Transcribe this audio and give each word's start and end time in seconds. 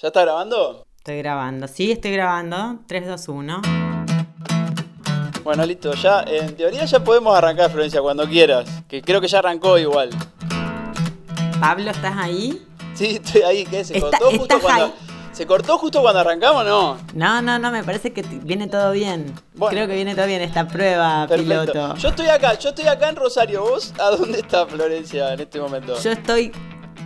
¿Ya 0.00 0.08
está 0.08 0.20
grabando? 0.22 0.86
Estoy 0.98 1.18
grabando. 1.18 1.66
Sí, 1.66 1.90
estoy 1.90 2.12
grabando. 2.12 2.78
3, 2.86 3.06
2, 3.08 3.28
1. 3.28 3.62
Bueno, 5.42 5.66
listo. 5.66 5.92
Ya, 5.94 6.22
en 6.22 6.54
teoría 6.54 6.84
ya 6.84 7.02
podemos 7.02 7.36
arrancar, 7.36 7.68
Florencia, 7.70 8.00
cuando 8.00 8.24
quieras. 8.28 8.68
Que 8.86 9.02
creo 9.02 9.20
que 9.20 9.26
ya 9.26 9.40
arrancó 9.40 9.76
igual. 9.76 10.10
Pablo, 11.60 11.90
¿estás 11.90 12.14
ahí? 12.16 12.64
Sí, 12.94 13.20
estoy 13.22 13.42
ahí. 13.42 13.64
¿Qué? 13.64 13.82
¿Se 13.84 13.96
Está- 13.98 14.18
cortó 14.18 14.26
justo 14.38 14.42
estás 14.56 14.60
cuando... 14.60 14.84
ahí. 14.84 14.92
¿Se 15.32 15.46
cortó 15.46 15.78
justo 15.78 16.00
cuando 16.00 16.20
arrancamos 16.20 16.64
no? 16.64 16.96
No, 17.14 17.42
no, 17.42 17.58
no, 17.60 17.70
me 17.70 17.82
parece 17.84 18.12
que 18.12 18.22
t- 18.22 18.40
viene 18.42 18.66
todo 18.66 18.90
bien. 18.92 19.34
Bueno. 19.54 19.70
Creo 19.72 19.86
que 19.88 19.94
viene 19.94 20.14
todo 20.16 20.26
bien 20.26 20.42
esta 20.42 20.66
prueba 20.66 21.26
Perfecto. 21.28 21.72
piloto. 21.72 21.94
Yo 21.96 22.08
estoy 22.08 22.26
acá, 22.28 22.54
yo 22.58 22.68
estoy 22.70 22.86
acá 22.86 23.08
en 23.08 23.16
Rosario. 23.16 23.62
¿Vos 23.62 23.94
a 24.00 24.10
dónde 24.10 24.38
está 24.40 24.66
Florencia 24.66 25.32
en 25.34 25.40
este 25.40 25.60
momento? 25.60 26.00
Yo 26.00 26.10
estoy 26.12 26.50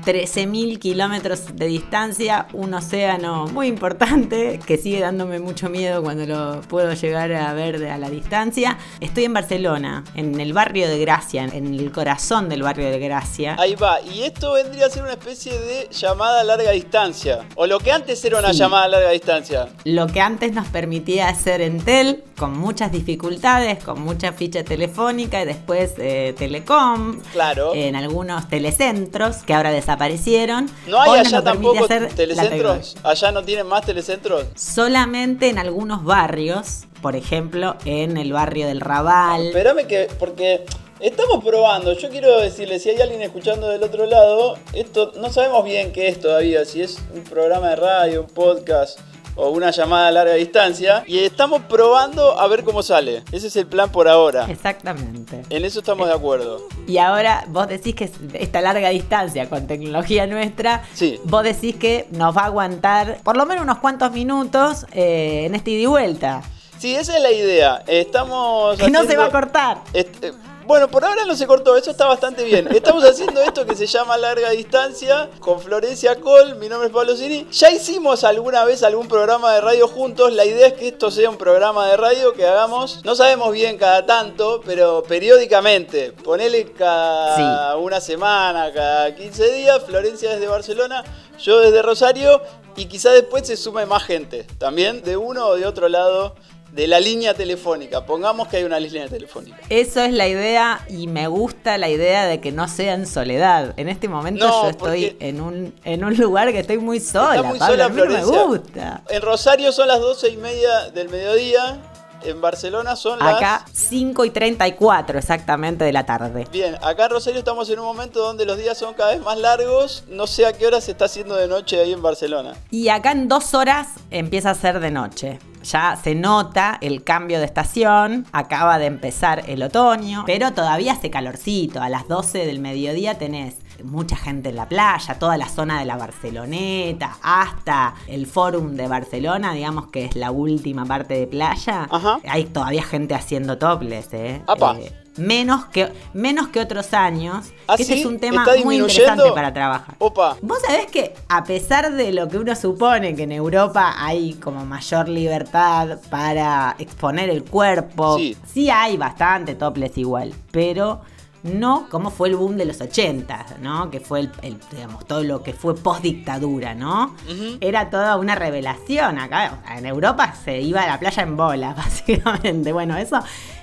13.000 0.05 0.79
kilómetros 0.79 1.55
de 1.57 1.67
distancia, 1.67 2.47
un 2.53 2.75
océano 2.75 3.47
muy 3.47 3.67
importante 3.69 4.59
que 4.67 4.77
sigue 4.79 5.01
dándome 5.01 5.39
mucho 5.39 5.69
miedo 5.69 6.03
cuando 6.03 6.27
lo 6.27 6.61
puedo 6.63 6.93
llegar 6.95 7.33
a 7.33 7.53
ver 7.55 7.79
de- 7.79 7.91
a 7.91 7.99
la 7.99 8.11
distancia. 8.11 8.79
Estoy 9.01 9.25
en 9.25 9.35
Barcelona, 9.35 10.05
en 10.15 10.41
el 10.41 10.53
barrio 10.53 10.89
de 10.89 10.99
Gracia, 10.99 11.45
en 11.45 11.75
el 11.75 11.93
corazón 11.93 12.49
del 12.49 12.63
barrio 12.63 12.91
de 12.91 12.99
Gracia. 12.99 13.57
Ahí 13.59 13.75
va, 13.75 14.01
y 14.01 14.23
esto 14.23 14.53
vendría 14.53 14.87
a 14.87 14.91
ser 14.91 15.03
una 15.03 15.13
especie 15.13 15.53
de 15.59 15.89
llamada 15.91 16.41
a 16.41 16.45
larga 16.45 16.71
distancia. 16.73 17.41
O 17.55 17.67
lo 17.67 17.79
que 17.79 17.93
antes 17.93 18.25
era 18.25 18.39
una 18.39 18.53
Sí. 18.53 18.59
llamada 18.59 18.85
a 18.85 18.89
larga 18.89 19.11
distancia. 19.11 19.69
Lo 19.85 20.07
que 20.07 20.21
antes 20.21 20.53
nos 20.53 20.67
permitía 20.69 21.29
hacer 21.29 21.61
Entel, 21.61 22.25
con 22.37 22.59
muchas 22.59 22.91
dificultades, 22.91 23.83
con 23.85 24.01
mucha 24.03 24.33
ficha 24.33 24.65
telefónica 24.65 25.41
y 25.43 25.45
después 25.47 25.93
eh, 25.99 26.35
Telecom, 26.37 27.21
Claro. 27.33 27.73
en 27.75 27.95
algunos 27.95 28.49
telecentros 28.49 29.37
que 29.45 29.55
ahora 29.55 29.71
desaparecieron. 29.93 30.71
¿No 30.87 31.01
hay 31.01 31.21
allá 31.21 31.43
tampoco 31.43 31.87
telecentros? 31.87 32.97
¿Allá 33.03 33.33
no 33.33 33.43
tienen 33.43 33.67
más 33.67 33.85
telecentros? 33.85 34.47
Solamente 34.55 35.49
en 35.49 35.59
algunos 35.59 36.05
barrios, 36.05 36.85
por 37.01 37.17
ejemplo, 37.17 37.77
en 37.85 38.17
el 38.17 38.33
barrio 38.33 38.67
del 38.67 38.81
Raval. 38.81 39.49
Espérame 39.49 39.87
que, 39.87 40.09
porque 40.19 40.65
estamos 41.01 41.45
probando. 41.45 41.93
Yo 41.93 42.09
quiero 42.09 42.41
decirle, 42.41 42.79
si 42.79 42.91
hay 42.91 43.01
alguien 43.01 43.23
escuchando 43.23 43.69
del 43.69 43.83
otro 43.83 44.07
lado, 44.07 44.57
esto 44.73 45.13
no 45.17 45.31
sabemos 45.31 45.65
bien 45.65 45.93
qué 45.93 46.09
es 46.09 46.21
todavía, 46.21 46.65
si 46.65 46.83
es 46.83 46.99
un 47.15 47.23
programa 47.25 47.71
de 47.71 47.77
radio, 47.77 48.21
un 48.23 48.29
podcast 48.29 48.99
o 49.37 49.51
una 49.51 49.71
llamada 49.71 50.09
a 50.09 50.11
larga 50.11 50.35
distancia. 50.35 51.05
Y 51.07 51.19
estamos 51.21 51.63
probando 51.63 52.39
a 52.39 52.47
ver 52.49 52.65
cómo 52.65 52.83
sale. 52.83 53.23
Ese 53.33 53.47
es 53.49 53.57
el 53.57 53.67
plan 53.67 53.91
por 53.91 54.09
ahora. 54.09 54.47
Exactamente. 54.51 55.43
En 55.51 55.65
eso 55.65 55.81
estamos 55.81 56.07
de 56.09 56.15
acuerdo. 56.15 56.67
Y 56.87 56.99
ahora 56.99 57.45
vos 57.49 57.69
decís 57.69 57.95
que 57.95 58.05
es- 58.05 58.13
esta 58.35 58.61
larga 58.61 58.89
distancia 58.91 59.49
con 59.49 59.67
tecnología 59.67 60.27
nuestra, 60.27 60.83
Sí. 60.95 61.21
vos 61.25 61.43
decís 61.45 61.77
que 61.77 62.07
nos 62.11 62.37
va 62.37 62.43
a 62.43 62.47
aguantar 62.47 63.19
por 63.23 63.37
lo 63.37 63.47
menos 63.47 63.63
unos 63.65 63.79
cuantos 63.79 64.13
minutos 64.13 64.87
eh, 64.93 65.45
en 65.47 65.55
este 65.55 65.71
ida 65.73 65.83
y 65.83 65.87
vuelta. 65.87 66.43
Sí, 66.79 66.95
esa 66.97 67.17
es 67.17 67.23
la 67.23 67.31
idea. 67.31 67.83
Estamos 67.87 68.77
Que 68.77 68.91
no 68.91 69.05
se 69.05 69.17
va 69.17 69.27
a 69.27 69.31
cortar. 69.31 69.79
Este, 69.93 70.33
bueno, 70.67 70.89
por 70.89 71.05
ahora 71.05 71.25
no 71.25 71.35
se 71.35 71.47
cortó, 71.47 71.77
eso 71.77 71.91
está 71.91 72.07
bastante 72.07 72.45
bien. 72.45 72.69
Estamos 72.75 73.05
haciendo 73.05 73.43
esto 73.43 73.67
que 73.67 73.75
se 73.75 73.87
llama 73.87 74.17
larga 74.17 74.51
distancia 74.51 75.29
con 75.41 75.61
Florencia 75.61 76.17
Col, 76.21 76.57
mi 76.57 76.69
nombre 76.69 76.89
es 76.89 76.95
Pablo 76.95 77.17
Cini. 77.17 77.47
Ya 77.51 77.71
hicimos 77.71 78.25
alguna 78.25 78.65
vez 78.65 78.83
algún 78.83 79.09
programa 79.09 79.53
de 79.55 79.61
radio 79.61 79.89
juntos, 79.89 80.33
la 80.33 80.45
idea 80.45 80.69
es 80.69 80.75
que 80.75 80.89
esto 80.89 81.11
sea 81.11 81.31
un 81.31 81.37
programa 81.37 81.87
de 81.89 81.97
radio 81.97 82.33
que 82.33 82.47
hagamos, 82.47 83.05
no 83.05 83.15
sabemos 83.15 83.53
bien 83.53 83.77
cada 83.77 84.07
tanto, 84.07 84.61
pero 84.65 85.03
periódicamente. 85.03 86.13
Ponele 86.13 86.73
cada 86.73 87.77
una 87.77 88.01
semana, 88.01 88.73
cada 88.73 89.15
15 89.15 89.53
días, 89.53 89.83
Florencia 89.85 90.31
desde 90.31 90.47
Barcelona, 90.47 91.03
yo 91.39 91.61
desde 91.61 91.83
Rosario 91.83 92.41
y 92.77 92.87
quizá 92.87 93.11
después 93.11 93.47
se 93.47 93.57
sume 93.57 93.85
más 93.87 94.05
gente, 94.05 94.47
también 94.59 95.03
de 95.03 95.17
uno 95.17 95.47
o 95.49 95.57
de 95.57 95.67
otro 95.67 95.89
lado. 95.89 96.35
De 96.73 96.87
la 96.87 97.01
línea 97.01 97.35
telefónica, 97.35 98.07
pongamos 98.07 98.49
que 98.49 98.57
hay 98.57 98.65
una 98.65 98.81
línea 98.81 99.07
telefónica. 99.07 99.59
Eso 99.69 100.01
es 100.01 100.11
la 100.11 100.27
idea 100.27 100.81
y 100.89 101.07
me 101.07 101.27
gusta 101.27 101.77
la 101.77 101.91
idea 101.91 102.25
de 102.25 102.41
que 102.41 102.51
no 102.51 102.67
sea 102.67 102.95
en 102.95 103.07
soledad. 103.07 103.75
En 103.77 103.91
este 103.91 104.09
momento 104.09 104.49
No, 104.49 104.63
yo 104.63 104.71
estoy 104.71 105.15
en 105.21 105.43
un, 105.43 105.75
en 105.85 106.03
un 106.03 106.17
lugar 106.17 106.51
que 106.51 106.61
estoy 106.61 106.79
muy 106.79 106.99
sola. 106.99 107.37
Está 107.37 107.43
muy 107.47 107.59
Pablo, 107.59 107.75
sola 107.75 107.85
a 107.85 107.89
mí 107.91 108.01
no 108.01 108.07
me 108.07 108.47
gusta. 108.47 109.03
En 109.11 109.21
Rosario 109.21 109.71
son 109.71 109.87
las 109.87 110.01
12 110.01 110.31
y 110.31 110.37
media 110.39 110.89
del 110.89 111.11
mediodía. 111.11 111.79
En 112.25 112.41
Barcelona 112.41 112.97
son 112.97 113.19
las. 113.19 113.37
Acá 113.37 113.67
5 113.71 114.25
y 114.25 114.31
34 114.31 115.19
exactamente 115.19 115.85
de 115.85 115.93
la 115.93 116.07
tarde. 116.07 116.47
Bien, 116.51 116.77
acá 116.81 117.05
en 117.05 117.11
Rosario 117.11 117.39
estamos 117.41 117.69
en 117.69 117.81
un 117.81 117.85
momento 117.85 118.21
donde 118.21 118.47
los 118.47 118.57
días 118.57 118.79
son 118.79 118.95
cada 118.95 119.11
vez 119.11 119.21
más 119.21 119.37
largos. 119.37 120.05
No 120.09 120.27
sé 120.27 120.47
a 120.47 120.55
qué 120.55 120.67
hora 120.67 120.81
se 120.81 120.93
está 120.93 121.05
haciendo 121.05 121.35
de 121.35 121.49
noche 121.49 121.79
ahí 121.81 121.93
en 121.93 122.01
Barcelona. 122.01 122.55
Y 122.71 122.89
acá 122.89 123.13
en 123.13 123.29
dos 123.29 123.53
horas 123.53 123.89
empieza 124.11 124.49
a 124.49 124.55
ser 124.55 124.81
de 124.81 124.91
noche. 124.91 125.39
Ya 125.63 125.97
se 125.97 126.15
nota 126.15 126.79
el 126.81 127.05
cambio 127.05 127.39
de 127.39 127.45
estación, 127.45 128.27
acaba 128.33 128.79
de 128.79 128.87
empezar 128.87 129.45
el 129.49 129.63
otoño, 129.63 130.25
pero 130.27 130.53
todavía 130.53 130.93
hace 130.93 131.11
calorcito. 131.11 131.83
A 131.83 131.89
las 131.89 132.09
12 132.09 132.47
del 132.47 132.61
mediodía 132.61 133.19
tenés 133.19 133.57
mucha 133.85 134.17
gente 134.17 134.51
en 134.51 134.57
la 134.57 134.69
playa, 134.69 135.19
toda 135.19 135.37
la 135.37 135.49
zona 135.49 135.79
de 135.79 135.85
la 135.85 135.97
Barceloneta, 135.97 137.17
hasta 137.23 137.95
el 138.07 138.27
Fórum 138.27 138.75
de 138.75 138.89
Barcelona, 138.89 139.53
digamos 139.53 139.89
que 139.89 140.05
es 140.05 140.17
la 140.17 140.31
última 140.31 140.85
parte 140.85 141.15
de 141.15 141.27
playa. 141.27 141.89
Ajá. 141.91 142.21
Hay 142.29 142.45
todavía 142.45 142.83
gente 142.83 143.15
haciendo 143.15 143.59
topless, 143.59 144.13
¿eh? 144.13 144.43
Apa. 144.47 144.77
Eh, 144.79 145.02
menos, 145.17 145.67
que, 145.67 145.93
menos 146.15 146.49
que 146.49 146.61
otros 146.61 146.95
años. 146.95 147.53
¿Ah, 147.67 147.77
que 147.77 147.85
sí? 147.85 148.01
es 148.01 148.07
un 148.07 148.19
tema 148.19 148.45
¿Está 148.45 148.65
muy 148.65 148.77
interesante 148.77 149.31
para 149.33 149.53
trabajar. 149.53 149.95
Opa. 149.99 150.37
Vos 150.43 150.59
sabés 150.67 150.87
que 150.87 151.15
a 151.29 151.45
pesar 151.45 151.93
de 151.93 152.13
lo 152.13 152.29
que 152.29 152.39
uno 152.39 152.55
supone 152.57 153.15
que 153.15 153.25
en 153.25 153.33
Europa 153.33 153.95
hay 153.99 154.35
como 154.35 154.65
mayor 154.65 155.09
libertad 155.09 155.99
para 156.11 156.77
exponer 156.79 157.31
el 157.31 157.45
cuerpo, 157.45 158.19
Sí. 158.19 158.71
hay 158.71 158.97
bastante 158.97 159.55
topless 159.55 159.99
igual, 159.99 160.33
pero 160.51 161.01
no 161.43 161.89
como 161.91 162.11
fue 162.11 162.29
el 162.29 162.37
boom 162.37 162.57
de 162.57 162.65
los 162.67 162.81
80, 162.81 163.47
¿no? 163.61 163.91
Que 163.91 163.99
fue 163.99 164.21
el, 164.21 164.31
el, 164.43 164.59
digamos, 164.71 165.05
todo 165.07 165.25
lo 165.25 165.43
que 165.43 165.53
fue 165.53 165.75
post 165.75 166.03
dictadura, 166.03 166.75
¿no? 166.75 167.17
Era 167.61 167.91
toda 167.91 168.17
una 168.17 168.37
revelación 168.37 169.19
acá. 169.19 169.59
en 169.77 169.85
Europa 169.85 170.35
se 170.45 170.61
iba 170.61 170.83
a 170.83 170.87
la 170.87 171.01
playa 171.01 171.23
en 171.25 171.37
bola, 171.37 171.75
básicamente. 171.77 172.73
Bueno, 172.73 172.97
eso 172.97 173.19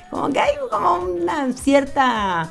como 0.09 0.30
que 0.30 0.40
hay 0.40 0.56
como 0.70 1.00
una 1.00 1.52
cierta 1.53 2.50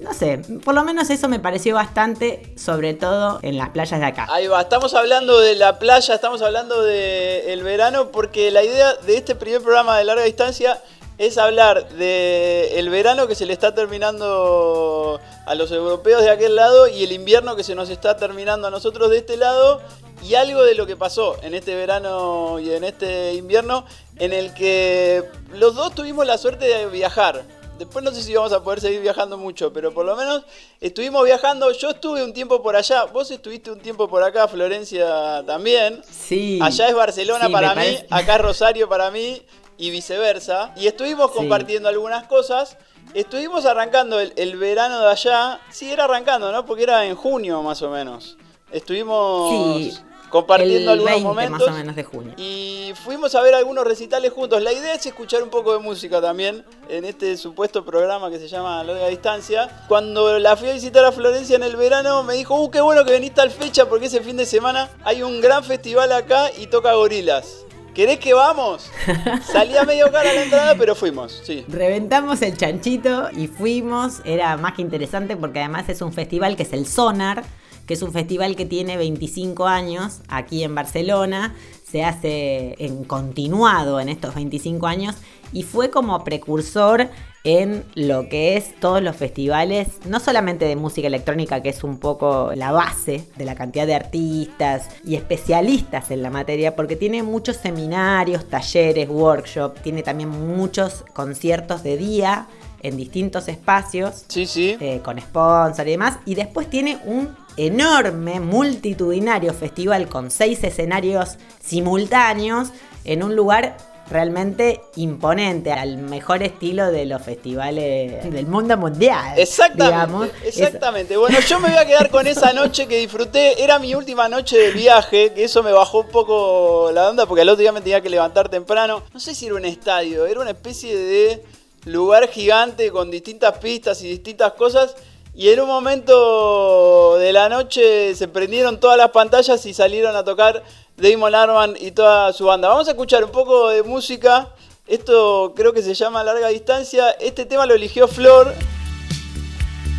no 0.00 0.14
sé, 0.14 0.40
por 0.64 0.74
lo 0.74 0.84
menos 0.84 1.10
eso 1.10 1.28
me 1.28 1.40
pareció 1.40 1.74
bastante, 1.74 2.52
sobre 2.56 2.94
todo 2.94 3.38
en 3.42 3.56
las 3.58 3.70
playas 3.70 4.00
de 4.00 4.06
acá. 4.06 4.26
Ahí 4.30 4.46
va, 4.46 4.62
estamos 4.62 4.94
hablando 4.94 5.40
de 5.40 5.54
la 5.56 5.78
playa, 5.78 6.14
estamos 6.14 6.42
hablando 6.42 6.82
del 6.82 7.48
el 7.48 7.62
verano, 7.62 8.10
porque 8.10 8.50
la 8.50 8.62
idea 8.62 8.94
de 8.94 9.16
este 9.16 9.34
primer 9.34 9.62
programa 9.62 9.98
de 9.98 10.04
larga 10.04 10.24
distancia 10.24 10.82
es 11.18 11.38
hablar 11.38 11.88
de 11.90 12.78
el 12.78 12.90
verano 12.90 13.28
que 13.28 13.34
se 13.34 13.46
le 13.46 13.52
está 13.52 13.74
terminando 13.74 15.20
a 15.46 15.54
los 15.54 15.70
europeos 15.70 16.22
de 16.22 16.30
aquel 16.30 16.56
lado 16.56 16.88
y 16.88 17.04
el 17.04 17.12
invierno 17.12 17.54
que 17.54 17.62
se 17.62 17.74
nos 17.74 17.88
está 17.88 18.16
terminando 18.16 18.66
a 18.66 18.70
nosotros 18.70 19.10
de 19.10 19.18
este 19.18 19.36
lado 19.36 19.80
y 20.24 20.34
algo 20.34 20.62
de 20.64 20.74
lo 20.74 20.86
que 20.86 20.96
pasó 20.96 21.36
en 21.42 21.54
este 21.54 21.76
verano 21.76 22.58
y 22.58 22.72
en 22.72 22.82
este 22.82 23.34
invierno 23.34 23.84
en 24.16 24.32
el 24.32 24.54
que 24.54 25.24
los 25.52 25.74
dos 25.74 25.94
tuvimos 25.94 26.26
la 26.26 26.38
suerte 26.38 26.66
de 26.66 26.86
viajar. 26.86 27.42
Después 27.78 28.04
no 28.04 28.12
sé 28.12 28.22
si 28.22 28.32
vamos 28.34 28.52
a 28.52 28.62
poder 28.62 28.80
seguir 28.80 29.00
viajando 29.00 29.36
mucho, 29.36 29.72
pero 29.72 29.92
por 29.92 30.04
lo 30.06 30.14
menos 30.14 30.44
estuvimos 30.80 31.24
viajando. 31.24 31.72
Yo 31.72 31.90
estuve 31.90 32.22
un 32.22 32.32
tiempo 32.32 32.62
por 32.62 32.76
allá, 32.76 33.04
vos 33.06 33.28
estuviste 33.32 33.70
un 33.72 33.80
tiempo 33.80 34.08
por 34.08 34.22
acá, 34.22 34.46
Florencia 34.46 35.42
también. 35.44 36.00
Sí. 36.08 36.60
Allá 36.62 36.88
es 36.88 36.94
Barcelona 36.94 37.46
Sí, 37.46 37.52
para 37.52 37.74
mí, 37.74 37.98
acá 38.10 38.36
es 38.36 38.40
Rosario 38.42 38.88
para 38.88 39.10
mí 39.10 39.42
y 39.76 39.90
viceversa. 39.90 40.72
Y 40.76 40.86
estuvimos 40.86 41.32
Sí. 41.32 41.36
compartiendo 41.38 41.88
algunas 41.88 42.24
cosas. 42.28 42.76
Estuvimos 43.12 43.66
arrancando 43.66 44.20
el, 44.20 44.32
el 44.36 44.56
verano 44.56 45.00
de 45.00 45.10
allá. 45.10 45.60
Sí, 45.72 45.90
era 45.90 46.04
arrancando, 46.04 46.52
¿no? 46.52 46.64
Porque 46.64 46.84
era 46.84 47.04
en 47.04 47.16
junio 47.16 47.60
más 47.62 47.82
o 47.82 47.90
menos. 47.90 48.36
Estuvimos 48.70 49.50
Sí, 49.50 49.98
compartiendo 50.34 50.92
el 50.92 50.98
algunos 50.98 51.12
20 51.12 51.28
momentos. 51.28 51.60
más 51.60 51.68
o 51.68 51.78
menos 51.78 51.94
de 51.94 52.02
junio. 52.02 52.34
Y 52.36 52.92
fuimos 53.04 53.36
a 53.36 53.40
ver 53.40 53.54
algunos 53.54 53.84
recitales 53.84 54.32
juntos. 54.32 54.60
La 54.60 54.72
idea 54.72 54.94
es 54.94 55.06
escuchar 55.06 55.44
un 55.44 55.48
poco 55.48 55.72
de 55.72 55.78
música 55.78 56.20
también 56.20 56.64
en 56.88 57.04
este 57.04 57.36
supuesto 57.36 57.84
programa 57.84 58.30
que 58.30 58.40
se 58.40 58.48
llama 58.48 58.82
Larga 58.82 59.06
Distancia. 59.06 59.84
Cuando 59.86 60.40
la 60.40 60.56
fui 60.56 60.70
a 60.70 60.72
visitar 60.72 61.04
a 61.04 61.12
Florencia 61.12 61.54
en 61.54 61.62
el 61.62 61.76
verano, 61.76 62.24
me 62.24 62.34
dijo, 62.34 62.60
uh, 62.60 62.68
qué 62.68 62.80
bueno 62.80 63.04
que 63.04 63.12
venís 63.12 63.32
tal 63.32 63.52
fecha 63.52 63.88
porque 63.88 64.06
ese 64.06 64.22
fin 64.22 64.36
de 64.36 64.44
semana 64.44 64.90
hay 65.04 65.22
un 65.22 65.40
gran 65.40 65.62
festival 65.62 66.10
acá 66.10 66.50
y 66.58 66.66
toca 66.66 66.94
gorilas. 66.94 67.64
¿Querés 67.94 68.18
que 68.18 68.34
vamos? 68.34 68.90
Salía 69.52 69.84
medio 69.84 70.10
cara 70.10 70.32
la 70.32 70.42
entrada, 70.42 70.74
pero 70.76 70.96
fuimos, 70.96 71.42
sí. 71.44 71.64
Reventamos 71.68 72.42
el 72.42 72.56
chanchito 72.56 73.28
y 73.30 73.46
fuimos. 73.46 74.20
Era 74.24 74.56
más 74.56 74.72
que 74.72 74.82
interesante 74.82 75.36
porque 75.36 75.60
además 75.60 75.88
es 75.88 76.02
un 76.02 76.12
festival 76.12 76.56
que 76.56 76.64
es 76.64 76.72
el 76.72 76.88
Sonar, 76.88 77.44
que 77.86 77.94
es 77.94 78.02
un 78.02 78.12
festival 78.12 78.56
que 78.56 78.66
tiene 78.66 78.96
25 78.96 79.66
años 79.66 80.20
aquí 80.28 80.64
en 80.64 80.74
Barcelona, 80.74 81.54
se 81.84 82.02
hace 82.02 82.74
en 82.78 83.04
continuado 83.04 84.00
en 84.00 84.08
estos 84.08 84.34
25 84.34 84.86
años 84.86 85.14
y 85.52 85.62
fue 85.62 85.90
como 85.90 86.24
precursor 86.24 87.08
en 87.44 87.84
lo 87.94 88.30
que 88.30 88.56
es 88.56 88.74
todos 88.80 89.02
los 89.02 89.14
festivales, 89.16 90.00
no 90.06 90.18
solamente 90.18 90.64
de 90.64 90.76
música 90.76 91.06
electrónica, 91.06 91.62
que 91.62 91.68
es 91.68 91.84
un 91.84 91.98
poco 91.98 92.52
la 92.54 92.72
base 92.72 93.28
de 93.36 93.44
la 93.44 93.54
cantidad 93.54 93.86
de 93.86 93.94
artistas 93.94 94.88
y 95.04 95.14
especialistas 95.14 96.10
en 96.10 96.22
la 96.22 96.30
materia, 96.30 96.74
porque 96.74 96.96
tiene 96.96 97.22
muchos 97.22 97.58
seminarios, 97.58 98.48
talleres, 98.48 99.10
workshops, 99.10 99.82
tiene 99.82 100.02
también 100.02 100.30
muchos 100.30 101.04
conciertos 101.12 101.82
de 101.82 101.98
día 101.98 102.48
en 102.84 102.96
distintos 102.96 103.48
espacios, 103.48 104.24
Sí, 104.28 104.46
sí. 104.46 104.76
eh, 104.78 105.00
con 105.02 105.18
sponsor 105.20 105.88
y 105.88 105.92
demás, 105.92 106.18
y 106.24 106.36
después 106.36 106.70
tiene 106.70 106.98
un 107.04 107.36
enorme, 107.56 108.38
multitudinario 108.40 109.52
festival 109.54 110.08
con 110.08 110.30
seis 110.30 110.62
escenarios 110.62 111.36
simultáneos 111.60 112.68
en 113.04 113.22
un 113.22 113.34
lugar 113.36 113.76
realmente 114.10 114.82
imponente, 114.96 115.72
al 115.72 115.96
mejor 115.96 116.42
estilo 116.42 116.90
de 116.90 117.06
los 117.06 117.22
festivales 117.22 118.30
del 118.30 118.46
mundo 118.46 118.76
mundial. 118.76 119.32
Exactamente, 119.38 119.84
digamos. 119.84 120.28
exactamente. 120.44 121.16
Bueno, 121.16 121.38
yo 121.40 121.58
me 121.58 121.68
voy 121.68 121.78
a 121.78 121.86
quedar 121.86 122.10
con 122.10 122.26
esa 122.26 122.52
noche 122.52 122.86
que 122.86 122.98
disfruté. 122.98 123.62
Era 123.62 123.78
mi 123.78 123.94
última 123.94 124.28
noche 124.28 124.58
de 124.58 124.72
viaje, 124.72 125.32
que 125.32 125.44
eso 125.44 125.62
me 125.62 125.72
bajó 125.72 126.00
un 126.00 126.08
poco 126.08 126.90
la 126.92 127.08
onda 127.08 127.24
porque 127.24 127.42
al 127.42 127.48
otro 127.48 127.60
día 127.62 127.72
me 127.72 127.80
tenía 127.80 128.02
que 128.02 128.10
levantar 128.10 128.50
temprano. 128.50 129.02
No 129.14 129.20
sé 129.20 129.34
si 129.34 129.46
era 129.46 129.54
un 129.54 129.64
estadio, 129.64 130.26
era 130.26 130.40
una 130.40 130.50
especie 130.50 130.94
de 130.94 131.42
lugar 131.84 132.28
gigante 132.28 132.90
con 132.90 133.10
distintas 133.10 133.58
pistas 133.58 134.02
y 134.02 134.08
distintas 134.08 134.52
cosas. 134.52 134.96
Y 135.34 135.48
en 135.48 135.60
un 135.60 135.66
momento 135.66 137.16
de 137.18 137.32
la 137.32 137.48
noche 137.48 138.14
se 138.14 138.28
prendieron 138.28 138.78
todas 138.78 138.96
las 138.96 139.10
pantallas 139.10 139.64
y 139.66 139.74
salieron 139.74 140.14
a 140.14 140.22
tocar 140.22 140.62
Damon 140.96 141.34
Arman 141.34 141.74
y 141.78 141.90
toda 141.90 142.32
su 142.32 142.44
banda. 142.44 142.68
Vamos 142.68 142.86
a 142.86 142.92
escuchar 142.92 143.24
un 143.24 143.32
poco 143.32 143.68
de 143.70 143.82
música. 143.82 144.50
Esto 144.86 145.52
creo 145.56 145.72
que 145.72 145.82
se 145.82 145.94
llama 145.94 146.22
Larga 146.22 146.48
Distancia. 146.48 147.10
Este 147.12 147.46
tema 147.46 147.66
lo 147.66 147.74
eligió 147.74 148.06
Flor. 148.06 148.54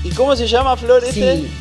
¿Y 0.04 0.12
cómo 0.12 0.36
se 0.36 0.48
llama 0.48 0.78
Flor 0.78 1.04
este? 1.04 1.38
Sí. 1.38 1.52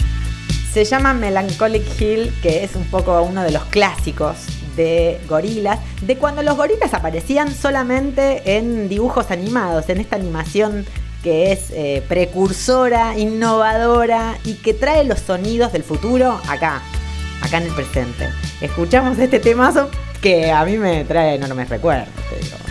Se 0.72 0.84
llama 0.84 1.14
Melancholic 1.14 2.00
Hill, 2.00 2.32
que 2.42 2.62
es 2.64 2.76
un 2.76 2.88
poco 2.90 3.20
uno 3.22 3.42
de 3.42 3.50
los 3.50 3.64
clásicos 3.64 4.36
de 4.76 5.20
gorilas, 5.28 5.80
de 6.02 6.16
cuando 6.16 6.42
los 6.42 6.56
gorilas 6.56 6.94
aparecían 6.94 7.54
solamente 7.54 8.56
en 8.56 8.88
dibujos 8.88 9.30
animados, 9.30 9.88
en 9.88 10.00
esta 10.00 10.16
animación 10.16 10.86
que 11.22 11.52
es 11.52 11.70
eh, 11.70 12.02
precursora, 12.06 13.18
innovadora 13.18 14.36
y 14.44 14.54
que 14.54 14.74
trae 14.74 15.04
los 15.04 15.20
sonidos 15.20 15.72
del 15.72 15.82
futuro 15.82 16.38
acá, 16.48 16.82
acá 17.40 17.58
en 17.58 17.64
el 17.64 17.74
presente. 17.74 18.28
Escuchamos 18.60 19.18
este 19.18 19.40
temazo 19.40 19.88
que 20.20 20.52
a 20.52 20.64
mí 20.64 20.76
me 20.76 21.04
trae 21.04 21.36
enormes 21.36 21.68
recuerdos, 21.70 22.08
te 22.28 22.44
digo. 22.44 22.63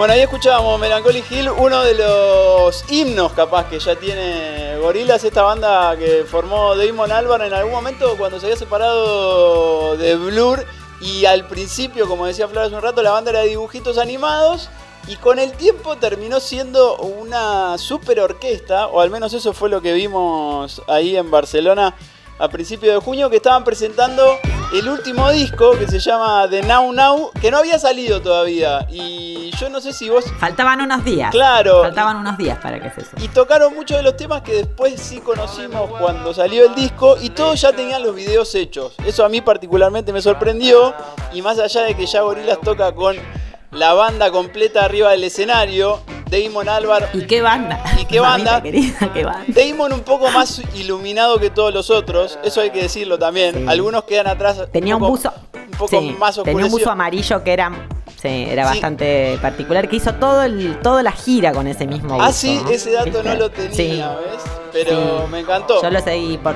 Bueno, 0.00 0.14
ahí 0.14 0.22
escuchábamos 0.22 0.80
Melancholy 0.80 1.22
Hill, 1.28 1.50
uno 1.50 1.82
de 1.82 1.92
los 1.92 2.90
himnos 2.90 3.32
capaz 3.32 3.68
que 3.68 3.78
ya 3.78 3.96
tiene 3.96 4.78
Gorilas, 4.78 5.22
esta 5.24 5.42
banda 5.42 5.94
que 5.98 6.24
formó 6.24 6.74
Damon 6.74 7.12
Albarn 7.12 7.42
en 7.42 7.52
algún 7.52 7.74
momento 7.74 8.16
cuando 8.16 8.40
se 8.40 8.46
había 8.46 8.56
separado 8.56 9.98
de 9.98 10.16
Blur. 10.16 10.64
Y 11.02 11.26
al 11.26 11.46
principio, 11.46 12.08
como 12.08 12.24
decía 12.24 12.48
Flor 12.48 12.64
hace 12.64 12.74
un 12.76 12.80
rato, 12.80 13.02
la 13.02 13.10
banda 13.10 13.30
era 13.30 13.40
de 13.40 13.48
dibujitos 13.48 13.98
animados 13.98 14.70
y 15.06 15.16
con 15.16 15.38
el 15.38 15.52
tiempo 15.52 15.96
terminó 15.96 16.40
siendo 16.40 16.96
una 16.96 17.76
super 17.76 18.20
orquesta, 18.20 18.86
o 18.86 19.02
al 19.02 19.10
menos 19.10 19.34
eso 19.34 19.52
fue 19.52 19.68
lo 19.68 19.82
que 19.82 19.92
vimos 19.92 20.80
ahí 20.88 21.14
en 21.14 21.30
Barcelona 21.30 21.94
a 22.40 22.48
principios 22.48 22.94
de 22.94 23.00
junio, 23.00 23.28
que 23.28 23.36
estaban 23.36 23.62
presentando 23.62 24.38
el 24.72 24.88
último 24.88 25.30
disco 25.30 25.72
que 25.78 25.86
se 25.86 25.98
llama 25.98 26.46
The 26.48 26.62
Now 26.62 26.92
Now, 26.92 27.30
que 27.40 27.50
no 27.50 27.58
había 27.58 27.78
salido 27.78 28.22
todavía. 28.22 28.86
Y 28.90 29.50
yo 29.58 29.68
no 29.68 29.80
sé 29.80 29.92
si 29.92 30.08
vos 30.08 30.24
Faltaban 30.38 30.80
unos 30.80 31.04
días. 31.04 31.30
Claro. 31.32 31.82
Faltaban 31.82 32.16
unos 32.16 32.38
días 32.38 32.58
para 32.58 32.80
que 32.80 32.90
se 32.90 33.08
suba. 33.08 33.22
y 33.22 33.28
tocaron 33.28 33.74
muchos 33.74 33.98
de 33.98 34.02
los 34.02 34.16
temas 34.16 34.42
que 34.42 34.54
después 34.54 34.98
sí 35.00 35.20
conocimos 35.20 35.90
cuando 35.98 36.32
salió 36.32 36.66
el 36.66 36.74
disco 36.74 37.16
y 37.20 37.30
todos 37.30 37.60
ya 37.60 37.72
tenían 37.72 38.02
los 38.02 38.14
videos 38.14 38.54
hechos. 38.54 38.94
Eso 39.04 39.24
a 39.24 39.28
mí 39.28 39.40
particularmente 39.42 40.12
me 40.12 40.22
sorprendió 40.22 40.94
y 41.34 41.42
más 41.42 41.58
allá 41.58 41.82
de 41.82 41.94
que 41.94 42.06
ya 42.06 42.22
Gorillaz 42.22 42.60
toca 42.60 42.94
con 42.94 43.16
la 43.72 43.92
banda 43.92 44.30
completa 44.30 44.84
arriba 44.84 45.10
del 45.10 45.24
escenario, 45.24 46.00
Damon 46.30 46.68
Albarn, 46.68 47.06
¿Y 47.12 47.26
qué 47.26 47.42
banda? 47.42 47.82
¿Y 48.00 48.04
qué 48.04 48.20
Mamita 48.20 48.50
banda? 48.52 48.62
querida, 48.62 49.10
qué 49.12 49.24
banda. 49.24 49.44
Damon 49.48 49.92
un 49.92 50.00
poco 50.00 50.30
más 50.30 50.62
iluminado 50.74 51.38
que 51.38 51.50
todos 51.50 51.74
los 51.74 51.90
otros, 51.90 52.38
eso 52.44 52.60
hay 52.60 52.70
que 52.70 52.82
decirlo 52.82 53.18
también. 53.18 53.54
Sí. 53.54 53.64
Algunos 53.68 54.04
quedan 54.04 54.26
atrás. 54.28 54.62
Tenía 54.72 54.94
un 54.96 55.00
poco- 55.00 55.12
buzo. 55.12 55.32
un 55.54 55.70
poco 55.78 55.88
sí, 56.00 56.16
más 56.18 56.36
Tenía 56.36 56.52
un 56.52 56.56
buzo 56.62 56.66
oscurecido. 56.66 56.92
amarillo 56.92 57.42
que 57.44 57.52
era 57.52 57.72
Sí, 58.20 58.44
era 58.50 58.64
Sí. 58.64 58.68
bastante 58.74 59.38
particular. 59.40 59.88
Que 59.88 59.96
hizo 59.96 60.12
todo 60.16 60.42
el, 60.42 60.78
toda 60.82 61.02
la 61.02 61.10
gira 61.12 61.52
con 61.52 61.66
ese 61.66 61.86
mismo 61.86 62.20
Ah, 62.20 62.26
buzo, 62.26 62.38
sí, 62.38 62.60
¿no? 62.62 62.68
ese 62.70 62.92
dato 62.92 63.06
¿Viste? 63.06 63.22
no 63.24 63.34
lo 63.34 63.50
tenía, 63.50 63.72
Sí. 63.74 63.88
¿ves? 64.30 64.42
Pero 64.72 64.90
Sí. 65.24 65.30
me 65.32 65.38
encantó. 65.40 65.82
Yo 65.82 65.90
lo 65.90 66.00
seguí 66.00 66.36
por. 66.36 66.54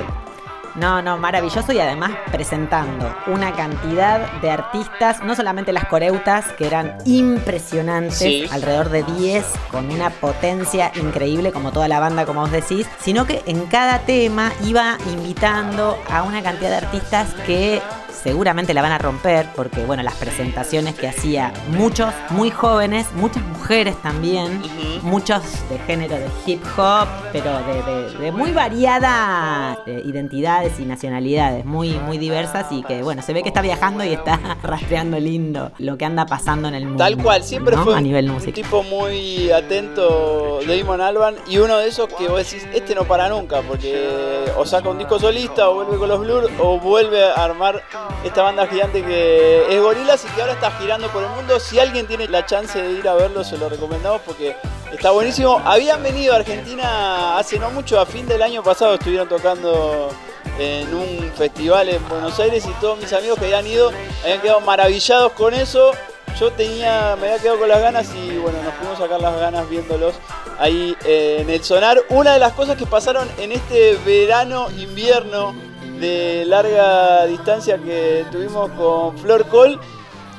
No, 0.75 1.01
no, 1.01 1.17
maravilloso 1.17 1.71
y 1.71 1.79
además 1.79 2.11
presentando 2.31 3.15
una 3.27 3.53
cantidad 3.53 4.29
de 4.41 4.51
artistas, 4.51 5.23
no 5.23 5.33
solamente 5.35 5.71
las 5.71 5.85
coreutas, 5.85 6.45
que 6.57 6.67
eran 6.67 6.97
impresionantes, 7.05 8.17
Sí. 8.17 8.45
alrededor 8.51 8.89
de 8.89 9.03
10, 9.03 9.45
con 9.71 9.89
una 9.89 10.09
potencia 10.09 10.91
increíble, 10.95 11.51
como 11.51 11.71
toda 11.71 11.87
la 11.87 11.99
banda, 11.99 12.25
como 12.25 12.41
vos 12.41 12.51
decís, 12.51 12.87
sino 12.99 13.25
que 13.25 13.41
en 13.45 13.65
cada 13.67 13.99
tema 13.99 14.51
iba 14.63 14.97
invitando 15.11 15.97
a 16.09 16.23
una 16.23 16.41
cantidad 16.43 16.69
de 16.71 16.75
artistas 16.85 17.33
que 17.45 17.81
seguramente 18.29 18.73
la 18.73 18.81
van 18.81 18.91
a 18.91 18.97
romper, 18.97 19.45
porque 19.55 19.85
bueno, 19.85 20.01
las 20.01 20.15
presentaciones 20.15 20.95
que 20.95 21.07
hacía 21.07 21.53
muchos 21.77 22.11
muy 22.31 22.49
jóvenes, 22.49 23.05
muchas 23.13 23.43
mujeres 23.43 23.95
también, 24.01 24.63
muchos 25.03 25.43
de 25.69 25.77
género 25.85 26.15
de 26.15 26.25
hip 26.47 26.59
hop, 26.75 27.07
pero 27.31 27.51
de, 27.67 27.83
de- 27.83 28.15
de 28.17 28.31
muy 28.31 28.51
variadas 28.51 29.77
eh, 29.85 30.01
identidades 30.05 30.79
y 30.79 30.85
nacionalidades, 30.85 31.65
muy, 31.65 31.91
muy 31.99 32.17
diversas 32.17 32.65
y 32.71 32.81
que 32.81 33.03
bueno, 33.03 33.21
se 33.21 33.31
ve 33.33 33.43
que 33.43 33.49
está 33.49 33.61
viajando 33.61 34.03
y 34.03 34.13
está 34.13 34.39
rastreando 34.63 35.19
lindo 35.19 35.71
lo 35.77 35.95
que 35.95 36.05
anda 36.05 36.25
pasando 36.25 36.67
en 36.67 36.73
el 36.73 36.85
mundo. 36.85 37.03
Tal 37.03 37.17
cual, 37.17 37.43
siempre 37.43 37.75
¿no? 37.75 37.83
fue 37.83 37.93
a 37.93 37.97
un, 37.97 38.03
nivel 38.03 38.31
un 38.31 38.41
tipo 38.41 38.81
muy 38.81 39.51
atento 39.51 40.61
Damon 40.65 40.99
Alban 40.99 41.35
y 41.47 41.59
uno 41.59 41.77
de 41.77 41.89
esos 41.89 42.07
que 42.07 42.27
vos 42.27 42.37
decís, 42.39 42.67
este 42.73 42.95
no 42.95 43.03
para 43.03 43.29
nunca, 43.29 43.61
porque 43.61 44.45
o 44.57 44.65
saca 44.65 44.89
un 44.89 44.97
disco 44.97 45.19
solista 45.19 45.69
o 45.69 45.75
vuelve 45.75 45.97
con 45.97 46.09
los 46.09 46.19
Blur 46.19 46.49
o 46.59 46.79
vuelve 46.79 47.23
a 47.23 47.43
armar 47.43 47.83
esta 48.23 48.43
banda 48.43 48.67
gigante 48.67 49.03
que 49.03 49.65
es 49.69 49.81
Gorillaz 49.81 50.25
y 50.25 50.27
que 50.29 50.41
ahora 50.41 50.53
está 50.53 50.71
girando 50.71 51.07
por 51.09 51.23
el 51.23 51.29
mundo. 51.29 51.59
Si 51.59 51.79
alguien 51.79 52.07
tiene 52.07 52.27
la 52.27 52.45
chance 52.45 52.81
de 52.81 52.91
ir 52.91 53.07
a 53.07 53.13
verlo, 53.13 53.43
se 53.43 53.57
lo 53.57 53.69
recomendamos 53.69 54.21
porque 54.25 54.55
está 54.91 55.11
buenísimo. 55.11 55.61
Habían 55.63 56.01
venido 56.01 56.33
a 56.33 56.37
Argentina 56.37 57.37
hace 57.37 57.59
no 57.59 57.69
mucho, 57.71 57.99
a 57.99 58.05
fin 58.05 58.27
del 58.27 58.41
año 58.41 58.63
pasado 58.63 58.95
estuvieron 58.95 59.27
tocando 59.27 60.09
en 60.57 60.93
un 60.93 61.31
festival 61.35 61.89
en 61.89 62.07
Buenos 62.07 62.39
Aires 62.39 62.65
y 62.65 62.71
todos 62.79 62.97
mis 62.97 63.11
amigos 63.13 63.37
que 63.37 63.45
habían 63.45 63.67
ido 63.67 63.91
habían 64.23 64.41
quedado 64.41 64.61
maravillados 64.61 65.33
con 65.33 65.53
eso. 65.53 65.91
Yo 66.39 66.51
tenía, 66.51 67.15
me 67.15 67.27
había 67.27 67.39
quedado 67.39 67.59
con 67.59 67.69
las 67.69 67.81
ganas 67.81 68.13
y 68.13 68.37
bueno, 68.37 68.61
nos 68.61 68.73
pudimos 68.73 68.99
sacar 68.99 69.21
las 69.21 69.39
ganas 69.39 69.69
viéndolos 69.69 70.15
ahí 70.59 70.95
en 71.05 71.49
el 71.49 71.63
sonar. 71.63 72.01
Una 72.09 72.33
de 72.33 72.39
las 72.39 72.53
cosas 72.53 72.77
que 72.77 72.85
pasaron 72.85 73.29
en 73.37 73.53
este 73.53 73.97
verano, 74.05 74.69
invierno 74.71 75.55
de 75.99 76.45
larga 76.45 77.25
distancia 77.25 77.77
que 77.77 78.25
tuvimos 78.31 78.71
con 78.71 79.17
Flor 79.17 79.47
Col, 79.47 79.79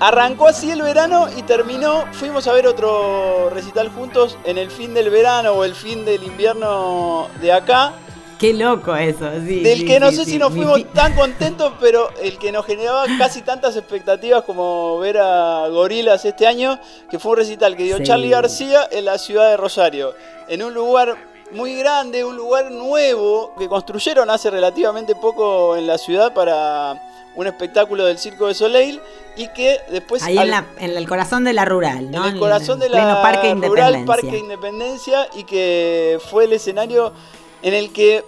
arrancó 0.01 0.49
así 0.49 0.71
el 0.71 0.83
verano 0.83 1.29
y 1.37 1.43
terminó, 1.43 2.05
fuimos 2.13 2.47
a 2.47 2.53
ver 2.53 2.67
otro 2.67 3.51
recital 3.51 3.89
juntos 3.89 4.37
en 4.45 4.59
el 4.59 4.71
fin 4.71 4.95
del 4.95 5.11
verano 5.11 5.53
o 5.53 5.65
el 5.65 5.75
fin 5.75 6.05
del 6.05 6.23
invierno 6.23 7.29
de 7.41 7.53
acá. 7.53 7.95
Qué 8.39 8.53
loco 8.53 8.95
eso, 8.95 9.31
sí. 9.47 9.63
Del 9.63 9.79
sí, 9.79 9.87
que 9.87 9.99
no 9.99 10.11
sí, 10.11 10.17
sé 10.17 10.25
sí. 10.27 10.31
si 10.33 10.39
nos 10.39 10.53
fuimos 10.53 10.85
tan 10.93 11.15
contentos, 11.17 11.73
pero 11.81 12.11
el 12.23 12.37
que 12.37 12.53
nos 12.53 12.67
generaba 12.67 13.07
casi 13.19 13.41
tantas 13.41 13.77
expectativas 13.77 14.43
como 14.45 14.99
ver 14.99 15.17
a 15.19 15.67
Gorilas 15.69 16.23
este 16.27 16.47
año, 16.47 16.79
que 17.11 17.19
fue 17.19 17.33
un 17.33 17.39
recital 17.39 17.77
que 17.77 17.85
dio. 17.85 18.03
Charlie 18.03 18.29
García 18.29 18.87
en 18.91 19.07
la 19.07 19.17
ciudad 19.17 19.49
de 19.49 19.57
Rosario, 19.57 20.15
en 20.49 20.63
un 20.63 20.75
lugar 20.75 21.17
muy 21.53 21.77
grande, 21.77 22.25
un 22.25 22.37
lugar 22.37 22.71
nuevo 22.71 23.53
que 23.59 23.69
construyeron 23.69 24.29
hace 24.31 24.51
relativamente 24.51 25.15
poco 25.15 25.77
en 25.77 25.87
la 25.87 25.97
ciudad 25.99 26.35
para 26.35 27.01
un 27.37 27.47
espectáculo 27.47 28.05
del 28.07 28.19
Circo 28.19 28.47
de 28.47 28.55
Soleil 28.55 29.01
y 29.37 29.49
que 29.49 29.79
después 29.91 30.23
Ahí 30.23 30.39
al- 30.39 30.45
en, 30.45 30.51
la- 30.51 30.67
en 30.79 30.97
el 30.97 31.07
corazón 31.09 31.45
de 31.45 31.53
la 31.53 31.65
rural, 31.67 32.11
¿no? 32.11 32.27
en 32.27 32.35
el 32.35 32.39
corazón 32.41 32.79
de 32.81 32.89
la 32.89 33.21
Parque 33.23 33.55
rural 33.55 33.95
Independencia. 33.97 34.07
Parque 34.07 34.39
Independencia 34.39 35.29
y 35.35 35.45
que 35.45 36.19
fue 36.31 36.45
el 36.45 36.55
escenario 36.55 37.13
en 37.63 37.75
el 37.75 37.93
que 37.93 38.25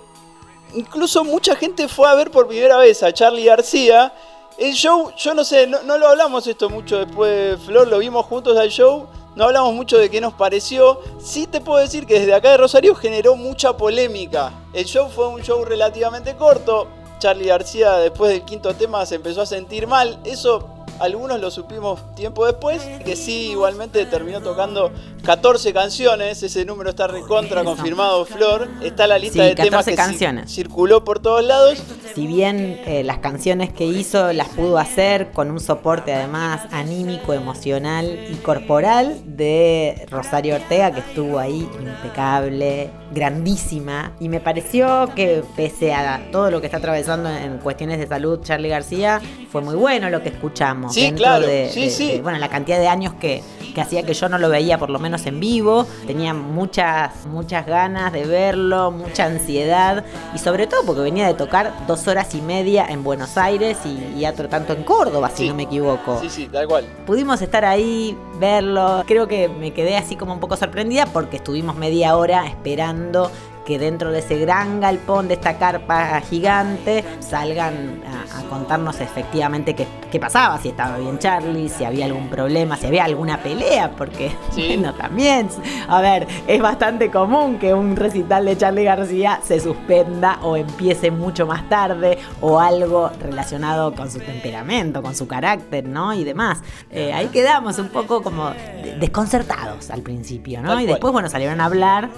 incluso 0.74 1.24
mucha 1.24 1.56
gente 1.56 1.88
fue 1.88 2.08
a 2.08 2.14
ver 2.14 2.30
por 2.30 2.46
primera 2.46 2.76
vez 2.76 3.02
a 3.02 3.12
Charlie 3.12 3.44
García. 3.44 4.12
El 4.58 4.74
show, 4.74 5.10
yo 5.16 5.34
no 5.34 5.44
sé, 5.44 5.66
no, 5.66 5.82
no 5.84 5.96
lo 5.98 6.08
hablamos 6.08 6.46
esto 6.46 6.68
mucho 6.68 6.98
después, 6.98 7.58
Flor, 7.64 7.88
lo 7.88 7.98
vimos 7.98 8.26
juntos 8.26 8.56
al 8.58 8.68
show, 8.68 9.06
no 9.38 9.44
hablamos 9.44 9.72
mucho 9.72 9.98
de 9.98 10.10
qué 10.10 10.20
nos 10.20 10.34
pareció. 10.34 10.98
Sí 11.20 11.46
te 11.46 11.60
puedo 11.60 11.78
decir 11.78 12.06
que 12.06 12.18
desde 12.18 12.34
acá 12.34 12.50
de 12.50 12.56
Rosario 12.56 12.96
generó 12.96 13.36
mucha 13.36 13.76
polémica. 13.76 14.52
El 14.72 14.84
show 14.84 15.08
fue 15.08 15.28
un 15.28 15.42
show 15.42 15.64
relativamente 15.64 16.34
corto. 16.34 16.88
Charlie 17.20 17.46
García 17.46 17.98
después 17.98 18.32
del 18.32 18.42
quinto 18.42 18.74
tema 18.74 19.06
se 19.06 19.14
empezó 19.14 19.42
a 19.42 19.46
sentir 19.46 19.86
mal. 19.86 20.18
Eso 20.24 20.77
algunos 21.00 21.40
lo 21.40 21.50
supimos 21.50 22.14
tiempo 22.14 22.44
después, 22.46 22.82
que 23.04 23.16
sí 23.16 23.50
igualmente 23.52 24.04
terminó 24.06 24.40
tocando 24.40 24.90
14 25.24 25.72
canciones, 25.72 26.42
ese 26.42 26.64
número 26.64 26.90
está 26.90 27.06
recontra 27.06 27.60
Eso. 27.62 27.70
confirmado 27.70 28.24
Flor, 28.24 28.68
está 28.82 29.06
la 29.06 29.18
lista 29.18 29.42
Sí, 29.42 29.48
de 29.50 29.54
temas 29.54 29.84
14 29.84 29.90
que 29.90 29.96
canciones. 29.96 30.50
circuló 30.52 31.04
por 31.04 31.20
todos 31.20 31.44
lados. 31.44 31.82
Si 32.14 32.26
bien 32.26 32.80
eh, 32.86 33.02
las 33.04 33.18
canciones 33.18 33.72
que 33.72 33.84
hizo 33.84 34.32
las 34.32 34.48
pudo 34.48 34.78
hacer 34.78 35.30
con 35.32 35.50
un 35.50 35.60
soporte 35.60 36.12
además 36.12 36.62
anímico, 36.72 37.32
emocional 37.32 38.26
y 38.30 38.34
corporal 38.36 39.20
de 39.24 40.06
Rosario 40.10 40.56
Ortega, 40.56 40.90
que 40.92 41.00
estuvo 41.00 41.38
ahí 41.38 41.68
impecable, 41.80 42.90
grandísima. 43.12 44.12
Y 44.20 44.28
me 44.28 44.40
pareció 44.40 45.10
que 45.14 45.44
pese 45.56 45.94
a 45.94 46.28
todo 46.32 46.50
lo 46.50 46.60
que 46.60 46.66
está 46.66 46.78
atravesando 46.78 47.28
en 47.30 47.58
cuestiones 47.58 47.98
de 47.98 48.06
salud 48.06 48.40
Charlie 48.42 48.68
García, 48.68 49.20
fue 49.50 49.60
muy 49.62 49.74
bueno 49.76 50.10
lo 50.10 50.22
que 50.22 50.30
escuchamos. 50.30 50.87
Sí, 50.90 51.02
dentro 51.02 51.24
claro, 51.24 51.46
de- 51.46 51.70
sí, 51.72 51.80
de- 51.84 51.90
sí. 51.90 52.12
de, 52.12 52.22
bueno, 52.22 52.38
la 52.38 52.48
cantidad 52.48 52.78
de 52.78 52.88
años 52.88 53.14
que, 53.20 53.42
que 53.74 53.80
hacía 53.80 54.02
que 54.04 54.14
yo 54.14 54.28
no 54.28 54.38
lo 54.38 54.48
veía 54.48 54.78
por 54.78 54.90
lo 54.90 54.98
menos 54.98 55.24
en 55.26 55.40
vivo. 55.40 55.86
Tenía 56.06 56.34
muchas, 56.34 57.26
muchas 57.26 57.66
ganas 57.66 58.12
de 58.12 58.24
verlo, 58.26 58.90
mucha 58.90 59.26
ansiedad 59.26 60.04
y 60.34 60.38
sobre 60.38 60.66
todo 60.66 60.82
porque 60.84 61.02
venía 61.02 61.26
de 61.26 61.34
tocar 61.34 61.72
dos 61.86 62.06
horas 62.08 62.34
y 62.34 62.40
media 62.40 62.86
en 62.88 63.04
Buenos 63.04 63.36
Aires 63.38 63.78
y, 63.84 64.18
y 64.20 64.26
otro 64.26 64.48
tanto 64.48 64.72
en 64.72 64.82
Córdoba, 64.84 65.30
si 65.30 65.44
Sí. 65.44 65.48
no 65.48 65.54
me 65.54 65.62
equivoco. 65.64 66.18
Sí, 66.20 66.28
sí, 66.30 66.48
tal 66.50 66.66
cual. 66.66 66.84
Pudimos 67.06 67.40
estar 67.42 67.64
ahí, 67.64 68.16
verlo. 68.40 69.04
Creo 69.06 69.28
que 69.28 69.48
me 69.48 69.72
quedé 69.72 69.96
así 69.96 70.16
como 70.16 70.32
un 70.32 70.40
poco 70.40 70.56
sorprendida 70.56 71.06
porque 71.06 71.36
estuvimos 71.36 71.76
media 71.76 72.16
hora 72.16 72.46
esperando 72.46 73.30
que 73.68 73.78
dentro 73.78 74.10
de 74.12 74.20
ese 74.20 74.38
gran 74.38 74.80
galpón, 74.80 75.28
de 75.28 75.34
esta 75.34 75.58
carpa 75.58 76.22
gigante, 76.22 77.04
salgan 77.20 78.00
a, 78.32 78.38
a 78.40 78.42
contarnos 78.44 78.98
efectivamente 79.02 79.74
qué, 79.74 79.86
qué 80.10 80.18
pasaba, 80.18 80.56
si 80.58 80.70
estaba 80.70 80.96
bien 80.96 81.18
Charlie, 81.18 81.68
si 81.68 81.84
había 81.84 82.06
algún 82.06 82.30
problema, 82.30 82.78
si 82.78 82.86
había 82.86 83.04
alguna 83.04 83.42
pelea, 83.42 83.90
porque, 83.90 84.32
Sí. 84.52 84.68
bueno, 84.68 84.94
también, 84.94 85.50
a 85.86 86.00
ver, 86.00 86.26
es 86.46 86.62
bastante 86.62 87.10
común 87.10 87.58
que 87.58 87.74
un 87.74 87.94
recital 87.94 88.46
de 88.46 88.56
Charlie 88.56 88.84
García 88.84 89.40
se 89.44 89.60
suspenda 89.60 90.38
o 90.40 90.56
empiece 90.56 91.10
mucho 91.10 91.46
más 91.46 91.68
tarde 91.68 92.16
o 92.40 92.60
algo 92.60 93.10
relacionado 93.20 93.94
con 93.94 94.10
su 94.10 94.18
temperamento, 94.20 95.02
con 95.02 95.14
su 95.14 95.28
carácter, 95.28 95.86
¿no? 95.86 96.14
Y 96.14 96.24
demás. 96.24 96.62
Eh, 96.90 97.12
ahí 97.12 97.26
quedamos 97.26 97.78
un 97.78 97.90
poco 97.90 98.22
como 98.22 98.48
de- 98.48 98.96
desconcertados 98.98 99.90
al 99.90 100.00
principio, 100.00 100.62
¿no? 100.62 100.80
Y 100.80 100.86
después, 100.86 101.12
bueno, 101.12 101.28
salieron 101.28 101.60
a 101.60 101.66
hablar 101.66 102.08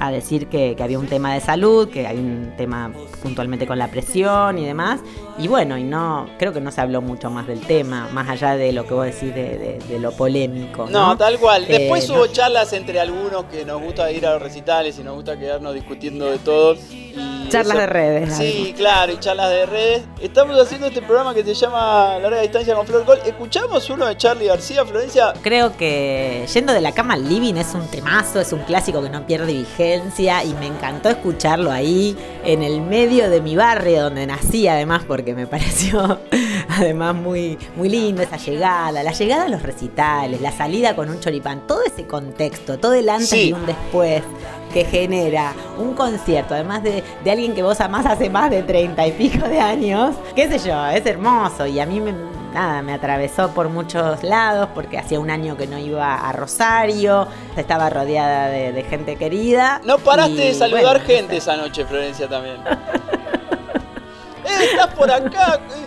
a 0.00 0.10
decir 0.10 0.46
que, 0.48 0.74
que 0.76 0.82
había 0.82 0.98
un 0.98 1.06
tema 1.08 1.34
de 1.34 1.40
salud, 1.40 1.88
que 1.88 2.06
hay 2.06 2.16
un 2.18 2.52
tema 2.56 2.92
puntualmente 3.22 3.66
con 3.66 3.78
la 3.78 3.88
presión 3.88 4.58
y 4.58 4.64
demás. 4.64 5.00
Y 5.38 5.48
bueno, 5.48 5.76
y 5.76 5.82
no, 5.84 6.26
creo 6.38 6.52
que 6.52 6.60
no 6.60 6.70
se 6.70 6.80
habló 6.80 7.00
mucho 7.02 7.30
más 7.30 7.46
del 7.46 7.60
tema, 7.60 8.08
más 8.12 8.28
allá 8.28 8.56
de 8.56 8.72
lo 8.72 8.86
que 8.86 8.94
vos 8.94 9.04
decís 9.06 9.34
de, 9.34 9.58
de- 9.58 9.78
de 9.88 9.98
lo 9.98 10.12
polémico. 10.12 10.86
No, 10.90 11.08
No, 11.08 11.16
tal 11.16 11.38
cual. 11.38 11.64
Eh, 11.64 11.78
Después 11.78 12.08
no. 12.08 12.14
hubo 12.16 12.26
charlas 12.28 12.72
entre 12.72 13.00
algunos 13.00 13.44
que 13.44 13.64
nos 13.64 13.80
gusta 13.82 14.10
ir 14.12 14.26
a 14.26 14.34
los 14.34 14.42
recitales 14.42 14.98
y 14.98 15.02
nos 15.02 15.14
gusta 15.16 15.38
quedarnos 15.38 15.74
discutiendo 15.74 16.26
de 16.30 16.38
todo. 16.38 16.74
y 16.74 17.14
Charlas 17.48 17.74
eso- 17.76 17.80
de 17.80 17.86
redes. 17.86 18.36
Sí, 18.36 18.74
claro, 18.76 19.12
y 19.12 19.18
charlas 19.18 19.50
de 19.50 19.66
redes. 19.66 20.02
Estamos 20.20 20.58
haciendo 20.60 20.86
este 20.86 21.02
programa 21.02 21.34
que 21.34 21.42
se 21.44 21.54
llama 21.54 22.18
Larga 22.20 22.40
Distancia 22.42 22.74
con 22.74 22.86
Flor 22.86 23.04
Col. 23.04 23.18
¿Escuchamos 23.24 23.88
uno 23.90 24.06
de 24.06 24.16
Charlie 24.16 24.46
García, 24.46 24.84
Florencia? 24.84 25.32
Creo 25.42 25.76
que 25.76 26.46
Yendo 26.52 26.72
de 26.72 26.80
la 26.80 26.92
cama 26.92 27.14
al 27.14 27.28
living 27.28 27.54
es 27.54 27.74
un 27.74 27.86
temazo, 27.88 28.40
es 28.40 28.52
un 28.52 28.60
clásico 28.60 29.02
que 29.02 29.10
no 29.10 29.26
pierde 29.26 29.52
vigencia 29.52 30.42
y 30.44 30.54
me 30.54 30.66
encantó 30.66 31.08
escucharlo 31.08 31.70
ahí 31.70 32.16
en 32.44 32.62
el 32.62 32.80
medio 32.80 33.28
de 33.30 33.40
mi 33.40 33.56
barrio 33.56 34.04
donde 34.04 34.26
nací 34.26 34.66
además 34.68 35.02
porque 35.06 35.34
me 35.34 35.46
pareció 35.48 36.18
además 36.68 37.14
muy, 37.14 37.58
muy 37.76 37.88
lindo 37.88 38.22
esa 38.22 38.36
llegada, 38.36 39.02
la 39.02 39.12
llegada 39.12 39.44
a 39.44 39.48
los 39.48 39.62
recitales, 39.62 40.40
la 40.40 40.52
salida 40.52 40.94
con 40.96 41.08
un 41.10 41.20
choripán, 41.20 41.66
todo 41.66 41.80
ese 41.84 42.06
contexto, 42.06 42.78
todo 42.78 42.94
el 42.94 43.08
antes 43.08 43.28
Sí. 43.28 43.48
y 43.48 43.52
un 43.52 43.64
después 43.66 44.22
que 44.72 44.84
genera 44.84 45.52
un 45.78 45.94
concierto, 45.94 46.54
además 46.54 46.82
de, 46.82 47.02
de 47.24 47.30
alguien 47.30 47.54
que 47.54 47.62
vos 47.62 47.80
amás 47.80 48.06
hace 48.06 48.28
más 48.30 48.50
de 48.50 48.62
treinta 48.62 49.06
y 49.06 49.12
pico 49.12 49.48
de 49.48 49.60
años, 49.60 50.14
qué 50.34 50.48
sé 50.48 50.58
yo, 50.68 50.86
es 50.88 51.04
hermoso 51.06 51.66
y 51.66 51.80
a 51.80 51.86
mí 51.86 52.00
me, 52.00 52.12
nada, 52.52 52.82
me 52.82 52.92
atravesó 52.92 53.50
por 53.50 53.68
muchos 53.68 54.22
lados 54.22 54.68
porque 54.74 54.98
hacía 54.98 55.20
un 55.20 55.30
año 55.30 55.56
que 55.56 55.66
no 55.66 55.78
iba 55.78 56.14
a 56.28 56.32
Rosario, 56.32 57.26
estaba 57.56 57.90
rodeada 57.90 58.48
de, 58.48 58.72
de 58.72 58.82
gente 58.84 59.16
querida. 59.16 59.80
No 59.84 59.98
paraste 59.98 60.32
y, 60.44 60.48
de 60.48 60.54
saludar 60.54 60.82
bueno, 60.98 61.06
gente 61.06 61.36
esa 61.38 61.56
noche, 61.56 61.84
Florencia, 61.84 62.28
también. 62.28 62.56
¡Eh, 64.44 64.64
estás 64.70 64.94
por 64.94 65.10
acá! 65.10 65.60
Eh, 65.70 65.86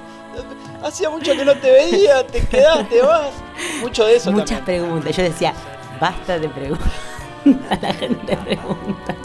Hacía 0.83 1.11
mucho 1.11 1.33
que 1.33 1.45
no 1.45 1.53
te 1.55 1.71
veía, 1.71 2.25
te 2.25 2.41
quedaste, 2.41 3.01
vas. 3.03 3.29
Mucho 3.81 4.05
de 4.05 4.15
eso 4.15 4.31
Muchas 4.31 4.57
también. 4.59 4.81
preguntas. 4.81 5.15
Yo 5.15 5.21
decía, 5.23 5.53
basta 5.99 6.39
de 6.39 6.49
preguntas. 6.49 6.91
La 7.45 7.93
gente 7.93 8.37
pregunta. 8.37 9.15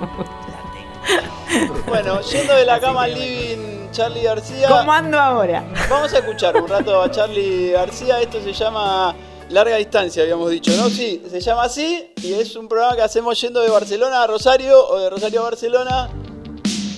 Bueno, 1.86 2.20
yendo 2.20 2.54
de 2.54 2.64
la 2.64 2.80
cama 2.80 3.04
al 3.04 3.14
living, 3.14 3.90
Charlie 3.92 4.22
García. 4.22 4.68
¿Cómo 4.68 4.92
ando 4.92 5.18
ahora? 5.18 5.64
Vamos 5.88 6.12
a 6.12 6.18
escuchar 6.18 6.56
un 6.56 6.68
rato 6.68 7.00
a 7.00 7.10
Charlie 7.10 7.70
García. 7.70 8.20
Esto 8.20 8.40
se 8.42 8.52
llama 8.52 9.14
Larga 9.50 9.76
Distancia, 9.76 10.22
habíamos 10.22 10.50
dicho, 10.50 10.72
¿no? 10.76 10.90
Sí, 10.90 11.22
se 11.30 11.40
llama 11.40 11.64
así 11.64 12.12
y 12.22 12.34
es 12.34 12.56
un 12.56 12.68
programa 12.68 12.96
que 12.96 13.02
hacemos 13.02 13.40
yendo 13.40 13.60
de 13.60 13.70
Barcelona 13.70 14.22
a 14.22 14.26
Rosario 14.26 14.86
o 14.88 14.98
de 14.98 15.10
Rosario 15.10 15.40
a 15.40 15.44
Barcelona. 15.44 16.10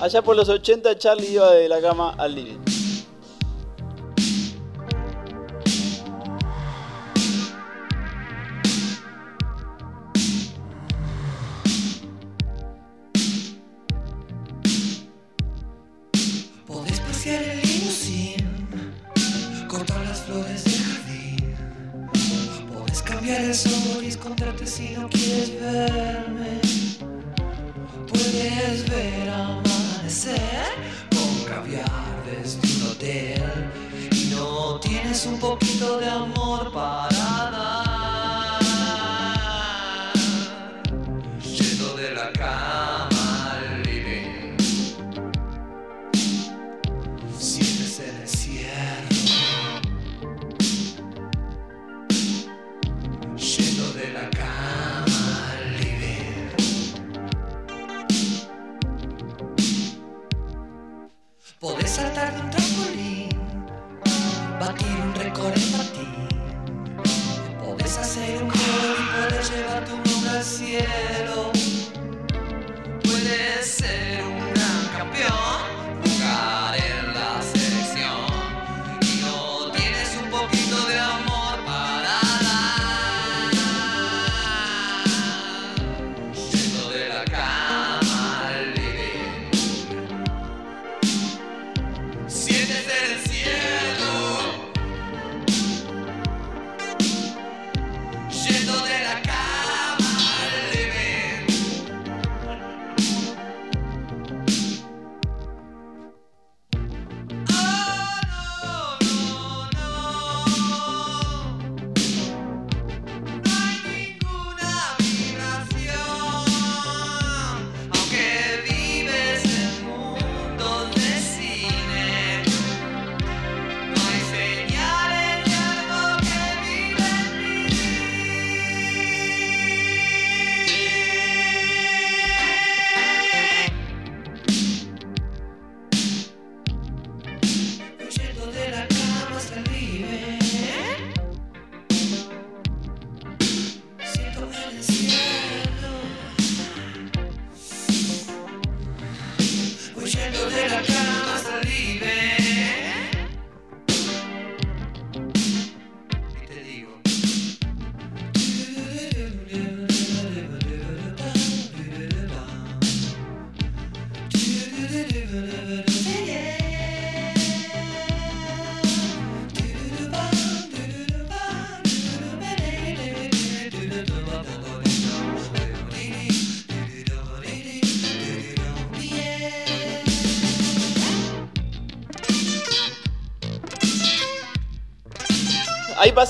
Allá 0.00 0.22
por 0.22 0.36
los 0.36 0.48
80 0.48 0.96
Charlie 0.96 1.32
iba 1.32 1.50
de 1.50 1.68
la 1.68 1.80
cama 1.80 2.14
al 2.16 2.34
living. 2.34 2.67
Si 24.78 24.90
no 24.90 25.08
quieres 25.08 25.60
verme. 25.60 26.60
Puedes 28.06 28.88
ver 28.88 29.28
amanecer 29.28 30.70
con 31.10 31.44
caviar 31.52 32.14
desde 32.30 32.60
un 32.76 32.92
hotel. 32.92 33.70
Y 34.12 34.34
no 34.36 34.78
tienes 34.78 35.26
un 35.26 35.40
poquito 35.40 35.98
de 35.98 36.08
amor 36.08 36.72
para 36.72 37.50
dar. 37.50 37.77
Nombre 70.78 71.17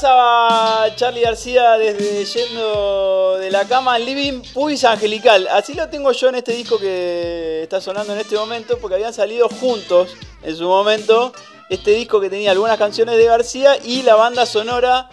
pasaba 0.00 0.94
Charlie 0.94 1.22
García 1.22 1.72
desde 1.72 2.24
yendo 2.24 3.36
de 3.36 3.50
la 3.50 3.64
cama 3.64 3.94
al 3.94 4.06
living, 4.06 4.42
Puis 4.54 4.84
Angelical. 4.84 5.48
Así 5.48 5.74
lo 5.74 5.88
tengo 5.88 6.12
yo 6.12 6.28
en 6.28 6.36
este 6.36 6.52
disco 6.52 6.78
que 6.78 7.64
está 7.64 7.80
sonando 7.80 8.12
en 8.12 8.20
este 8.20 8.36
momento, 8.36 8.78
porque 8.78 8.94
habían 8.94 9.12
salido 9.12 9.48
juntos 9.48 10.14
en 10.44 10.54
su 10.54 10.68
momento 10.68 11.32
este 11.68 11.90
disco 11.94 12.20
que 12.20 12.30
tenía 12.30 12.52
algunas 12.52 12.78
canciones 12.78 13.16
de 13.16 13.24
García 13.24 13.76
y 13.82 14.02
la 14.02 14.14
banda 14.14 14.46
sonora 14.46 15.10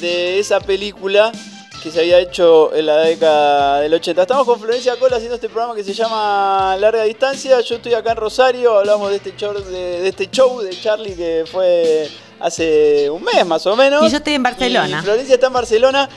de 0.00 0.38
esa 0.38 0.60
película 0.60 1.32
que 1.82 1.90
se 1.90 1.98
había 1.98 2.20
hecho 2.20 2.72
en 2.76 2.86
la 2.86 2.98
década 2.98 3.80
del 3.80 3.92
80. 3.92 4.22
Estamos 4.22 4.46
con 4.46 4.60
Florencia 4.60 4.94
Cola 5.00 5.16
haciendo 5.16 5.34
este 5.34 5.48
programa 5.48 5.74
que 5.74 5.82
se 5.82 5.94
llama 5.94 6.76
Larga 6.78 7.02
Distancia. 7.02 7.60
Yo 7.60 7.74
estoy 7.74 7.94
acá 7.94 8.12
en 8.12 8.18
Rosario, 8.18 8.78
hablamos 8.78 9.10
de 9.10 9.16
este 9.16 9.34
show 9.36 9.52
de, 9.52 10.00
de 10.00 10.08
este 10.08 10.30
show 10.30 10.60
de 10.60 10.80
Charlie 10.80 11.16
que 11.16 11.44
fue 11.50 12.08
hace 12.40 13.10
un 13.10 13.22
mes 13.22 13.46
más 13.46 13.66
o 13.66 13.76
menos. 13.76 14.06
Y 14.06 14.10
yo 14.10 14.18
estoy 14.18 14.34
en 14.34 14.42
Barcelona. 14.42 14.98
Y 15.00 15.02
Florencia 15.02 15.34
está 15.34 15.46
en 15.48 15.52
Barcelona 15.52 16.08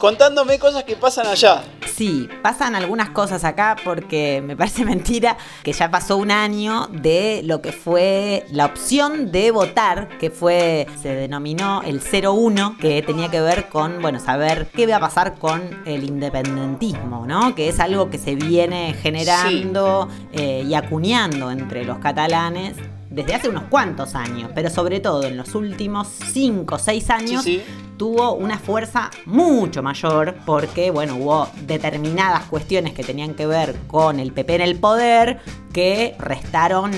contándome 0.00 0.58
cosas 0.58 0.84
que 0.84 0.96
pasan 0.96 1.26
allá. 1.26 1.62
Sí, 1.94 2.26
pasan 2.42 2.74
algunas 2.74 3.10
cosas 3.10 3.44
acá 3.44 3.76
porque 3.84 4.42
me 4.42 4.56
parece 4.56 4.84
mentira 4.86 5.36
que 5.62 5.72
ya 5.72 5.90
pasó 5.90 6.16
un 6.16 6.30
año 6.30 6.88
de 6.90 7.42
lo 7.44 7.60
que 7.60 7.70
fue 7.70 8.46
la 8.50 8.64
opción 8.64 9.30
de 9.30 9.50
votar, 9.50 10.08
que 10.18 10.30
fue, 10.30 10.86
se 11.00 11.14
denominó 11.14 11.82
el 11.82 12.00
01, 12.00 12.78
que 12.80 13.02
tenía 13.02 13.30
que 13.30 13.42
ver 13.42 13.68
con, 13.68 14.00
bueno, 14.00 14.18
saber 14.18 14.68
qué 14.74 14.86
va 14.86 14.96
a 14.96 15.00
pasar 15.00 15.38
con 15.38 15.82
el 15.84 16.04
independentismo, 16.04 17.26
¿no? 17.26 17.54
Que 17.54 17.68
es 17.68 17.78
algo 17.78 18.08
que 18.08 18.18
se 18.18 18.34
viene 18.34 18.94
generando 18.94 20.08
eh, 20.32 20.64
y 20.66 20.72
acuñando 20.72 21.50
entre 21.50 21.84
los 21.84 21.98
catalanes 21.98 22.76
desde 23.10 23.34
hace 23.34 23.48
unos 23.48 23.64
cuantos 23.64 24.14
años, 24.14 24.50
pero 24.54 24.70
sobre 24.70 25.00
todo 25.00 25.24
en 25.24 25.36
los 25.36 25.54
últimos 25.56 26.06
5 26.32 26.74
o 26.74 26.78
6 26.78 27.10
años 27.10 27.42
Sí, 27.44 27.56
sí. 27.58 27.62
tuvo 27.96 28.34
una 28.34 28.58
fuerza 28.58 29.10
mucho 29.26 29.82
mayor 29.82 30.36
porque, 30.46 30.90
bueno, 30.92 31.16
hubo 31.16 31.48
determinadas 31.66 32.44
cuestiones 32.44 32.94
que 32.94 33.02
tenían 33.02 33.34
que 33.34 33.46
ver 33.46 33.74
con 33.88 34.20
el 34.20 34.32
PP 34.32 34.54
en 34.54 34.60
el 34.60 34.76
poder 34.78 35.40
que 35.72 36.14
restaron 36.20 36.92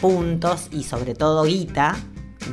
puntos 0.00 0.68
y 0.70 0.84
sobre 0.84 1.14
todo 1.14 1.42
guita 1.44 1.96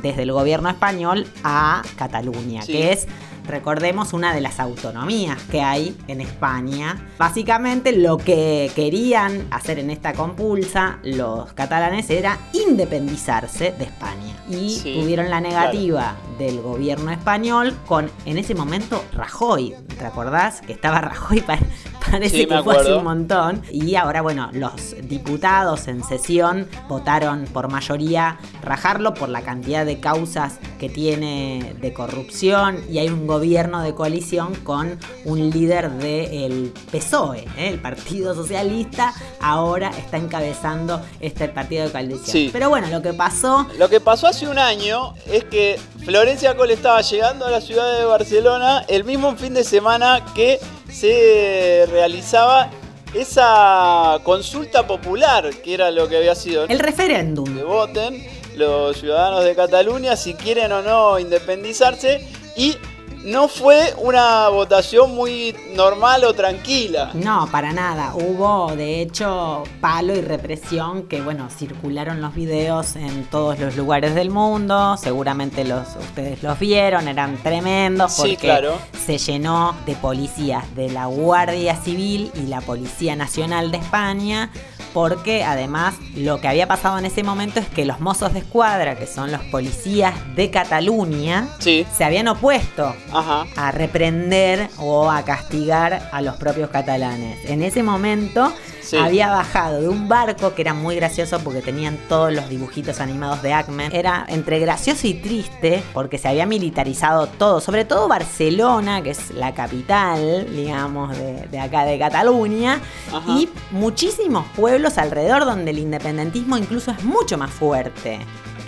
desde 0.02 0.22
el 0.22 0.32
gobierno 0.32 0.68
español 0.68 1.24
a 1.44 1.82
Cataluña, 1.96 2.62
Sí. 2.62 2.72
que 2.72 2.92
es 2.92 3.06
recordemos, 3.46 4.12
una 4.12 4.34
de 4.34 4.40
las 4.40 4.60
autonomías 4.60 5.40
que 5.50 5.60
hay 5.62 5.96
en 6.08 6.20
España. 6.20 6.96
Básicamente 7.18 7.92
lo 7.92 8.16
que 8.18 8.70
querían 8.74 9.46
hacer 9.50 9.78
en 9.78 9.90
esta 9.90 10.12
compulsa 10.12 10.98
los 11.02 11.52
catalanes 11.52 12.10
era 12.10 12.38
independizarse 12.52 13.72
de 13.78 13.84
España. 13.84 14.34
Y 14.48 14.70
Sí, 14.70 14.98
tuvieron 15.00 15.30
la 15.30 15.40
negativa 15.40 16.16
del 16.38 16.60
gobierno 16.60 17.10
español 17.10 17.74
con, 17.86 18.10
en 18.26 18.38
ese 18.38 18.54
momento, 18.54 19.02
Rajoy. 19.12 19.74
¿Te 19.98 20.04
acordás? 20.04 20.60
Que 20.60 20.72
estaba 20.72 21.00
Rajoy, 21.00 21.40
pa- 21.40 21.58
parece 22.10 22.36
Sí, 22.38 22.46
que 22.46 22.62
fue 22.62 22.76
hace 22.76 22.92
un 22.94 23.04
montón. 23.04 23.62
Y 23.72 23.94
ahora, 23.94 24.20
bueno, 24.20 24.50
los 24.52 24.94
diputados 25.02 25.88
en 25.88 26.04
sesión 26.04 26.68
votaron 26.88 27.44
por 27.52 27.70
mayoría 27.70 28.38
rajarlo 28.62 29.14
por 29.14 29.28
la 29.30 29.42
cantidad 29.42 29.86
de 29.86 30.00
causas 30.00 30.58
que 30.78 30.88
tiene 30.90 31.74
de 31.80 31.92
corrupción 31.94 32.78
y 32.90 32.98
hay 32.98 33.08
un 33.08 33.26
gobierno 33.34 33.82
de 33.82 33.94
coalición 33.94 34.54
con 34.62 34.96
un 35.24 35.50
líder 35.50 35.90
del 35.90 36.72
PSOE, 36.92 37.40
¿eh? 37.56 37.68
el 37.68 37.80
Partido 37.80 38.32
Socialista, 38.32 39.12
ahora 39.40 39.90
está 39.90 40.18
encabezando 40.18 41.02
este 41.18 41.48
partido 41.48 41.84
de 41.84 41.90
coalición. 41.90 42.30
Sí. 42.30 42.50
Pero 42.52 42.68
bueno, 42.68 42.86
lo 42.88 43.02
que 43.02 43.12
pasó 43.12 43.66
Lo 43.76 43.88
que 43.88 44.00
pasó 44.00 44.28
hace 44.28 44.46
un 44.46 44.58
año 44.58 45.14
es 45.26 45.42
que 45.44 45.80
Florencia 46.04 46.56
Cole 46.56 46.74
estaba 46.74 47.00
llegando 47.00 47.44
a 47.44 47.50
la 47.50 47.60
ciudad 47.60 47.98
de 47.98 48.04
Barcelona 48.04 48.84
el 48.86 49.02
mismo 49.02 49.34
fin 49.34 49.52
de 49.52 49.64
semana 49.64 50.24
que 50.32 50.60
se 50.92 51.86
realizaba 51.90 52.70
esa 53.14 54.20
consulta 54.22 54.86
popular, 54.86 55.50
que 55.62 55.74
era 55.74 55.90
lo 55.90 56.08
que 56.08 56.18
había 56.18 56.36
sido. 56.36 56.66
el 56.68 56.78
referéndum. 56.78 57.52
Que 57.52 57.64
voten 57.64 58.24
los 58.54 58.96
ciudadanos 58.96 59.42
de 59.42 59.56
Cataluña 59.56 60.16
si 60.16 60.34
quieren 60.34 60.70
o 60.70 60.82
no 60.82 61.18
independizarse 61.18 62.24
y 62.56 62.76
no 63.24 63.48
fue 63.48 63.94
una 63.98 64.48
votación 64.50 65.14
muy 65.14 65.56
normal 65.74 66.24
o 66.24 66.34
tranquila. 66.34 67.10
No, 67.14 67.48
para 67.50 67.72
nada. 67.72 68.14
Hubo, 68.14 68.74
de 68.76 69.00
hecho, 69.00 69.64
palo 69.80 70.14
y 70.14 70.20
represión 70.20 71.04
que, 71.04 71.22
bueno, 71.22 71.48
circularon 71.50 72.20
los 72.20 72.34
videos 72.34 72.96
en 72.96 73.24
todos 73.24 73.58
los 73.58 73.76
lugares 73.76 74.14
del 74.14 74.30
mundo. 74.30 74.96
Seguramente 74.98 75.64
los, 75.64 75.88
ustedes 75.96 76.42
los 76.42 76.58
vieron, 76.58 77.08
eran 77.08 77.36
tremendos 77.42 78.12
Sí, 78.12 78.20
porque 78.22 78.36
claro. 78.36 78.78
se 79.06 79.18
llenó 79.18 79.74
de 79.86 79.94
policías 79.96 80.74
de 80.74 80.90
la 80.90 81.06
Guardia 81.06 81.76
Civil 81.76 82.30
y 82.34 82.46
la 82.46 82.60
Policía 82.60 83.16
Nacional 83.16 83.70
de 83.70 83.78
España. 83.78 84.50
Porque 84.94 85.44
además 85.44 85.96
lo 86.16 86.40
que 86.40 86.48
había 86.48 86.66
pasado 86.66 86.96
en 86.98 87.04
ese 87.04 87.22
momento 87.22 87.60
es 87.60 87.68
que 87.68 87.84
los 87.84 88.00
mozos 88.00 88.32
de 88.32 88.38
escuadra, 88.38 88.96
que 88.96 89.06
son 89.06 89.30
los 89.32 89.42
policías 89.42 90.14
de 90.36 90.50
Cataluña, 90.50 91.48
Sí. 91.58 91.84
se 91.94 92.04
habían 92.04 92.28
opuesto 92.28 92.94
Ajá. 93.12 93.44
a 93.56 93.72
reprender 93.72 94.70
o 94.78 95.10
a 95.10 95.22
castigar 95.24 96.08
a 96.12 96.22
los 96.22 96.36
propios 96.36 96.70
catalanes. 96.70 97.38
En 97.44 97.62
ese 97.62 97.82
momento 97.82 98.52
Sí. 98.84 98.96
había 98.96 99.30
bajado 99.30 99.80
de 99.80 99.88
un 99.88 100.08
barco 100.08 100.54
que 100.54 100.62
era 100.62 100.74
muy 100.74 100.96
gracioso 100.96 101.38
porque 101.40 101.62
tenían 101.62 101.96
todos 102.08 102.32
los 102.32 102.48
dibujitos 102.48 103.00
animados 103.00 103.42
de 103.42 103.52
Acme. 103.52 103.88
Era 103.92 104.24
entre 104.28 104.58
gracioso 104.58 105.06
y 105.06 105.14
triste 105.14 105.82
porque 105.92 106.18
se 106.18 106.28
había 106.28 106.46
militarizado 106.46 107.26
todo, 107.26 107.60
sobre 107.60 107.84
todo 107.84 108.08
Barcelona, 108.08 109.02
que 109.02 109.10
es 109.10 109.30
la 109.30 109.54
capital, 109.54 110.46
digamos, 110.54 111.16
de, 111.16 111.46
de 111.50 111.58
acá 111.60 111.84
de 111.84 111.98
Cataluña, 111.98 112.80
Ajá. 113.12 113.32
y 113.32 113.48
muchísimos 113.70 114.46
pueblos 114.54 114.98
alrededor 114.98 115.44
donde 115.44 115.70
el 115.70 115.78
independentismo 115.78 116.56
incluso 116.58 116.90
es 116.90 117.02
mucho 117.04 117.38
más 117.38 117.50
fuerte 117.50 118.18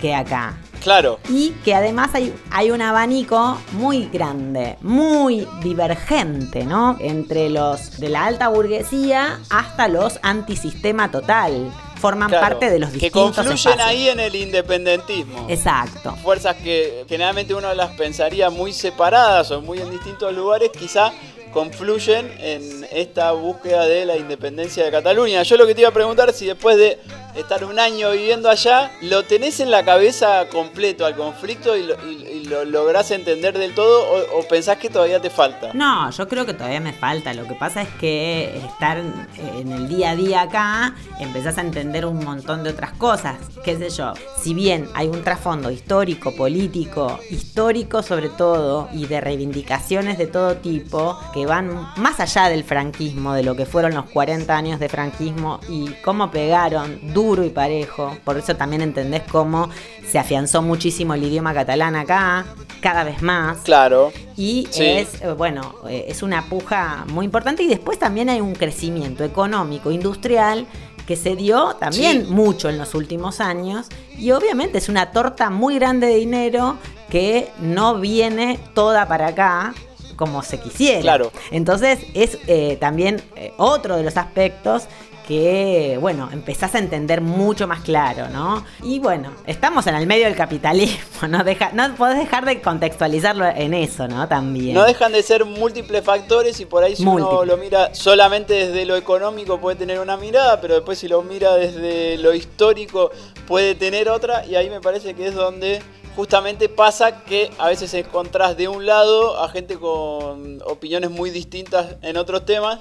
que 0.01 0.13
acá 0.15 0.55
Claro. 0.81 1.19
y 1.29 1.51
que 1.65 1.73
además 1.75 2.11
hay, 2.13 2.33
hay 2.51 2.71
un 2.71 2.81
abanico 2.81 3.57
muy 3.73 4.07
grande, 4.11 4.77
muy 4.81 5.47
divergente, 5.61 6.63
¿no? 6.65 6.97
Entre 6.99 7.49
los 7.49 7.99
de 7.99 8.09
la 8.09 8.25
alta 8.25 8.47
burguesía 8.47 9.39
hasta 9.49 9.87
los 9.87 10.19
antisistema 10.21 11.11
total. 11.11 11.71
Forman 11.99 12.29
claro. 12.29 12.47
parte 12.47 12.69
de 12.69 12.77
los 12.77 12.89
Que 12.91 12.95
distintos 13.09 13.35
confluyen 13.35 13.55
espacios. 13.73 13.87
ahí 13.87 14.09
en 14.09 14.19
el 14.19 14.35
independentismo. 14.35 15.47
Exacto. 15.49 16.15
fuerzas 16.23 16.55
que 16.57 17.05
generalmente 17.09 17.55
uno 17.55 17.73
las 17.73 17.89
pensaría 17.97 18.49
muy 18.51 18.71
separadas 18.71 19.49
o 19.51 19.61
muy 19.61 19.79
en 19.79 19.89
distintos 19.89 20.31
lugares, 20.33 20.69
quizá 20.77 21.11
confluyen 21.51 22.31
en 22.39 22.85
esta 22.91 23.31
búsqueda 23.31 23.85
de 23.85 24.05
la 24.05 24.15
independencia 24.15 24.83
de 24.85 24.91
Cataluña. 24.91 25.41
Yo 25.41 25.57
lo 25.57 25.65
que 25.65 25.73
te 25.73 25.81
iba 25.81 25.89
a 25.89 25.93
preguntar 25.93 26.31
si 26.33 26.45
después 26.45 26.77
de 26.77 26.99
estar 27.37 27.63
un 27.63 27.79
año 27.79 28.11
viviendo 28.11 28.49
allá, 28.49 28.91
lo 29.01 29.23
tenés 29.23 29.59
en 29.59 29.71
la 29.71 29.83
cabeza 29.85 30.47
completo 30.51 31.05
al 31.05 31.15
conflicto 31.15 31.75
y 31.75 31.83
lo, 31.83 31.95
y- 32.07 32.27
y 32.27 32.43
lo 32.45 32.63
lográs 32.65 33.11
entender 33.11 33.57
del 33.57 33.73
todo 33.75 34.05
o, 34.35 34.43
pensás 34.47 34.77
que 34.77 34.89
todavía 34.89 35.21
te 35.21 35.29
falta. 35.29 35.71
No, 35.73 36.09
yo 36.11 36.27
creo 36.27 36.45
que 36.45 36.53
todavía 36.53 36.79
me 36.79 36.93
falta. 36.93 37.33
Lo 37.33 37.45
que 37.45 37.55
pasa 37.55 37.81
es 37.81 37.89
que 37.99 38.57
estar 38.65 38.97
en 39.37 39.71
el 39.71 39.87
día 39.89 40.11
a 40.11 40.15
día 40.15 40.41
acá, 40.43 40.95
empezás 41.19 41.57
a 41.57 41.61
entender 41.61 42.05
un 42.05 42.23
montón 42.23 42.63
de 42.63 42.69
otras 42.69 42.91
cosas. 42.93 43.37
Qué 43.63 43.77
sé 43.77 43.89
yo. 43.89 44.13
Si 44.41 44.53
bien 44.53 44.87
hay 44.93 45.07
un 45.07 45.23
trasfondo 45.23 45.69
histórico, 45.71 46.33
político, 46.35 47.19
histórico 47.29 48.01
sobre 48.01 48.29
todo, 48.29 48.87
y 48.93 49.05
de 49.07 49.19
reivindicaciones 49.21 50.17
de 50.17 50.27
todo 50.27 50.55
tipo, 50.55 51.17
que 51.33 51.45
van 51.45 51.87
más 51.97 52.19
allá 52.19 52.47
del 52.49 52.63
franquismo, 52.63 53.33
de 53.33 53.43
lo 53.43 53.55
que 53.55 53.65
fueron 53.65 53.93
los 53.93 54.05
40 54.09 54.55
años 54.55 54.79
de 54.79 54.87
franquismo 54.89 55.59
y 55.67 55.89
cómo 56.03 56.31
pegaron 56.31 57.13
duro 57.13 57.26
y 57.43 57.49
parejo. 57.49 58.15
Por 58.23 58.37
eso 58.37 58.55
también 58.55 58.81
entendés 58.81 59.23
cómo 59.31 59.69
se 60.09 60.17
afianzó 60.19 60.61
muchísimo 60.61 61.13
el 61.13 61.23
idioma 61.23 61.53
catalán 61.53 61.95
acá, 61.95 62.45
cada 62.81 63.03
vez 63.03 63.21
más. 63.21 63.57
Claro. 63.59 64.11
Y 64.37 64.67
Sí. 64.71 64.83
es, 64.85 65.21
eh, 65.21 65.31
bueno, 65.33 65.75
eh, 65.89 66.05
es 66.07 66.23
una 66.23 66.45
puja 66.49 67.05
muy 67.09 67.25
importante 67.25 67.63
y 67.63 67.67
después 67.67 67.99
también 67.99 68.29
hay 68.29 68.39
un 68.41 68.53
crecimiento 68.55 69.23
económico, 69.23 69.91
industrial, 69.91 70.65
que 71.05 71.15
se 71.15 71.35
dio 71.35 71.75
también 71.79 72.25
Sí. 72.25 72.31
mucho 72.33 72.67
en 72.69 72.77
los 72.77 72.93
últimos 72.95 73.39
años 73.39 73.87
y 74.17 74.31
obviamente 74.31 74.77
es 74.77 74.89
una 74.89 75.11
torta 75.11 75.49
muy 75.49 75.75
grande 75.75 76.07
de 76.07 76.15
dinero 76.15 76.77
que 77.09 77.49
no 77.59 77.95
viene 77.99 78.59
toda 78.73 79.07
para 79.07 79.27
acá 79.27 79.73
como 80.17 80.41
se 80.43 80.59
quisiera. 80.59 81.01
Claro. 81.01 81.31
Entonces 81.51 81.99
es 82.13 82.37
eh, 82.47 82.77
también 82.81 83.21
eh, 83.35 83.53
otro 83.57 83.95
de 83.95 84.03
los 84.03 84.17
aspectos 84.17 84.87
que, 85.27 85.97
bueno, 85.99 86.29
empezás 86.31 86.73
a 86.75 86.79
entender 86.79 87.19
mucho 87.19 87.67
más 87.67 87.81
claro, 87.81 88.29
¿no? 88.29 88.65
Y 88.81 88.99
bueno, 88.99 89.33
estamos 89.45 89.85
en 89.87 89.95
el 89.95 90.07
medio 90.07 90.25
del 90.25 90.35
capitalismo, 90.35 91.27
¿no? 91.29 91.43
Deja, 91.43 91.71
no 91.73 91.93
podés 91.95 92.17
dejar 92.17 92.45
de 92.45 92.61
contextualizarlo 92.61 93.45
en 93.45 93.73
eso, 93.73 94.07
¿no? 94.07 94.27
También. 94.27 94.73
No 94.73 94.85
dejan 94.85 95.11
de 95.11 95.21
ser 95.21 95.43
múltiples 95.43 96.03
factores 96.03 96.59
y 96.61 96.65
por 96.65 96.83
ahí 96.83 96.95
si 96.95 97.05
uno 97.05 97.43
lo 97.43 97.57
mira 97.57 97.93
solamente 97.93 98.53
desde 98.53 98.85
lo 98.85 98.95
económico 98.95 99.59
puede 99.59 99.75
tener 99.75 99.99
una 99.99 100.15
mirada, 100.15 100.61
pero 100.61 100.75
después 100.75 100.97
si 100.97 101.09
lo 101.09 101.21
mira 101.21 101.55
desde 101.55 102.17
lo 102.17 102.33
histórico 102.33 103.11
puede 103.45 103.75
tener 103.75 104.09
otra 104.09 104.45
y 104.45 104.55
ahí 104.55 104.69
me 104.69 104.79
parece 104.79 105.13
que 105.13 105.27
es 105.27 105.35
donde 105.35 105.81
justamente 106.15 106.69
pasa 106.69 107.23
que 107.25 107.51
a 107.57 107.67
veces 107.67 107.93
encontrás 107.93 108.55
de 108.55 108.67
un 108.67 108.85
lado 108.85 109.39
a 109.43 109.49
gente 109.49 109.77
con 109.77 110.61
opiniones 110.65 111.11
muy 111.11 111.31
distintas 111.31 111.95
en 112.01 112.15
otros 112.17 112.45
temas 112.45 112.79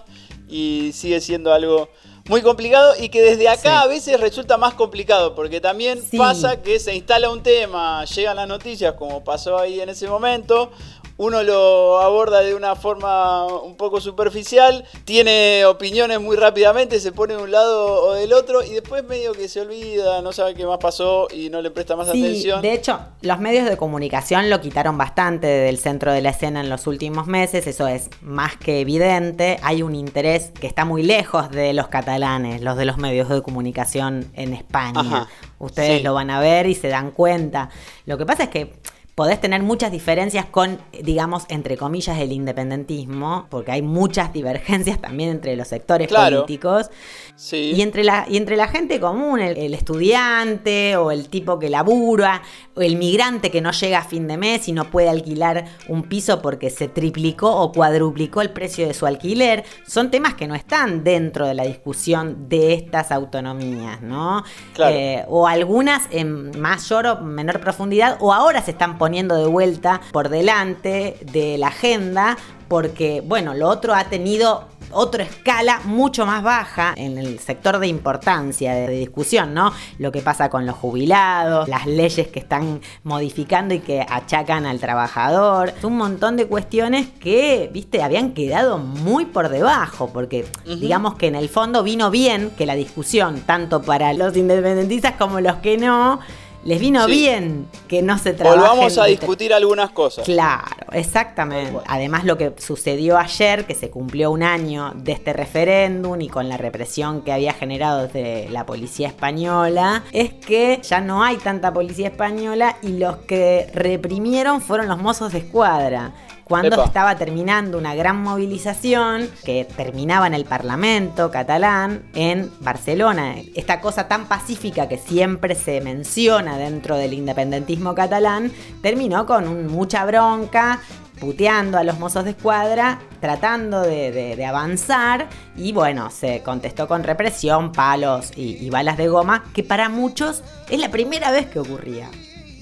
y 0.49 0.93
sigue 0.93 1.21
siendo 1.21 1.53
algo 1.53 1.89
muy 2.29 2.43
complicado 2.43 2.95
y 2.99 3.09
que 3.09 3.23
desde 3.23 3.49
acá 3.49 3.81
Sí. 3.81 3.85
a 3.85 3.87
veces 3.87 4.21
resulta 4.21 4.57
más 4.57 4.75
complicado 4.75 5.35
porque 5.35 5.61
también 5.61 6.03
Sí. 6.03 6.17
pasa 6.19 6.61
que 6.63 6.79
se 6.81 6.95
instala 6.95 7.31
un 7.31 7.43
tema, 7.43 8.05
llegan 8.05 8.37
las 8.37 8.49
noticias 8.49 8.95
como 8.95 9.23
pasó 9.23 9.59
ahí 9.59 9.81
en 9.81 9.89
ese 9.89 10.09
momento, 10.09 10.71
uno 11.19 11.43
lo 11.43 11.99
aborda 12.01 12.41
de 12.43 12.55
una 12.55 12.77
forma 12.77 13.47
un 13.47 13.77
poco 13.77 14.01
superficial, 14.01 14.85
tiene 15.05 15.65
opiniones 15.65 16.21
muy 16.21 16.37
rápidamente, 16.37 17.01
se 17.01 17.13
pone 17.13 17.35
de 17.37 17.43
un 17.43 17.51
lado 17.51 18.03
o 18.05 18.13
del 18.15 18.33
otro 18.33 18.63
y 18.63 18.71
después 18.71 19.03
medio 19.05 19.33
que 19.33 19.49
se 19.49 19.61
olvida, 19.63 20.21
no 20.23 20.33
sabe 20.33 20.55
qué 20.55 20.67
más 20.67 20.79
pasó 20.79 21.29
y 21.33 21.49
no 21.49 21.63
le 21.63 21.71
presta 21.71 21.97
más 21.97 22.11
Sí, 22.11 22.23
atención. 22.23 22.61
de 22.63 22.73
hecho, 22.75 22.99
los 23.23 23.39
medios 23.39 23.69
de 23.69 23.77
comunicación 23.77 24.51
lo 24.51 24.61
quitaron 24.61 24.99
bastante 24.99 25.47
del 25.47 25.79
centro 25.79 26.13
de 26.13 26.21
la 26.21 26.31
escena 26.31 26.61
en 26.61 26.69
los 26.69 26.87
últimos 26.87 27.27
meses, 27.27 27.67
eso 27.67 27.87
es 27.89 28.11
más 28.21 28.57
que 28.57 28.81
evidente. 28.81 29.59
Hay 29.63 29.83
un 29.83 29.95
interés 29.95 30.51
que 30.61 30.67
está 30.67 30.85
muy 30.85 31.03
lejos 31.03 31.51
de 31.51 31.73
los 31.73 31.89
catalanes, 31.89 32.61
los 32.63 32.77
de 32.77 32.85
los 32.85 32.99
medios 32.99 33.29
de 33.29 33.41
comunicación 33.43 34.31
en 34.35 34.53
España. 34.55 35.01
Ajá, 35.01 35.29
Ustedes 35.59 35.99
sí. 35.99 36.03
lo 36.05 36.13
van 36.13 36.31
a 36.31 36.41
ver 36.41 36.67
y 36.67 36.75
se 36.75 36.89
dan 36.89 37.11
cuenta. 37.11 37.71
Lo 38.05 38.19
que 38.19 38.27
pasa 38.27 38.45
es 38.45 38.49
que 38.51 38.75
podés 39.17 39.41
tener 39.41 39.63
muchas 39.63 39.91
diferencias 39.91 40.45
con, 40.45 40.79
digamos, 41.03 41.47
entre 41.49 41.79
comillas, 41.79 42.19
el 42.19 42.33
independentismo, 42.33 43.47
porque 43.49 43.73
hay 43.73 43.81
muchas 43.81 44.31
divergencias 44.35 45.01
también 45.01 45.31
entre 45.31 45.57
los 45.57 45.69
sectores 45.69 46.07
Claro. 46.09 46.43
políticos. 46.43 46.91
Sí. 47.35 47.73
Y 47.75 47.81
entre 47.81 48.05
la, 48.05 48.27
y 48.29 48.37
entre 48.37 48.57
la 48.57 48.69
gente 48.69 49.01
común, 49.01 49.41
el, 49.41 49.57
el 49.57 49.73
estudiante 49.73 50.97
o 50.99 51.11
el 51.11 51.31
tipo 51.31 51.59
que 51.59 51.71
labura, 51.71 52.43
o 52.75 52.83
el 52.83 52.97
migrante 52.97 53.51
que 53.51 53.63
no 53.63 53.73
llega 53.73 54.01
a 54.01 54.05
fin 54.05 54.29
de 54.29 54.37
mes 54.37 54.69
y 54.69 54.73
no 54.73 54.91
puede 54.91 55.09
alquilar 55.09 55.65
un 55.89 56.03
piso 56.03 56.43
porque 56.43 56.69
se 56.69 56.87
triplicó 56.87 57.51
o 57.57 57.73
cuadruplicó 57.73 58.43
el 58.43 58.51
precio 58.51 58.87
de 58.87 58.93
su 58.93 59.07
alquiler, 59.07 59.65
son 59.87 60.11
temas 60.11 60.35
que 60.35 60.47
no 60.47 60.55
están 60.55 61.05
dentro 61.05 61.47
de 61.47 61.55
la 61.55 61.65
discusión 61.65 62.51
de 62.51 62.75
estas 62.75 63.11
autonomías, 63.11 64.03
¿no? 64.03 64.45
Claro. 64.75 64.95
Eh, 64.95 65.25
o 65.29 65.47
algunas 65.47 66.03
en 66.11 66.59
mayor 66.61 67.07
o 67.07 67.21
menor 67.23 67.61
profundidad, 67.61 68.19
o 68.21 68.35
ahora 68.35 68.61
se 68.61 68.73
están 68.73 68.93
poniendo 68.93 69.06
de 69.07 69.47
vuelta 69.47 70.01
por 70.13 70.29
delante 70.29 71.17
de 71.33 71.59
la 71.59 71.69
agenda 71.69 72.37
porque, 72.69 73.23
bueno, 73.25 73.55
lo 73.55 73.69
otro 73.69 73.95
ha 73.95 74.05
tenido 74.05 74.65
otra 74.91 75.25
escala 75.25 75.81
mucho 75.85 76.27
más 76.27 76.43
baja 76.43 76.95
en 76.97 77.19
el 77.19 77.39
sector 77.39 77.79
de 77.79 77.87
importancia, 77.89 78.75
de, 78.75 78.89
discusión, 78.89 79.53
¿no? 79.53 79.73
Lo 79.99 80.11
que 80.11 80.21
pasa 80.21 80.49
con 80.49 80.65
los 80.65 80.77
jubilados, 80.77 81.69
las 81.69 81.87
leyes 81.87 82.29
que 82.29 82.39
están 82.39 82.81
modificando 83.05 83.75
y 83.75 83.81
que 83.81 84.05
achacan 84.09 84.65
al 84.65 84.81
trabajador, 84.81 85.75
un 85.83 85.97
montón 85.97 86.37
de 86.37 86.47
cuestiones 86.47 87.09
que, 87.21 87.71
viste, 87.73 88.03
habían 88.03 88.33
quedado 88.33 88.79
muy 88.79 89.27
por 89.27 89.49
debajo, 89.49 90.11
porque 90.13 90.47
digamos 90.65 91.15
que 91.15 91.27
en 91.27 91.35
el 91.35 91.49
fondo 91.49 91.83
vino 91.83 92.11
bien 92.11 92.51
que 92.57 92.67
la 92.67 92.75
discusión, 92.75 93.41
tanto 93.41 93.83
para 93.83 94.13
los 94.13 94.37
independentistas 94.37 95.15
como 95.19 95.41
los 95.41 95.57
que 95.57 95.77
no, 95.79 96.21
les 96.67 96.81
vino 96.81 97.05
Sí. 97.07 97.13
bien 97.13 97.69
que 97.89 98.03
no 98.03 98.19
se 98.19 98.33
trabaje. 98.33 98.59
Volvamos 98.61 98.99
a 98.99 99.05
discutir 99.07 99.55
algunas 99.55 99.91
cosas. 99.91 100.25
Claro, 100.25 100.87
exactamente. 100.93 101.79
Además 101.87 102.25
lo 102.25 102.37
que 102.37 102.53
sucedió 102.59 103.17
ayer, 103.19 103.67
que 103.67 103.75
se 103.75 103.89
cumplió 103.91 104.31
un 104.31 104.43
año 104.43 104.93
de 104.97 105.13
este 105.13 105.33
referéndum 105.33 106.21
y 106.21 106.29
con 106.29 106.49
la 106.49 106.57
represión 106.57 107.23
que 107.23 107.33
había 107.33 107.53
generado 107.53 108.03
desde 108.09 108.49
la 108.51 108.67
policía 108.67 109.09
española, 109.09 110.03
es 110.13 110.33
que 110.35 110.81
ya 110.83 111.01
no 111.01 111.23
hay 111.23 111.37
tanta 111.37 111.73
policía 111.73 112.09
española 112.09 112.77
y 112.83 112.99
los 112.99 113.17
que 113.19 113.71
reprimieron 113.73 114.61
fueron 114.61 114.89
los 114.89 114.99
mozos 114.99 115.33
de 115.33 115.39
escuadra. 115.39 116.13
Cuando 116.47 116.77
Epa. 116.77 116.85
estaba 116.85 117.17
terminando 117.17 117.77
una 117.77 117.97
gran 117.97 118.23
movilización 118.23 119.29
que 119.45 119.65
terminaba 119.65 120.29
en 120.29 120.35
el 120.35 120.45
Parlamento 120.45 121.29
catalán 121.33 122.05
en 122.15 122.53
Barcelona. 122.61 123.35
Esta 123.57 123.81
cosa 123.81 124.07
tan 124.07 124.27
pacífica 124.27 124.87
que 124.89 124.97
siempre 124.97 125.57
se 125.57 125.81
menciona 125.81 126.57
dentro 126.57 126.97
del 126.97 127.15
independentismo 127.15 127.97
catalán 127.97 128.53
terminó 128.81 129.27
con 129.27 129.49
un- 129.49 129.67
mucha 129.67 130.05
bronca, 130.05 130.79
puteando 131.19 131.79
a 131.79 131.83
los 131.83 131.99
mozos 131.99 132.23
de 132.25 132.31
escuadra, 132.31 133.01
tratando 133.21 133.81
de, 133.83 134.13
de- 134.13 134.37
de 134.37 134.47
avanzar 134.47 135.29
y 135.57 135.73
bueno, 135.73 136.11
se 136.11 136.45
contestó 136.45 136.87
con 136.87 137.03
represión, 137.03 137.73
palos 137.73 138.31
y, 138.37 138.65
y 138.65 138.71
balas 138.71 138.97
de 138.99 139.09
goma, 139.09 139.43
que 139.53 139.65
para 139.65 139.89
muchos 139.89 140.45
es 140.71 140.79
la 140.79 140.91
primera 140.93 141.33
vez 141.33 141.47
que 141.47 141.59
ocurría. 141.59 142.09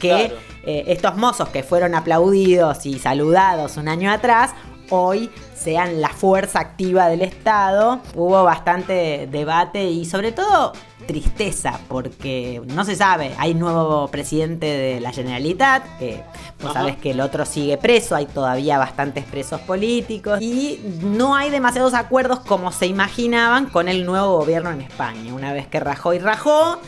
Que 0.00 0.28
Claro. 0.28 0.35
eh, 0.66 0.85
estos 0.88 1.16
mozos 1.16 1.48
que 1.48 1.62
fueron 1.62 1.94
aplaudidos 1.94 2.85
y 2.87 2.98
saludados 2.98 3.76
un 3.76 3.88
año 3.88 4.11
atrás, 4.11 4.50
hoy 4.90 5.30
sean 5.54 6.00
la 6.02 6.11
fuerza 6.11 6.61
activa 6.61 7.09
del 7.09 7.22
Estado. 7.22 8.00
Hubo 8.14 8.44
bastante 8.44 9.26
debate 9.30 9.85
y 9.85 10.04
sobre 10.04 10.33
todo 10.33 10.72
tristeza, 11.07 11.80
porque 11.88 12.62
no 12.66 12.85
se 12.85 12.96
sabe, 12.96 13.35
hay 13.38 13.52
nuevo 13.54 14.09
presidente 14.09 14.66
de 14.66 15.00
la 15.00 15.12
Generalitat, 15.12 15.83
que 15.98 16.22
vos 16.62 16.70
Ajá. 16.70 16.80
sabés 16.80 16.96
que 16.96 17.11
el 17.11 17.20
otro 17.20 17.44
sigue 17.44 17.76
preso, 17.76 18.16
hay 18.16 18.24
todavía 18.24 18.78
bastantes 18.78 19.24
presos 19.24 19.61
políticos, 19.61 20.40
y 20.40 20.80
no 21.02 21.35
hay 21.35 21.50
demasiados 21.50 21.92
acuerdos 21.92 22.40
como 22.40 22.72
se 22.72 22.87
imaginaban 22.87 23.66
con 23.66 23.88
el 23.90 24.07
nuevo 24.07 24.38
gobierno 24.38 24.70
en 24.70 24.80
España. 24.80 25.35
Una 25.35 25.52
vez 25.52 25.66
que 25.66 25.78
rajó 25.78 26.14
y 26.14 26.18
rajó, 26.20 26.78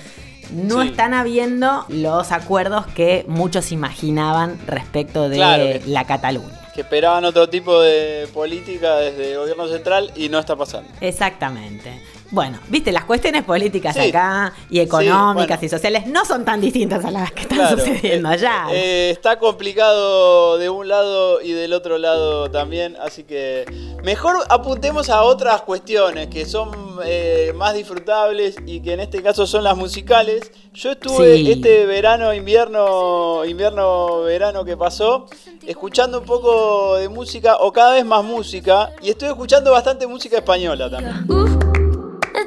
no 0.52 0.82
Sí. 0.82 0.88
están 0.88 1.14
habiendo 1.14 1.84
los 1.88 2.32
acuerdos 2.32 2.86
que 2.88 3.24
muchos 3.28 3.72
imaginaban 3.72 4.58
respecto 4.66 5.28
de 5.28 5.36
Claro 5.36 5.64
que- 5.64 5.82
la 5.86 6.04
Cataluña. 6.04 6.60
Que 6.74 6.82
esperaban 6.82 7.24
otro 7.24 7.48
tipo 7.48 7.80
de 7.80 8.28
política 8.34 8.96
desde 8.96 9.32
el 9.32 9.38
gobierno 9.38 9.66
central 9.68 10.12
y 10.14 10.28
no 10.28 10.38
está 10.38 10.56
pasando. 10.56 10.90
Exactamente. 11.00 12.00
Bueno, 12.30 12.58
viste, 12.68 12.90
las 12.92 13.04
cuestiones 13.04 13.44
políticas 13.44 13.94
Sí. 13.94 14.08
acá 14.08 14.52
y 14.68 14.80
económicas 14.80 15.58
bueno. 15.58 15.64
y 15.64 15.68
sociales 15.68 16.06
no 16.06 16.24
son 16.24 16.44
tan 16.44 16.60
distintas 16.60 17.04
a 17.04 17.10
las 17.10 17.30
que 17.32 17.42
están 17.42 17.58
Claro, 17.58 17.78
sucediendo 17.78 18.28
eh, 18.28 18.32
allá. 18.32 18.66
eh, 18.72 19.10
está 19.10 19.38
complicado 19.38 20.58
de 20.58 20.68
un 20.68 20.88
lado 20.88 21.40
y 21.40 21.52
del 21.52 21.72
otro 21.72 21.98
lado 21.98 22.50
también, 22.50 22.96
así 23.00 23.22
que 23.24 23.64
mejor 24.02 24.36
apuntemos 24.48 25.08
a 25.08 25.22
otras 25.22 25.62
cuestiones 25.62 26.26
que 26.28 26.46
son 26.46 26.98
eh, 27.04 27.52
más 27.54 27.74
disfrutables 27.74 28.56
y 28.66 28.80
que 28.80 28.94
en 28.94 29.00
este 29.00 29.22
caso 29.22 29.46
son 29.46 29.62
las 29.64 29.76
musicales. 29.76 30.50
Yo 30.74 30.92
estuve 30.92 31.36
Sí. 31.36 31.52
este 31.52 31.86
verano, 31.86 32.34
invierno, 32.34 33.44
invierno, 33.44 34.20
verano 34.22 34.64
que 34.64 34.76
pasó, 34.76 35.26
escuchando 35.66 36.18
un 36.20 36.24
poco 36.24 36.96
de 36.96 37.08
música 37.08 37.56
o 37.60 37.72
cada 37.72 37.94
vez 37.94 38.04
más 38.04 38.22
música 38.24 38.90
y 39.02 39.10
estoy 39.10 39.28
escuchando 39.28 39.72
bastante 39.72 40.06
música 40.06 40.36
española 40.38 40.90
también. 40.90 41.24
Uh, 41.30 41.75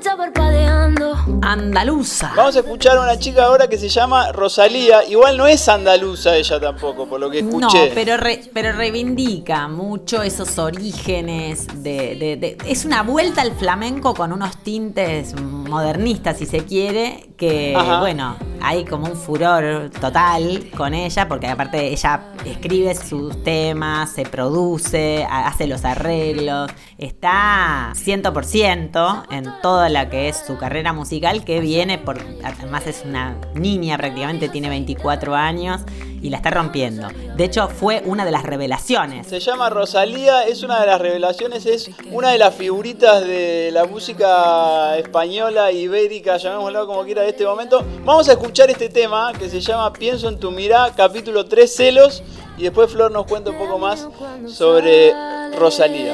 está 0.09 0.17
parpadeando. 0.17 1.15
Andaluza. 1.41 2.31
Vamos 2.35 2.55
a 2.55 2.59
escuchar 2.59 2.97
a 2.97 3.01
una 3.01 3.19
chica 3.19 3.43
ahora 3.45 3.67
que 3.67 3.77
se 3.77 3.89
llama 3.89 4.31
Rosalía. 4.31 5.03
Igual 5.05 5.37
no 5.37 5.45
es 5.45 5.67
andaluza 5.69 6.35
ella 6.35 6.59
tampoco, 6.59 7.07
por 7.07 7.19
lo 7.19 7.29
que 7.29 7.41
No, 7.43 7.59
escuché. 7.59 7.91
pero, 7.93 8.17
re- 8.17 8.41
pero 8.53 8.71
reivindica 8.71 9.67
mucho 9.67 10.23
esos 10.23 10.57
orígenes 10.57 11.67
de, 11.83 12.15
de- 12.15 12.37
de- 12.37 12.57
Es 12.67 12.85
una 12.85 13.03
vuelta 13.03 13.41
al 13.41 13.51
flamenco 13.53 14.13
con 14.15 14.33
unos 14.33 14.57
tintes 14.63 15.39
modernistas, 15.39 16.37
si 16.37 16.45
se 16.47 16.65
quiere, 16.65 17.29
que, 17.37 17.75
Ajá. 17.75 17.99
bueno, 17.99 18.35
hay 18.61 18.85
como 18.85 19.07
un 19.07 19.15
furor 19.15 19.89
total 20.01 20.69
con 20.75 20.93
ella, 20.93 21.27
porque 21.27 21.47
aparte 21.47 21.87
ella 21.87 22.21
escribe 22.45 22.93
sus 22.95 23.43
temas, 23.43 24.11
se 24.11 24.23
produce, 24.23 25.25
ha- 25.29 25.47
hace 25.47 25.67
los 25.67 25.85
arreglos, 25.85 26.69
está 26.97 27.91
100% 27.95 29.25
en 29.31 29.45
toda 29.61 29.89
la 29.89 30.09
que 30.09 30.29
es 30.29 30.37
su 30.45 30.57
carrera 30.57 30.93
musical, 30.93 31.43
que 31.43 31.59
viene 31.59 31.97
por... 31.97 32.19
Además 32.43 32.87
es 32.87 33.03
una 33.05 33.35
niña 33.55 33.97
prácticamente, 33.97 34.49
tiene 34.49 34.69
24 34.69 35.35
años 35.35 35.81
y 36.21 36.29
la 36.29 36.37
está 36.37 36.51
rompiendo. 36.51 37.07
De 37.35 37.43
hecho, 37.43 37.67
fue 37.67 38.01
una 38.05 38.25
de 38.25 38.31
las 38.31 38.43
revelaciones. 38.43 39.27
Se 39.27 39.39
llama 39.39 39.69
Rosalía, 39.69 40.43
es 40.43 40.63
una 40.63 40.79
de 40.79 40.87
las 40.87 40.99
revelaciones, 40.99 41.65
es 41.65 41.89
una 42.11 42.31
de 42.31 42.37
las 42.37 42.55
figuritas 42.55 43.21
de 43.25 43.71
la 43.71 43.85
música 43.85 44.97
española, 44.97 45.71
ibérica, 45.71 46.37
llamémoslo 46.37 46.85
como 46.87 47.03
quiera 47.03 47.21
de 47.23 47.29
este 47.29 47.45
momento. 47.45 47.85
Vamos 48.03 48.27
a 48.29 48.33
escuchar 48.33 48.69
este 48.69 48.89
tema 48.89 49.31
que 49.37 49.49
se 49.49 49.61
llama 49.61 49.93
Pienso 49.93 50.27
en 50.27 50.39
tu 50.39 50.51
mirá, 50.51 50.91
capítulo 50.95 51.45
3 51.45 51.75
celos, 51.75 52.23
y 52.57 52.63
después 52.63 52.91
Flor 52.91 53.11
nos 53.11 53.25
cuenta 53.25 53.51
un 53.51 53.57
poco 53.57 53.77
más 53.77 54.07
sobre 54.47 55.13
Rosalía. 55.57 56.13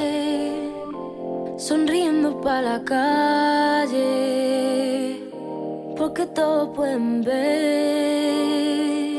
Sonriendo 1.57 2.41
para 2.41 2.61
la 2.61 2.83
calle, 2.83 4.03
porque 5.95 6.25
todos 6.27 6.75
pueden 6.75 7.23
ver 7.23 9.14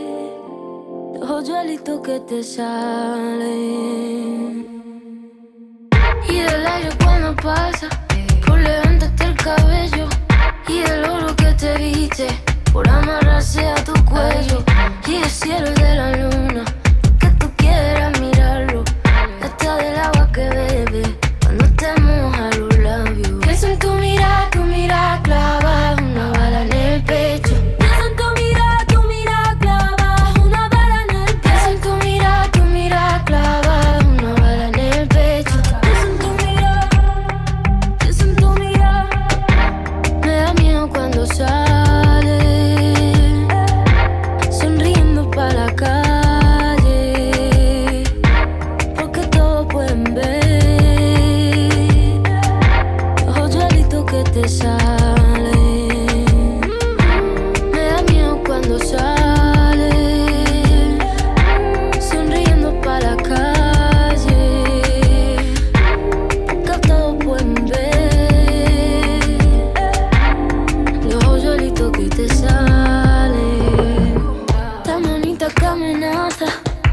los 1.18 1.31
hoyuelitos 1.31 2.00
que 2.00 2.20
te 2.20 2.42
salen. 2.42 3.46
Y 6.29 6.38
el 6.38 6.66
aire 6.66 6.90
cuando 7.02 7.35
pasa, 7.37 7.88
por 8.46 8.59
levantarte 8.59 9.24
el 9.24 9.37
cabello. 9.37 10.09
Y 10.68 10.79
el 10.81 11.05
oro 11.05 11.35
que 11.37 11.52
te 11.52 11.76
viste, 11.79 12.26
por 12.72 12.88
amarrarse 12.88 13.66
a 13.66 13.76
tu 13.76 13.92
cuello. 14.05 14.64
Y 15.07 15.16
el 15.16 15.31
cielo 15.31 15.70
de 15.70 15.94
la 15.94 16.16
luna, 16.16 16.64
que 17.20 17.29
tú 17.38 17.50
quieras 17.57 18.20
mirarlo. 18.20 18.85
Hasta 19.42 19.76
del 19.76 19.96
agua 19.98 20.31
que 20.33 20.48
bebe, 20.48 21.02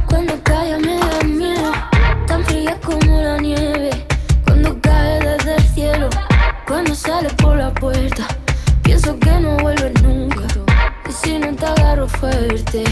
cuando 0.08 0.34
calla 0.44 0.78
me 0.78 0.98
da 0.98 1.24
miedo. 1.24 1.72
Tan 2.28 2.44
fría 2.44 2.78
como 2.84 3.22
la 3.22 3.38
nieve, 3.38 3.92
cuando 4.46 4.78
cae 4.82 5.20
desde 5.20 5.56
el 5.56 5.64
cielo. 5.64 6.10
Cuando 6.68 6.94
sale 6.94 7.30
por 7.42 7.56
la 7.56 7.74
puerta, 7.74 8.28
pienso 8.82 9.18
que 9.20 9.32
no 9.40 9.58
vuelve 9.58 9.92
nunca. 10.02 10.48
Y 11.08 11.12
si 11.12 11.40
no 11.40 11.56
te 11.56 11.66
agarro 11.66 12.08
fuerte, 12.08 12.84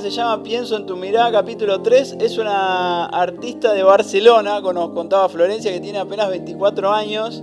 se 0.00 0.10
llama 0.10 0.42
Pienso 0.44 0.76
en 0.76 0.86
tu 0.86 0.96
mirada, 0.96 1.32
capítulo 1.32 1.82
3. 1.82 2.18
Es 2.20 2.38
una 2.38 3.06
artista 3.06 3.72
de 3.72 3.82
Barcelona, 3.82 4.60
como 4.60 4.74
nos 4.74 4.90
contaba 4.90 5.28
Florencia, 5.28 5.72
que 5.72 5.80
tiene 5.80 5.98
apenas 5.98 6.28
24 6.28 6.92
años 6.92 7.42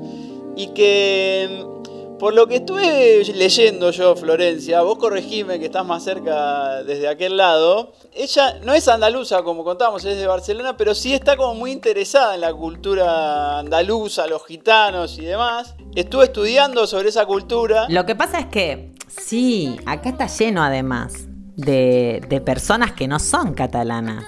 y 0.56 0.68
que, 0.68 1.50
mm, 1.50 2.18
por 2.18 2.34
lo 2.34 2.48
que 2.48 2.58
estuve 2.58 3.26
leyendo 3.34 3.92
yo, 3.92 4.16
Florencia, 4.16 4.82
vos 4.84 4.98
corregime 4.98 5.60
que 5.60 5.66
estás 5.66 5.86
más 5.86 6.04
cerca 6.04 6.82
desde 6.84 7.10
aquel 7.10 7.36
lado, 7.36 7.92
ella 8.14 8.58
no 8.64 8.74
es 8.74 8.88
andaluza, 8.88 9.44
como 9.44 9.66
contábamos, 9.66 10.06
es 10.06 10.18
de 10.18 10.26
Barcelona, 10.26 10.78
pero 10.78 10.96
sí 10.96 11.14
está 11.14 11.36
como 11.36 11.56
muy 11.56 11.72
interesada 11.72 12.36
en 12.36 12.42
la 12.42 12.54
cultura 12.54 13.60
andaluza, 13.60 14.28
los 14.28 14.46
gitanos 14.46 15.18
y 15.20 15.26
demás. 15.26 15.76
Estuve 15.94 16.26
estudiando 16.26 16.88
sobre 16.88 17.10
esa 17.10 17.26
cultura. 17.26 17.88
Lo 17.90 18.06
que 18.06 18.16
pasa 18.16 18.40
es 18.40 18.46
que, 18.46 18.94
sí, 19.10 19.76
acá 19.86 20.10
está 20.10 20.28
lleno 20.28 20.64
además 20.64 21.28
de, 21.56 22.24
de 22.28 22.42
personas 22.42 22.92
que 22.92 23.08
no 23.08 23.20
son 23.20 23.54
catalanas. 23.54 24.26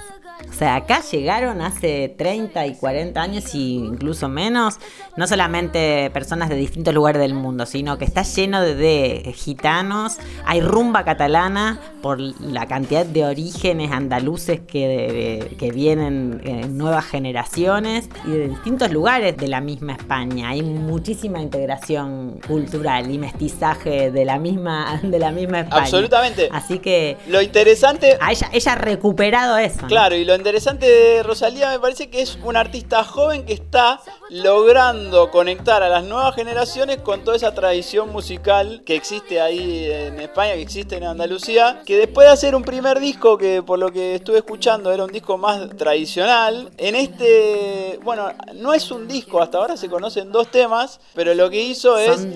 O 0.49 0.53
sea, 0.53 0.75
acá 0.75 1.01
llegaron 1.11 1.61
hace 1.61 2.13
30 2.17 2.65
y 2.67 2.75
40 2.75 3.21
años 3.21 3.53
y 3.53 3.75
incluso 3.75 4.27
menos, 4.27 4.79
no 5.15 5.27
solamente 5.27 6.09
personas 6.11 6.49
de 6.49 6.55
distintos 6.55 6.93
lugares 6.93 7.21
del 7.21 7.33
mundo, 7.33 7.65
sino 7.65 7.97
que 7.97 8.05
está 8.05 8.23
lleno 8.23 8.61
de, 8.61 8.75
de 8.75 9.33
gitanos, 9.35 10.17
hay 10.45 10.61
rumba 10.61 11.03
catalana 11.03 11.79
por 12.01 12.19
la 12.19 12.65
cantidad 12.65 13.05
de 13.05 13.25
orígenes 13.25 13.91
andaluces 13.91 14.61
que, 14.61 15.55
que 15.59 15.71
vienen 15.71 16.41
en 16.43 16.77
nuevas 16.77 17.05
generaciones 17.05 18.09
y 18.25 18.31
de 18.31 18.47
distintos 18.49 18.91
lugares 18.91 19.37
de 19.37 19.47
la 19.47 19.61
misma 19.61 19.93
España. 19.93 20.49
Hay 20.49 20.63
muchísima 20.63 21.41
integración 21.41 22.39
cultural 22.47 23.11
y 23.11 23.17
mestizaje 23.17 24.11
de 24.11 24.25
la 24.25 24.39
misma, 24.39 24.99
de 25.03 25.19
la 25.19 25.31
misma 25.31 25.61
España. 25.61 25.83
Absolutamente. 25.83 26.49
Así 26.51 26.79
que 26.79 27.17
Lo 27.27 27.41
interesante, 27.41 28.17
a 28.21 28.31
ella, 28.31 28.49
ella 28.53 28.73
ha 28.73 28.75
recuperado 28.75 29.57
eso. 29.57 29.81
¿no? 29.81 29.87
claro, 29.87 30.15
y 30.15 30.25
lo 30.25 30.35
interesante 30.37 30.85
de 30.85 31.23
Rosalía 31.23 31.71
me 31.71 31.79
parece 31.79 32.09
que 32.09 32.21
es 32.21 32.37
una 32.43 32.61
artista 32.61 33.03
joven 33.03 33.45
que 33.45 33.53
está 33.53 33.99
logrando 34.29 35.31
conectar 35.31 35.83
a 35.83 35.89
las 35.89 36.03
nuevas 36.03 36.35
generaciones 36.35 36.97
con 36.97 37.23
toda 37.23 37.35
esa 37.35 37.53
tradición 37.53 38.11
musical 38.11 38.83
que 38.85 38.95
existe 38.95 39.41
ahí 39.41 39.91
en 39.91 40.19
España, 40.19 40.53
que 40.53 40.61
existe 40.61 40.97
en 40.97 41.03
Andalucía, 41.03 41.81
que 41.85 41.97
después 41.97 42.27
de 42.27 42.33
hacer 42.33 42.55
un 42.55 42.63
primer 42.63 42.99
disco 42.99 43.37
que 43.37 43.63
por 43.63 43.79
lo 43.79 43.91
que 43.91 44.15
estuve 44.15 44.37
escuchando 44.37 44.91
era 44.91 45.03
un 45.03 45.11
disco 45.11 45.37
más 45.37 45.69
tradicional, 45.75 46.71
en 46.77 46.95
este, 46.95 47.99
bueno, 48.03 48.31
no 48.55 48.73
es 48.73 48.91
un 48.91 49.07
disco, 49.07 49.41
hasta 49.41 49.57
ahora 49.57 49.77
se 49.77 49.89
conocen 49.89 50.31
dos 50.31 50.49
temas, 50.49 50.99
pero 51.13 51.33
lo 51.33 51.49
que 51.49 51.61
hizo 51.61 51.97
es 51.97 52.27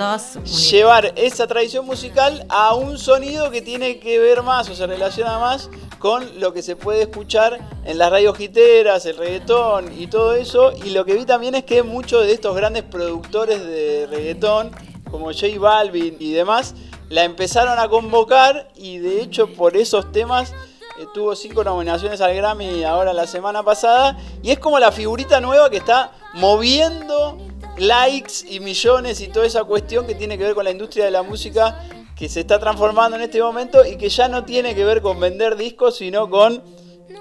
llevar 0.71 1.13
esa 1.15 1.47
tradición 1.47 1.85
musical 1.85 2.45
a 2.49 2.73
un 2.73 2.97
sonido 2.97 3.51
que 3.51 3.61
tiene 3.61 3.99
que 3.99 4.19
ver 4.19 4.43
más 4.43 4.69
o 4.69 4.75
se 4.75 4.87
relaciona 4.87 5.39
más 5.39 5.69
con 5.99 6.39
lo 6.39 6.51
que 6.51 6.63
se 6.63 6.75
puede 6.75 7.03
escuchar 7.03 7.59
en 7.85 7.90
las 7.97 8.11
radios 8.11 8.37
jiteras, 8.37 9.05
el 9.05 9.17
reggaetón 9.17 9.91
y 9.99 10.07
todo 10.07 10.33
eso. 10.33 10.71
Y 10.85 10.91
lo 10.91 11.05
que 11.05 11.15
vi 11.15 11.25
también 11.25 11.55
es 11.55 11.63
que 11.63 11.83
muchos 11.83 12.25
de 12.25 12.33
estos 12.33 12.55
grandes 12.55 12.83
productores 12.83 13.65
de 13.65 14.07
reggaetón, 14.09 14.71
como 15.09 15.25
J 15.33 15.47
Balvin 15.59 16.15
y 16.19 16.31
demás, 16.31 16.75
la 17.09 17.23
empezaron 17.23 17.79
a 17.79 17.89
convocar 17.89 18.69
y 18.75 18.99
de 18.99 19.21
hecho 19.21 19.53
por 19.53 19.75
esos 19.75 20.11
temas 20.11 20.53
eh, 20.97 21.05
tuvo 21.13 21.35
cinco 21.35 21.63
nominaciones 21.63 22.21
al 22.21 22.33
Grammy 22.35 22.83
ahora 22.83 23.13
la 23.13 23.27
semana 23.27 23.63
pasada. 23.63 24.17
Y 24.43 24.51
es 24.51 24.59
como 24.59 24.79
la 24.79 24.91
figurita 24.91 25.41
nueva 25.41 25.69
que 25.69 25.77
está 25.77 26.11
moviendo 26.35 27.37
likes 27.77 28.45
y 28.47 28.59
millones 28.59 29.21
y 29.21 29.27
toda 29.27 29.45
esa 29.45 29.63
cuestión 29.63 30.05
que 30.05 30.15
tiene 30.15 30.37
que 30.37 30.43
ver 30.43 30.55
con 30.55 30.63
la 30.63 30.71
industria 30.71 31.05
de 31.05 31.11
la 31.11 31.23
música 31.23 31.83
que 32.15 32.29
se 32.29 32.41
está 32.41 32.59
transformando 32.59 33.17
en 33.17 33.23
este 33.23 33.41
momento 33.41 33.83
y 33.83 33.97
que 33.97 34.09
ya 34.09 34.27
no 34.27 34.45
tiene 34.45 34.75
que 34.75 34.85
ver 34.85 35.01
con 35.01 35.19
vender 35.19 35.55
discos, 35.55 35.97
sino 35.97 36.29
con 36.29 36.61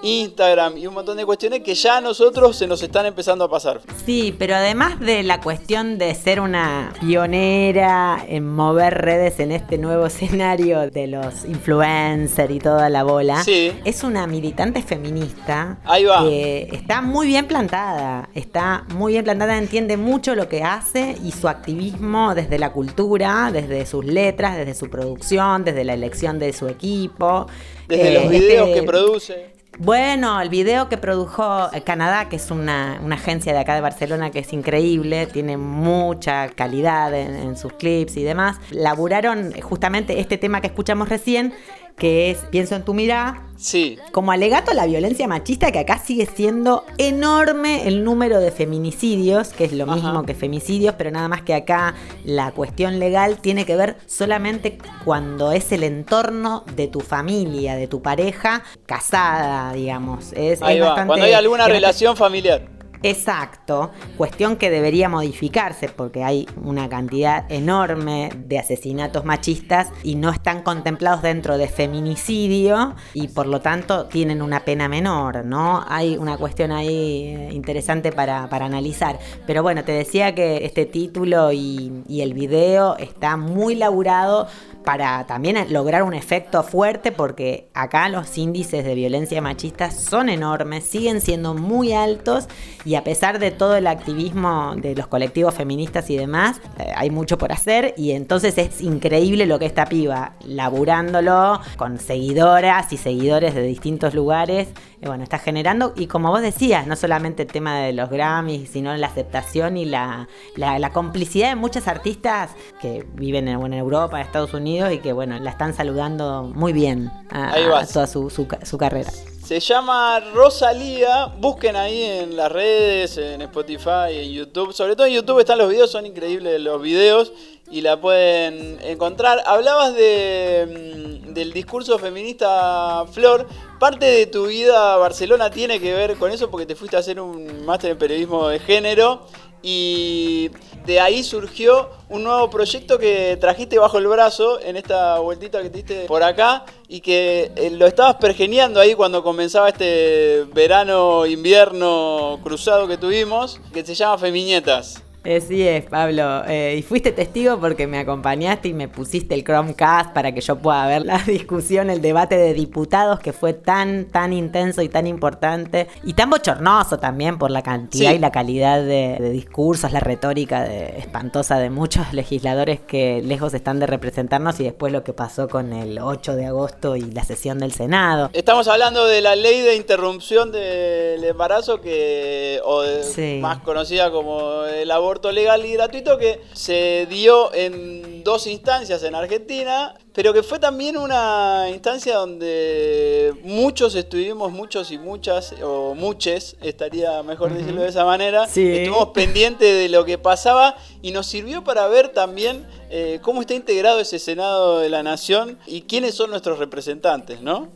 Instagram 0.02 0.76
y 0.78 0.86
un 0.86 0.94
montón 0.94 1.16
de 1.16 1.24
cuestiones 1.26 1.60
que 1.60 1.74
ya 1.74 1.98
a 1.98 2.00
nosotros 2.00 2.56
se 2.56 2.66
nos 2.66 2.82
están 2.82 3.06
empezando 3.06 3.44
a 3.44 3.50
pasar. 3.50 3.80
Sí, 4.06 4.34
pero 4.38 4.54
además 4.54 4.98
de 5.00 5.22
la 5.22 5.40
cuestión 5.40 5.98
de 5.98 6.14
ser 6.14 6.40
una 6.40 6.92
pionera 7.00 8.24
en 8.28 8.46
mover 8.48 8.94
redes 9.00 9.40
en 9.40 9.52
este 9.52 9.78
nuevo 9.78 10.06
escenario 10.06 10.90
de 10.90 11.06
los 11.06 11.44
influencers 11.44 12.50
y 12.50 12.58
toda 12.58 12.88
la 12.88 13.02
bola, 13.02 13.42
Sí. 13.44 13.72
es 13.84 14.02
una 14.04 14.26
militante 14.26 14.82
feminista 14.82 15.78
Ahí 15.84 16.04
va. 16.04 16.22
que 16.22 16.68
está 16.72 17.00
muy 17.02 17.26
bien 17.26 17.46
plantada, 17.46 18.28
está 18.34 18.84
muy 18.94 19.12
bien 19.12 19.24
plantada, 19.24 19.58
entiende 19.58 19.96
mucho 19.96 20.34
lo 20.34 20.48
que 20.48 20.62
hace 20.62 21.16
y 21.24 21.32
su 21.32 21.48
activismo 21.48 22.34
desde 22.34 22.58
la 22.58 22.72
cultura, 22.72 23.50
desde 23.52 23.86
sus 23.86 24.04
letras, 24.04 24.56
desde 24.56 24.74
su 24.74 24.88
producción, 24.90 25.64
desde 25.64 25.84
la 25.84 25.94
elección 25.94 26.38
de 26.38 26.52
su 26.52 26.68
equipo. 26.68 27.46
Desde 27.88 28.08
Eh, 28.10 28.14
los 28.14 28.28
videos 28.30 28.68
este- 28.68 28.80
que 28.80 28.86
produce. 28.86 29.59
Bueno, 29.82 30.42
el 30.42 30.50
video 30.50 30.90
que 30.90 30.98
produjo 30.98 31.72
eh, 31.72 31.80
Canadá, 31.80 32.28
que 32.28 32.36
es 32.36 32.50
una, 32.50 33.00
una 33.02 33.14
agencia 33.14 33.54
de 33.54 33.58
acá 33.60 33.74
de 33.74 33.80
Barcelona 33.80 34.30
que 34.30 34.40
es 34.40 34.52
increíble, 34.52 35.26
tiene 35.26 35.56
mucha 35.56 36.50
calidad 36.50 37.14
en, 37.14 37.34
en 37.34 37.56
sus 37.56 37.72
clips 37.72 38.18
y 38.18 38.22
demás, 38.22 38.58
laburaron 38.70 39.52
justamente 39.62 40.20
este 40.20 40.36
tema 40.36 40.60
que 40.60 40.66
escuchamos 40.66 41.08
recién, 41.08 41.54
que 41.96 42.30
es 42.30 42.38
Pienso 42.50 42.74
en 42.76 42.82
tu 42.84 42.94
mirada, 42.94 43.46
Sí. 43.56 43.98
como 44.12 44.32
alegato 44.32 44.70
a 44.70 44.74
la 44.74 44.86
violencia 44.86 45.28
machista, 45.28 45.70
que 45.70 45.78
acá 45.80 45.98
sigue 45.98 46.24
siendo 46.26 46.84
enorme 46.96 47.86
el 47.86 48.04
número 48.04 48.40
de 48.40 48.50
feminicidios, 48.50 49.48
que 49.48 49.64
es 49.64 49.72
lo 49.72 49.84
Ajá. 49.84 49.94
mismo 49.96 50.22
que 50.24 50.34
femicidios, 50.34 50.94
pero 50.96 51.10
nada 51.10 51.28
más 51.28 51.42
que 51.42 51.52
acá 51.54 51.94
la 52.24 52.52
cuestión 52.52 52.98
legal 52.98 53.38
tiene 53.38 53.66
que 53.66 53.76
ver 53.76 53.96
solamente 54.06 54.78
cuando 55.04 55.52
es 55.52 55.72
el 55.72 55.82
entorno 55.84 56.64
de 56.74 56.88
tu 56.88 57.00
familia, 57.00 57.76
de 57.76 57.86
tu 57.86 58.00
pareja, 58.00 58.62
casada, 58.86 59.72
digamos. 59.74 60.32
Es, 60.32 60.62
Ahí 60.62 60.76
es 60.76 60.82
va. 60.82 60.86
bastante- 60.88 61.08
Cuando 61.08 61.26
hay 61.26 61.32
alguna 61.34 61.66
relación 61.68 62.16
familiar. 62.16 62.62
Exacto, 63.02 63.90
cuestión 64.18 64.56
que 64.56 64.68
debería 64.68 65.08
modificarse 65.08 65.88
porque 65.88 66.22
hay 66.22 66.46
una 66.62 66.88
cantidad 66.90 67.50
enorme 67.50 68.30
de 68.46 68.58
asesinatos 68.58 69.24
machistas 69.24 69.88
y 70.02 70.16
no 70.16 70.28
están 70.28 70.62
contemplados 70.62 71.22
dentro 71.22 71.56
de 71.56 71.68
feminicidio 71.68 72.94
y 73.14 73.28
por 73.28 73.46
lo 73.46 73.62
tanto 73.62 74.06
tienen 74.06 74.42
una 74.42 74.66
pena 74.66 74.86
menor, 74.88 75.46
¿no? 75.46 75.82
Hay 75.88 76.18
una 76.18 76.36
cuestión 76.36 76.72
ahí 76.72 77.34
eh, 77.34 77.48
interesante 77.52 78.12
para, 78.12 78.48
para 78.50 78.66
analizar. 78.66 79.18
Pero 79.46 79.62
bueno, 79.62 79.82
te 79.82 79.92
decía 79.92 80.34
que 80.34 80.66
este 80.66 80.84
título 80.86 81.52
y, 81.52 82.04
el 82.20 82.34
video 82.34 82.98
está 82.98 83.38
muy 83.38 83.74
laburado 83.74 84.46
para 84.84 85.26
también 85.26 85.56
lograr 85.72 86.02
un 86.02 86.12
efecto 86.12 86.62
fuerte 86.62 87.12
porque 87.12 87.70
acá 87.72 88.10
los 88.10 88.36
índices 88.36 88.84
de 88.84 88.94
violencia 88.94 89.40
machista 89.40 89.90
son 89.90 90.28
enormes, 90.28 90.84
siguen 90.84 91.22
siendo 91.22 91.54
muy 91.54 91.94
altos 91.94 92.46
y 92.84 92.89
y 92.90 92.96
a 92.96 93.04
pesar 93.04 93.38
de 93.38 93.52
todo 93.52 93.76
el 93.76 93.86
activismo 93.86 94.74
de 94.76 94.96
los 94.96 95.06
colectivos 95.06 95.54
feministas 95.54 96.10
y 96.10 96.16
demás, 96.16 96.60
eh, 96.78 96.92
hay 96.96 97.08
mucho 97.10 97.38
por 97.38 97.52
hacer 97.52 97.94
y 97.96 98.10
entonces 98.12 98.58
es 98.58 98.80
increíble 98.80 99.46
lo 99.46 99.58
que 99.60 99.66
esta 99.66 99.84
piba, 99.86 100.32
laburándolo 100.44 101.60
con 101.76 101.98
seguidoras 101.98 102.92
y 102.92 102.96
seguidores 102.96 103.54
de 103.54 103.62
distintos 103.62 104.14
lugares, 104.14 104.68
eh, 105.02 105.06
bueno, 105.06 105.22
está 105.22 105.38
generando 105.38 105.92
y 105.94 106.06
como 106.08 106.30
vos 106.30 106.42
decías, 106.42 106.86
no 106.88 106.96
solamente 106.96 107.42
el 107.44 107.48
tema 107.48 107.78
de 107.78 107.92
los 107.92 108.10
Grammys, 108.10 108.70
sino 108.70 108.96
la 108.96 109.06
aceptación 109.06 109.76
y 109.76 109.84
la, 109.84 110.26
la- 110.56 110.78
la 110.80 110.90
complicidad 110.90 111.50
de 111.50 111.56
muchas 111.56 111.86
artistas 111.86 112.50
que 112.80 113.06
viven 113.14 113.46
en, 113.46 113.60
en 113.64 113.74
Europa, 113.74 114.18
en 114.20 114.26
Estados 114.26 114.52
Unidos 114.54 114.92
y 114.92 114.98
que 114.98 115.12
bueno, 115.12 115.38
la 115.38 115.50
están 115.50 115.74
saludando 115.74 116.50
muy 116.54 116.72
bien 116.72 117.10
a, 117.30 117.52
a 117.82 117.86
toda 117.92 118.06
su, 118.08 118.30
su 118.30 118.48
su 118.64 118.78
carrera. 118.78 119.10
Se 119.50 119.58
llama 119.58 120.20
Rosalía. 120.32 121.26
Busquen 121.26 121.74
ahí 121.74 122.04
en 122.04 122.36
las 122.36 122.52
redes, 122.52 123.18
en 123.18 123.42
Spotify, 123.42 124.12
en 124.12 124.30
YouTube. 124.30 124.72
Sobre 124.72 124.94
todo 124.94 125.08
en 125.08 125.14
YouTube 125.14 125.40
están 125.40 125.58
los 125.58 125.68
videos, 125.68 125.90
son 125.90 126.06
increíbles 126.06 126.60
los 126.60 126.80
videos 126.80 127.32
y 127.68 127.80
la 127.80 128.00
pueden 128.00 128.78
encontrar. 128.80 129.42
Hablabas 129.44 129.94
mm, 129.94 131.34
del 131.34 131.52
discurso 131.52 131.98
feminista, 131.98 133.04
Flor. 133.10 133.48
Parte 133.80 134.06
de 134.06 134.26
tu 134.26 134.46
vida 134.46 134.96
Barcelona 134.98 135.50
tiene 135.50 135.80
que 135.80 135.94
ver 135.94 136.16
con 136.16 136.30
eso 136.30 136.48
porque 136.48 136.64
te 136.64 136.76
fuiste 136.76 136.94
a 136.94 137.00
hacer 137.00 137.20
un 137.20 137.66
máster 137.66 137.90
en 137.90 137.98
periodismo 137.98 138.46
de 138.46 138.60
género 138.60 139.26
y 139.62 140.50
de 140.86 141.00
ahí 141.00 141.22
surgió 141.22 141.90
un 142.08 142.24
nuevo 142.24 142.48
proyecto 142.50 142.98
que 142.98 143.36
trajiste 143.40 143.78
bajo 143.78 143.98
el 143.98 144.06
brazo 144.06 144.60
en 144.60 144.76
esta 144.76 145.18
vueltita 145.18 145.62
que 145.62 145.70
te 145.70 145.76
diste 145.78 146.04
por 146.06 146.22
acá 146.22 146.64
y 146.88 147.00
que 147.00 147.52
eh, 147.56 147.70
lo 147.70 147.86
estabas 147.86 148.16
pergeniando 148.16 148.80
ahí 148.80 148.94
cuando 148.94 149.22
comenzaba 149.22 149.68
este 149.68 150.44
verano 150.54 151.26
invierno 151.26 152.40
cruzado 152.42 152.88
que 152.88 152.96
tuvimos 152.96 153.60
que 153.72 153.84
se 153.84 153.94
llama 153.94 154.18
Femiñetas. 154.18 155.02
Así 155.22 155.66
es, 155.68 155.84
Pablo. 155.84 156.44
Eh, 156.48 156.76
y 156.78 156.82
fuiste 156.82 157.12
testigo 157.12 157.58
porque 157.60 157.86
me 157.86 157.98
acompañaste 157.98 158.68
y 158.68 158.72
me 158.72 158.88
pusiste 158.88 159.34
el 159.34 159.44
Chromecast 159.44 160.12
para 160.14 160.32
que 160.32 160.40
yo 160.40 160.56
pueda 160.56 160.86
ver 160.86 161.04
la 161.04 161.18
discusión, 161.26 161.90
el 161.90 162.00
debate 162.00 162.38
de 162.38 162.54
diputados 162.54 163.20
que 163.20 163.34
fue 163.34 163.52
tan, 163.52 164.06
tan 164.06 164.32
intenso 164.32 164.80
y 164.80 164.88
tan 164.88 165.06
importante. 165.06 165.88
Y 166.04 166.14
tan 166.14 166.30
bochornoso 166.30 166.98
también 166.98 167.38
por 167.38 167.50
la 167.50 167.62
cantidad 167.62 168.10
Sí. 168.10 168.16
y 168.16 168.18
la 168.18 168.32
calidad 168.32 168.78
de, 168.80 169.16
de 169.20 169.30
discursos, 169.30 169.92
la 169.92 170.00
retórica 170.00 170.62
de- 170.64 170.98
espantosa 170.98 171.58
de 171.58 171.68
muchos 171.68 172.12
legisladores 172.14 172.80
que 172.80 173.20
lejos 173.22 173.52
están 173.52 173.78
de 173.78 173.86
representarnos 173.86 174.58
y 174.60 174.64
después 174.64 174.90
lo 174.90 175.04
que 175.04 175.12
pasó 175.12 175.48
con 175.48 175.74
el 175.74 175.98
8 175.98 176.34
de 176.34 176.46
agosto 176.46 176.96
y 176.96 177.02
la 177.02 177.24
sesión 177.24 177.58
del 177.58 177.72
Senado. 177.72 178.30
Estamos 178.32 178.68
hablando 178.68 179.06
de 179.06 179.20
la 179.20 179.36
ley 179.36 179.60
de 179.60 179.76
interrupción 179.76 180.50
del 180.50 181.22
embarazo 181.24 181.82
que 181.82 182.58
o 182.64 182.80
de- 182.82 183.02
Sí. 183.04 183.38
más 183.42 183.58
conocida 183.58 184.10
como 184.10 184.64
el 184.64 184.90
aborto 184.90 185.09
legal 185.32 185.64
y 185.66 185.72
gratuito 185.72 186.16
que 186.18 186.40
se 186.52 187.06
dio 187.10 187.52
en 187.54 188.22
dos 188.22 188.46
instancias 188.46 189.02
en 189.02 189.14
Argentina, 189.14 189.94
pero 190.12 190.32
que 190.32 190.42
fue 190.42 190.58
también 190.58 190.96
una 190.96 191.66
instancia 191.70 192.16
donde 192.16 193.32
muchos 193.42 193.94
estuvimos, 193.94 194.52
muchos 194.52 194.90
y 194.90 194.98
muchas 194.98 195.54
o 195.62 195.94
muches, 195.94 196.56
estaría 196.62 197.22
mejor 197.22 197.52
decirlo 197.54 197.82
de 197.82 197.88
esa 197.88 198.04
manera, 198.04 198.46
Sí. 198.46 198.66
estuvimos 198.68 199.08
pendientes 199.08 199.76
de 199.78 199.88
lo 199.88 200.04
que 200.04 200.18
pasaba 200.18 200.76
y 201.02 201.12
nos 201.12 201.26
sirvió 201.26 201.64
para 201.64 201.86
ver 201.88 202.08
también 202.10 202.66
eh, 202.90 203.18
cómo 203.22 203.40
está 203.40 203.54
integrado 203.54 204.00
ese 204.00 204.18
Senado 204.18 204.78
de 204.80 204.88
la 204.88 205.02
Nación 205.02 205.58
y 205.66 205.82
quiénes 205.82 206.14
son 206.14 206.30
nuestros 206.30 206.58
representantes, 206.58 207.40
¿no? 207.40 207.68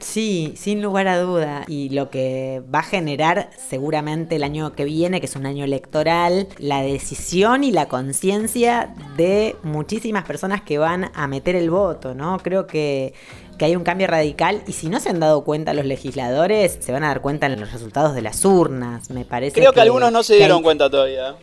Sí, 0.00 0.54
sin 0.56 0.80
lugar 0.82 1.08
a 1.08 1.18
duda. 1.20 1.64
Y 1.66 1.88
lo 1.90 2.08
que 2.10 2.62
va 2.72 2.80
a 2.80 2.82
generar 2.84 3.50
seguramente 3.68 4.36
el 4.36 4.44
año 4.44 4.72
que 4.74 4.84
viene, 4.84 5.20
que 5.20 5.26
es 5.26 5.36
un 5.36 5.46
año 5.46 5.64
electoral, 5.64 6.48
la 6.58 6.82
decisión 6.82 7.64
y 7.64 7.72
la 7.72 7.88
conciencia 7.88 8.94
de 9.16 9.56
muchísimas 9.62 10.24
personas 10.24 10.62
que 10.62 10.78
van 10.78 11.10
a 11.14 11.26
meter 11.26 11.56
el 11.56 11.70
voto, 11.70 12.14
¿no? 12.14 12.38
Creo 12.38 12.66
que, 12.66 13.12
que 13.58 13.64
hay 13.64 13.74
un 13.74 13.82
cambio 13.82 14.06
radical 14.06 14.62
y 14.66 14.72
si 14.72 14.88
no 14.88 15.00
se 15.00 15.10
han 15.10 15.18
dado 15.20 15.42
cuenta 15.42 15.74
los 15.74 15.84
legisladores, 15.84 16.78
se 16.80 16.92
van 16.92 17.02
a 17.02 17.08
dar 17.08 17.20
cuenta 17.20 17.46
en 17.46 17.60
los 17.60 17.72
resultados 17.72 18.14
de 18.14 18.22
las 18.22 18.44
urnas, 18.44 19.10
me 19.10 19.24
parece. 19.24 19.60
Creo 19.60 19.72
que, 19.72 19.80
algunos 19.80 20.12
no 20.12 20.22
se 20.22 20.36
dieron 20.36 20.58
hay- 20.58 20.62
cuenta 20.62 20.88
todavía. 20.88 21.34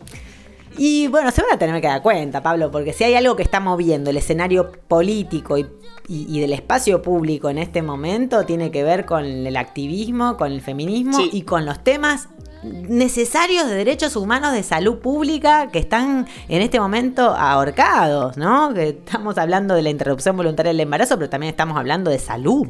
y 0.78 1.08
bueno, 1.08 1.30
se 1.30 1.42
van 1.42 1.52
a 1.52 1.58
tener 1.58 1.80
que 1.80 1.88
dar 1.88 2.00
cuenta, 2.02 2.42
Pablo, 2.42 2.70
porque 2.70 2.92
si 2.94 3.04
hay 3.04 3.14
algo 3.14 3.36
que 3.36 3.42
está 3.42 3.60
moviendo 3.60 4.10
el 4.10 4.16
escenario 4.16 4.72
político 4.88 5.58
y, 5.58 5.66
y- 6.08 6.26
y 6.28 6.40
del 6.40 6.52
espacio 6.52 7.02
público 7.02 7.48
en 7.50 7.58
este 7.58 7.82
momento, 7.82 8.44
tiene 8.44 8.70
que 8.70 8.82
ver 8.84 9.04
con 9.06 9.24
el 9.24 9.56
activismo, 9.56 10.36
con 10.36 10.52
el 10.52 10.60
feminismo 10.60 11.16
Sí. 11.18 11.30
y 11.32 11.42
con 11.42 11.64
los 11.66 11.82
temas 11.82 12.28
necesarios 12.62 13.68
de 13.68 13.74
derechos 13.76 14.16
humanos 14.16 14.52
de 14.52 14.62
salud 14.62 14.98
pública 14.98 15.68
que 15.70 15.78
están 15.78 16.26
en 16.48 16.62
este 16.62 16.80
momento 16.80 17.30
ahorcados, 17.36 18.36
¿no? 18.36 18.72
Que 18.74 18.88
estamos 18.90 19.38
hablando 19.38 19.74
de 19.74 19.82
la 19.82 19.90
interrupción 19.90 20.36
voluntaria 20.36 20.70
del 20.70 20.80
embarazo, 20.80 21.16
pero 21.16 21.28
también 21.30 21.50
estamos 21.50 21.76
hablando 21.76 22.10
de 22.10 22.18
salud. 22.18 22.66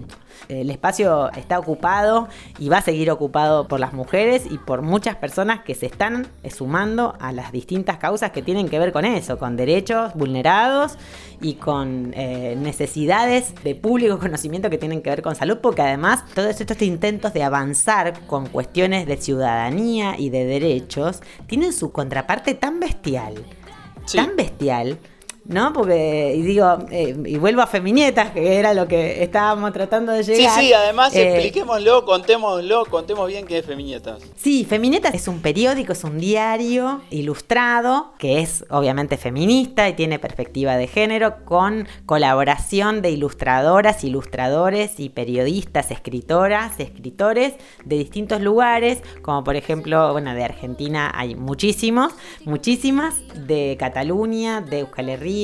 El 0.49 0.71
espacio 0.71 1.31
está 1.33 1.59
ocupado 1.59 2.29
y 2.59 2.69
va 2.69 2.79
a 2.79 2.83
seguir 2.83 3.11
ocupado 3.11 3.69
por 3.69 3.81
las 3.81 3.93
mujeres 3.93 4.45
y 4.51 4.59
por 4.59 4.83
muchas 4.83 5.17
personas 5.17 5.61
que 5.63 5.75
se 5.75 5.87
están 5.87 6.27
sumando 6.51 7.15
a 7.21 7.33
las 7.33 7.53
distintas 7.53 7.99
causas 7.99 8.31
que 8.31 8.43
tienen 8.43 8.69
que 8.69 8.79
ver 8.79 8.93
con 8.93 9.05
eso, 9.05 9.39
con 9.39 9.57
derechos 9.57 10.15
vulnerados 10.15 10.97
y 11.41 11.55
con 11.55 12.13
eh, 12.15 12.57
necesidades 12.59 13.55
de 13.65 13.75
público 13.75 14.19
conocimiento 14.21 14.71
que 14.71 14.79
tienen 14.79 15.03
que 15.03 15.11
ver 15.11 15.23
con 15.23 15.35
salud, 15.35 15.59
porque 15.61 15.83
además 15.83 16.25
todos 16.35 16.61
estos 16.61 16.81
intentos 16.83 17.33
de 17.33 17.43
avanzar 17.43 18.27
con 18.27 18.47
cuestiones 18.47 19.07
de 19.07 19.17
ciudadanía 19.17 20.15
y 20.19 20.31
de 20.31 20.45
derechos 20.45 21.21
tienen 21.47 21.73
su 21.73 21.93
contraparte 21.93 22.55
tan 22.55 22.81
bestial, 22.81 23.35
Sí. 24.05 24.19
tan 24.19 24.37
bestial. 24.37 24.99
¿No? 25.49 25.73
Porque, 25.73 26.35
y 26.37 26.43
digo, 26.43 26.79
eh, 26.91 27.17
y 27.25 27.39
vuelvo 27.39 27.63
a 27.63 27.67
Feminietas, 27.69 28.33
que 28.33 28.57
era 28.57 28.75
lo 28.75 28.89
que 28.89 29.23
estábamos 29.23 29.73
tratando 29.73 30.11
de 30.13 30.25
Sí, 30.25 30.33
llegar. 30.35 30.61
sí, 30.61 30.73
además 30.73 31.15
Eh, 31.15 31.35
expliquémoslo, 31.35 32.05
contémoslo, 32.05 32.85
contemos 32.87 33.29
bien 33.29 33.47
qué 33.47 33.59
es 33.59 33.67
Femiñetas. 33.67 34.23
Sí, 34.35 34.65
Feminetas 34.65 35.15
es 35.15 35.29
un 35.29 35.41
periódico, 35.41 35.93
es 35.93 36.03
un 36.03 36.19
diario 36.19 37.01
ilustrado 37.11 38.13
que 38.19 38.41
es 38.41 38.65
obviamente 38.71 39.17
feminista 39.19 39.89
y 39.89 39.93
tiene 39.93 40.19
perspectiva 40.19 40.77
de 40.77 40.89
género 40.89 41.45
con 41.45 41.87
colaboración 42.07 43.01
de 43.03 43.11
ilustradoras, 43.11 44.03
ilustradores 44.03 44.99
y 44.99 45.11
periodistas, 45.11 45.91
escritoras, 45.93 46.81
escritores 46.81 47.55
de 47.85 47.99
distintos 47.99 48.41
lugares, 48.41 48.99
como 49.23 49.45
por 49.45 49.55
ejemplo, 49.55 50.11
bueno, 50.13 50.35
de 50.35 50.43
Argentina 50.43 51.13
hay 51.15 51.37
muchísimos, 51.37 52.13
muchísimas, 52.45 53.15
de 53.47 53.77
Cataluña, 53.79 54.61
de 54.61 54.81
Euskal 54.81 55.09
Herria, 55.09 55.36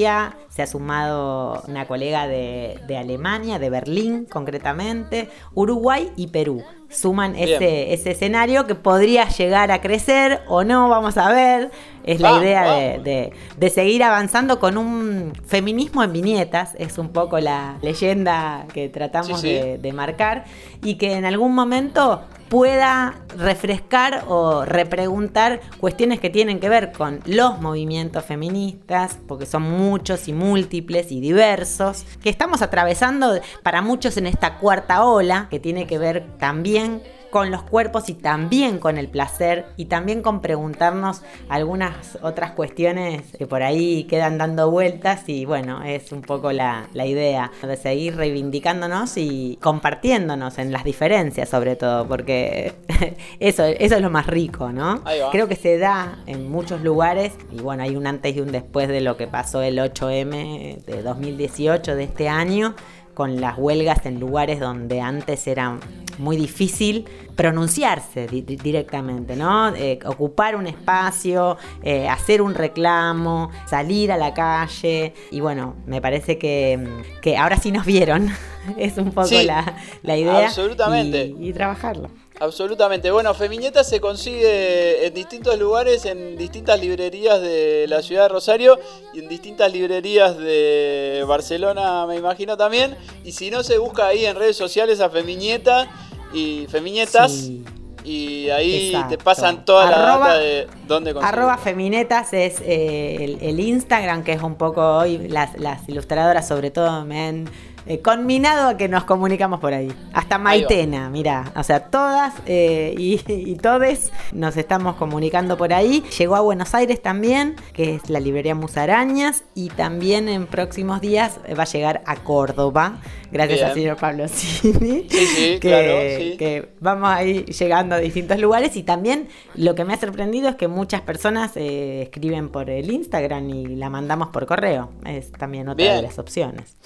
se 0.49 0.63
ha 0.63 0.67
sumado 0.67 1.63
una 1.69 1.87
colega 1.87 2.27
de, 2.27 2.79
de 2.87 2.97
Alemania, 2.97 3.59
de 3.59 3.71
Berlín 3.71 4.27
concretamente, 4.27 5.29
Uruguay 5.55 6.11
y 6.17 6.29
Perú. 6.29 6.65
Suman 6.89 7.37
ese 7.37 7.93
escenario 7.93 8.67
que 8.67 8.75
podría 8.75 9.29
llegar 9.29 9.71
a 9.71 9.81
crecer 9.81 10.43
o 10.47 10.63
no, 10.65 10.89
vamos 10.89 11.17
a 11.17 11.33
ver. 11.33 11.71
Es 12.05 12.21
la 12.21 12.31
Vamos, 12.31 12.45
idea 12.45 12.75
de, 12.75 12.99
de- 12.99 13.33
de 13.57 13.71
seguir 13.71 14.03
avanzando 14.03 14.59
con 14.59 14.77
un 14.77 15.33
feminismo 15.47 16.03
en 16.03 16.13
viñetas, 16.13 16.75
es 16.79 16.99
un 16.99 17.11
poco 17.11 17.39
la 17.39 17.77
leyenda 17.83 18.67
que 18.73 18.89
tratamos 18.89 19.41
Sí, 19.41 19.49
sí. 19.49 19.53
De, 19.55 19.79
de 19.79 19.93
marcar, 19.93 20.45
y 20.83 20.97
que 20.97 21.13
en 21.15 21.25
algún 21.25 21.55
momento 21.55 22.23
pueda 22.49 23.15
refrescar 23.39 24.25
o 24.29 24.65
repreguntar 24.65 25.61
cuestiones 25.81 26.21
que 26.21 26.29
tienen 26.29 26.61
que 26.61 26.69
ver 26.69 26.93
con 26.93 27.21
los 27.25 27.61
movimientos 27.61 28.25
feministas, 28.25 29.19
porque 29.27 29.47
son 29.47 29.63
muchos 29.63 30.29
y 30.29 30.33
múltiples 30.33 31.11
y 31.13 31.21
diversos, 31.21 32.05
que 32.23 32.29
estamos 32.31 32.61
atravesando 32.61 33.41
para 33.63 33.81
muchos 33.81 34.17
en 34.17 34.27
esta 34.27 34.59
cuarta 34.59 35.05
ola, 35.05 35.47
que 35.51 35.61
tiene 35.61 35.87
que 35.87 35.99
ver 35.99 36.27
también 36.39 37.03
con 37.33 37.51
los 37.51 37.63
cuerpos 37.63 38.11
y 38.11 38.15
también 38.15 38.79
con 38.79 38.99
el 38.99 39.09
placer 39.09 39.65
y 39.79 39.87
también 39.87 40.21
con 40.21 40.43
preguntarnos 40.43 41.23
algunas 41.49 42.19
otras 42.21 42.51
cuestiones 42.51 43.23
que 43.39 43.47
por 43.47 43.63
ahí 43.63 44.05
quedan 44.05 44.37
dando 44.37 44.71
vueltas 44.71 45.27
y 45.31 45.47
bueno, 45.47 45.83
es 45.83 46.13
un 46.13 46.21
poco 46.21 46.53
la, 46.53 46.89
la 46.93 47.07
idea 47.07 47.51
de 47.63 47.77
seguir 47.79 48.17
reivindicándonos 48.17 49.17
y 49.17 49.59
compartiéndonos 49.63 50.59
en 50.59 50.73
las 50.73 50.85
diferencias 50.85 51.49
sobre 51.49 51.75
todo, 51.75 52.07
porque 52.07 52.75
eso, 53.41 53.65
eso 53.65 53.95
es 53.95 54.03
lo 54.03 54.11
más 54.11 54.27
rico, 54.27 54.71
¿no? 54.71 55.03
Creo 55.31 55.49
que 55.49 55.57
se 55.57 55.79
da 55.79 56.19
en 56.27 56.51
muchos 56.51 56.83
lugares 56.83 57.33
y 57.51 57.63
bueno, 57.63 57.83
hay 57.83 57.97
un 57.97 58.07
antes 58.07 58.37
y 58.37 58.41
un 58.41 58.53
después 58.53 58.89
de 58.89 59.01
lo 59.01 59.17
que 59.17 59.27
pasó 59.27 59.63
el 59.63 59.79
8M 59.79 60.85
de 60.85 61.03
2018 61.03 61.97
de 61.97 62.05
este 62.05 62.29
año 62.29 62.75
con 63.15 63.41
las 63.41 63.59
huelgas 63.59 64.07
en 64.07 64.21
lugares 64.21 64.61
donde 64.61 65.01
antes 65.01 65.47
era 65.47 65.79
muy 66.19 66.37
difícil 66.37 67.05
pronunciarse 67.37 68.27
di- 68.27 68.43
di- 68.43 68.57
directamente, 68.57 69.37
¿no? 69.37 69.75
Eh, 69.75 69.99
ocupar 70.05 70.57
un 70.57 70.67
espacio, 70.67 71.57
eh, 71.83 72.09
hacer 72.09 72.43
un 72.43 72.55
reclamo, 72.55 73.51
salir 73.67 74.13
a 74.13 74.17
la 74.17 74.33
calle. 74.35 75.15
Y 75.31 75.41
bueno, 75.41 75.75
me 75.87 76.01
parece 76.01 76.39
que, 76.39 76.79
que 77.21 77.37
ahora 77.37 77.57
sí 77.57 77.73
nos 77.73 77.85
vieron. 77.87 78.29
es 78.79 78.97
un 78.99 79.11
poco 79.13 79.27
Sí, 79.29 79.45
la, 79.45 79.75
la 80.03 80.17
idea. 80.17 80.47
absolutamente. 80.47 81.33
Y, 81.39 81.49
y 81.49 81.53
trabajarlo. 81.53 82.11
Absolutamente. 82.43 83.13
Bueno, 83.13 83.33
Femiñeta 83.35 83.85
se 83.85 84.01
consigue 84.01 85.07
en 85.07 85.15
distintos 85.15 85.57
lugares, 85.61 86.05
en 86.07 86.37
distintas 86.37 86.81
librerías 86.81 87.41
de 87.41 87.87
la 87.89 88.03
ciudad 88.03 88.25
de 88.25 88.31
Rosario 88.31 88.81
y 89.15 89.21
en 89.21 89.29
distintas 89.29 89.73
librerías 89.73 90.37
de 90.37 91.25
Barcelona, 91.25 92.05
me 92.05 92.17
imagino 92.17 92.57
también. 92.57 92.97
Y 93.23 93.31
si 93.31 93.49
no, 93.49 93.63
se 93.63 93.79
busca 93.79 94.09
ahí 94.09 94.27
en 94.27 94.35
redes 94.35 94.57
sociales 94.57 95.01
a 95.01 95.09
Femiñeta 95.09 95.89
y 96.35 96.67
Femiñetas. 96.69 97.31
Sí. 97.31 97.65
Y 98.03 98.51
ahí 98.51 98.93
te 99.09 99.19
pasan 99.19 99.65
toda 99.65 99.89
la 99.89 99.99
data 99.99 100.39
de 100.39 100.67
dónde 100.89 101.15
conseguir. 101.15 101.39
Arroba 101.39 101.57
Feminetas 101.59 102.33
es 102.33 102.61
eh, 102.61 103.19
el, 103.21 103.39
el 103.41 103.61
Instagram, 103.61 104.25
que 104.25 104.33
es 104.33 104.43
un 104.43 104.57
poco 104.57 104.81
hoy, 104.81 105.29
las, 105.29 105.57
las 105.61 105.89
ilustradoras 105.89 106.49
sobre 106.49 106.73
todo 106.73 107.05
me 107.05 107.21
han 107.25 107.49
eh, 107.87 108.01
conminado 108.01 108.69
a 108.69 108.77
que 108.77 108.89
nos 108.89 109.05
comunicamos 109.05 109.61
por 109.61 109.75
ahí. 109.75 109.93
Hasta 110.13 110.37
Ahí. 110.37 110.43
Maitena, 110.43 111.11
mira, 111.11 111.53
o 111.57 111.63
sea, 111.63 111.85
todas 111.85 112.35
eh, 112.47 112.95
y, 112.97 113.21
y 113.29 113.55
todes 113.57 114.13
nos 114.33 114.57
estamos 114.57 114.97
comunicando 114.97 115.57
por 115.57 115.73
ahí. 115.73 116.03
Llegó 116.19 116.37
a 116.37 116.41
Buenos 116.41 116.75
Aires 116.75 117.03
también, 117.03 117.57
que 117.73 117.97
es 117.97 118.11
la 118.11 118.21
librería 118.21 118.55
Musarañas, 118.55 119.45
y 119.55 119.69
también 119.69 120.29
en 120.29 120.47
próximos 120.47 121.01
días 121.01 121.39
va 121.59 121.63
a 121.63 121.67
llegar 121.67 122.03
a 122.07 122.17
Córdoba, 122.17 122.99
gracias 123.31 123.59
Bien. 123.59 123.69
al 123.69 123.75
señor 123.75 123.97
Pablo 123.97 124.29
Cini. 124.29 125.07
Sí, 125.09 125.27
sí, 125.27 125.59
que, 125.61 125.69
claro, 125.69 125.93
sí. 126.19 126.37
que 126.39 126.73
vamos 126.81 127.11
a 127.11 127.25
ir 127.25 127.47
llegando 127.47 127.95
a 127.95 127.99
distintos 127.99 128.39
lugares 128.39 128.77
y 128.77 128.83
también 128.83 129.29
lo 129.55 129.75
que 129.75 129.85
me 129.85 129.95
ha 129.95 129.99
sorprendido 129.99 130.49
es 130.49 130.57
que 130.57 130.69
muchas 130.69 131.01
personas 131.01 131.53
eh, 131.57 132.03
escriben 132.03 132.49
por 132.49 132.71
el 132.71 132.91
Instagram 132.91 133.51
y 133.51 133.77
la 133.77 133.91
mandamos 133.91 134.29
por 134.29 134.47
correo. 134.47 134.91
Es 135.07 135.33
también 135.33 135.69
otra 135.69 135.85
Bien. 135.85 135.97
de 135.97 136.03
las 136.03 136.19
opciones. 136.19 136.77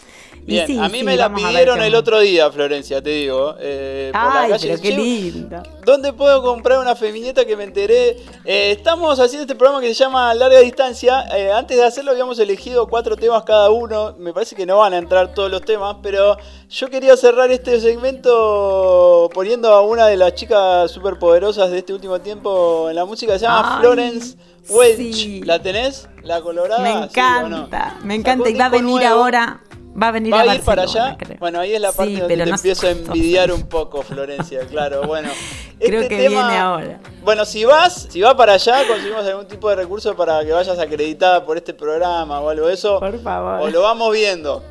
Bien, 0.46 0.66
sí, 0.66 0.78
a 0.78 0.88
mí 0.88 0.98
sí, 1.00 1.04
me 1.04 1.16
la 1.16 1.34
pidieron 1.34 1.82
el 1.82 1.94
otro 1.96 2.20
día, 2.20 2.50
Florencia, 2.52 3.02
te 3.02 3.10
digo. 3.10 3.56
eh, 3.58 4.10
por 4.12 4.22
la 4.22 4.40
Ay, 4.42 4.50
calle. 4.52 4.68
pero 4.68 4.80
qué 4.82 4.90
lindo. 4.92 5.62
¿Dónde 5.84 6.12
puedo 6.12 6.40
comprar 6.42 6.78
una 6.78 6.94
femiñeta 6.94 7.44
que 7.44 7.56
me 7.56 7.64
enteré? 7.64 8.10
Eh, 8.44 8.70
estamos 8.70 9.18
haciendo 9.18 9.42
este 9.42 9.56
programa 9.56 9.80
que 9.80 9.88
se 9.88 9.94
llama 10.04 10.32
Larga 10.34 10.60
Distancia. 10.60 11.24
Eh, 11.36 11.50
antes 11.50 11.76
de 11.76 11.84
hacerlo 11.84 12.12
habíamos 12.12 12.38
elegido 12.38 12.86
cuatro 12.86 13.16
temas 13.16 13.42
cada 13.42 13.70
uno. 13.70 14.14
Me 14.18 14.32
parece 14.32 14.54
que 14.54 14.64
no 14.66 14.78
van 14.78 14.94
a 14.94 14.98
entrar 14.98 15.34
todos 15.34 15.50
los 15.50 15.62
temas, 15.62 15.96
pero 16.02 16.36
yo 16.70 16.88
quería 16.90 17.16
cerrar 17.16 17.50
este 17.50 17.80
segmento 17.80 19.28
poniendo 19.34 19.72
a 19.72 19.80
una 19.82 20.06
de 20.06 20.16
las 20.16 20.34
chicas 20.34 20.90
superpoderosas 20.90 21.70
de 21.70 21.78
este 21.78 21.92
último 21.92 22.20
tiempo 22.20 22.88
en 22.88 22.94
la 22.96 23.04
música. 23.04 23.32
Se 23.38 23.46
llama 23.46 23.76
Ay, 23.76 23.80
Florence 23.80 24.36
Welch. 24.68 24.96
sí. 25.14 25.40
¿La 25.44 25.60
tenés? 25.60 26.08
¿La 26.22 26.40
colorada? 26.40 26.82
Me 26.82 26.90
¿Sí 26.92 26.96
o 26.98 27.02
encanta, 27.04 27.96
no? 28.00 28.04
me 28.06 28.14
encanta 28.14 28.48
y 28.48 28.54
va 28.54 28.66
a 28.66 28.68
venir 28.68 28.96
nuevo. 29.00 29.06
ahora. 29.22 29.60
Va 30.00 30.08
a 30.08 30.10
venir 30.12 30.32
¿Va 30.32 30.40
a 30.42 30.54
ir 30.54 30.60
para 30.62 30.82
allá? 30.82 31.16
creo. 31.18 31.38
Bueno, 31.38 31.60
ahí 31.60 31.74
es 31.74 31.80
la 31.80 31.92
parte 31.92 32.12
Sí, 32.14 32.20
donde 32.20 32.36
te 32.36 32.44
no 32.46 32.54
empiezo 32.56 32.86
a 32.86 32.90
envidiar 32.90 33.50
un 33.50 33.62
poco, 33.66 34.02
Florencia, 34.02 34.60
claro. 34.66 35.04
Bueno, 35.06 35.30
Creo 35.80 36.02
este 36.02 36.16
que 36.16 36.22
tema- 36.28 36.42
viene 36.48 36.58
ahora. 36.58 37.00
Bueno, 37.22 37.44
si 37.44 37.64
vas, 37.64 38.06
si 38.10 38.20
vas 38.22 38.34
para 38.34 38.52
allá, 38.54 38.86
conseguimos 38.86 39.24
algún 39.26 39.46
tipo 39.46 39.68
de 39.70 39.76
recurso 39.76 40.14
para 40.14 40.44
que 40.44 40.52
vayas 40.52 40.78
acreditada 40.78 41.44
por 41.44 41.56
este 41.56 41.74
programa 41.74 42.40
o 42.40 42.48
algo 42.48 42.66
de 42.68 42.74
eso. 42.74 43.00
Por 43.00 43.20
favor. 43.22 43.60
O 43.62 43.68
lo 43.68 43.82
vamos 43.82 44.12
viendo. 44.12 44.62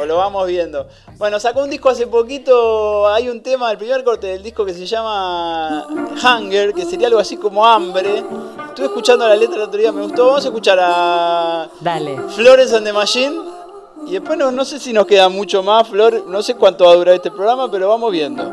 O 0.00 0.04
lo 0.04 0.16
vamos 0.16 0.46
viendo. 0.48 0.88
Bueno, 1.16 1.38
sacó 1.38 1.62
un 1.62 1.70
disco 1.70 1.88
hace 1.90 2.06
poquito. 2.08 3.06
Hay 3.08 3.28
un 3.28 3.40
tema, 3.42 3.70
el 3.70 3.78
primer 3.78 4.02
corte 4.02 4.26
del 4.26 4.42
disco 4.42 4.64
que 4.64 4.74
se 4.74 4.84
llama 4.86 5.86
Hunger, 5.88 6.72
que 6.74 6.84
sería 6.84 7.06
algo 7.06 7.20
así 7.20 7.36
como 7.36 7.64
hambre. 7.64 8.24
Estuve 8.68 8.86
escuchando 8.86 9.28
la 9.28 9.36
letra 9.36 9.56
el 9.56 9.62
otro 9.62 9.78
día, 9.80 9.92
me 9.92 10.02
gustó. 10.02 10.26
Vamos 10.26 10.44
a 10.44 10.48
escuchar 10.48 10.78
a 10.80 11.68
Dale. 11.80 12.18
Flores 12.34 12.72
and 12.72 12.84
the 12.86 12.92
Machine. 12.92 13.59
Y 14.06 14.12
después 14.12 14.38
no, 14.38 14.50
no 14.50 14.64
sé 14.64 14.78
si 14.78 14.92
nos 14.92 15.06
queda 15.06 15.28
mucho 15.28 15.62
más, 15.62 15.88
Flor. 15.88 16.24
No 16.26 16.42
sé 16.42 16.54
cuánto 16.54 16.84
va 16.86 16.92
a 16.92 16.96
durar 16.96 17.14
este 17.14 17.30
programa, 17.30 17.70
pero 17.70 17.88
vamos 17.88 18.10
viendo. 18.10 18.52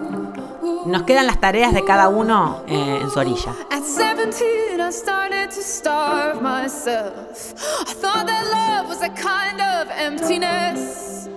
Nos 0.86 1.04
quedan 1.04 1.28
las 1.28 1.40
tareas 1.40 1.74
de 1.74 1.84
cada 1.84 2.08
uno 2.08 2.62
eh, 2.68 3.00
en 3.02 3.10
su 3.10 3.20
orilla. 3.20 3.54
At 3.72 3.84
17, 3.84 4.80
I 4.80 4.92
started 4.92 5.50
to 5.50 5.62
starve 5.62 6.42
myself. 6.42 7.54
I 7.88 7.94
thought 7.94 8.28
that 8.28 8.46
love 8.52 8.88
was 8.88 9.02
a 9.02 9.10
kind 9.10 9.60
of 9.62 9.90
emptiness. 9.98 11.28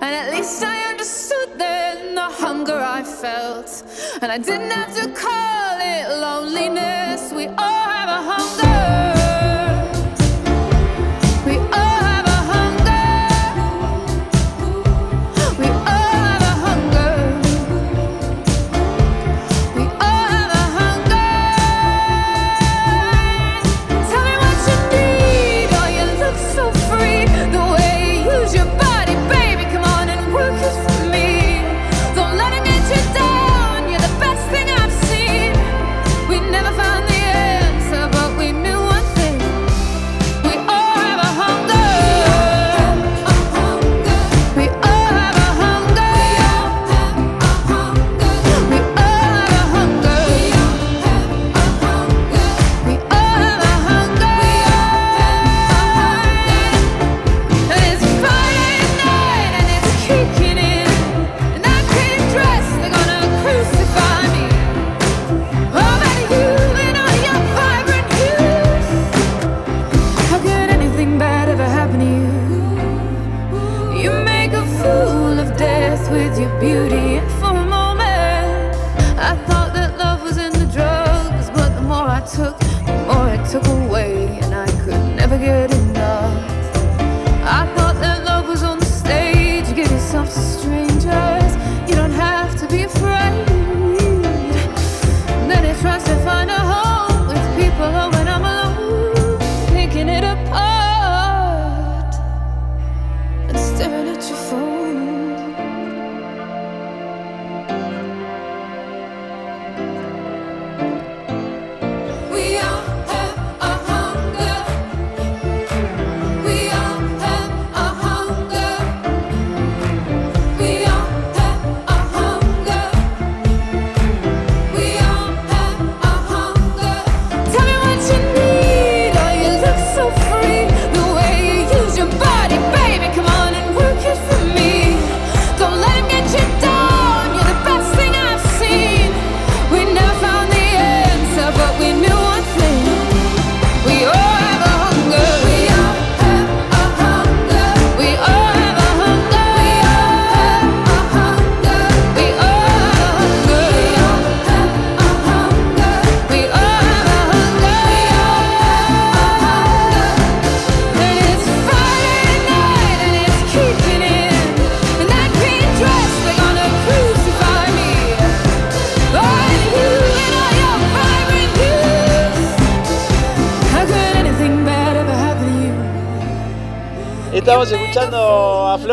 And 0.00 0.14
at 0.14 0.32
least 0.32 0.62
I 0.62 0.90
understood 0.90 1.58
then 1.58 2.14
the 2.14 2.22
hunger 2.22 2.78
I 2.80 3.02
felt. 3.02 3.84
And 4.22 4.30
I 4.30 4.38
didn't 4.38 4.70
have 4.70 4.94
to 4.96 5.08
call 5.12 5.78
it 5.80 6.20
loneliness. 6.20 7.32
We 7.32 7.48
all 7.48 7.88
have 7.88 8.08
a 8.08 8.22
hunger. 8.22 9.23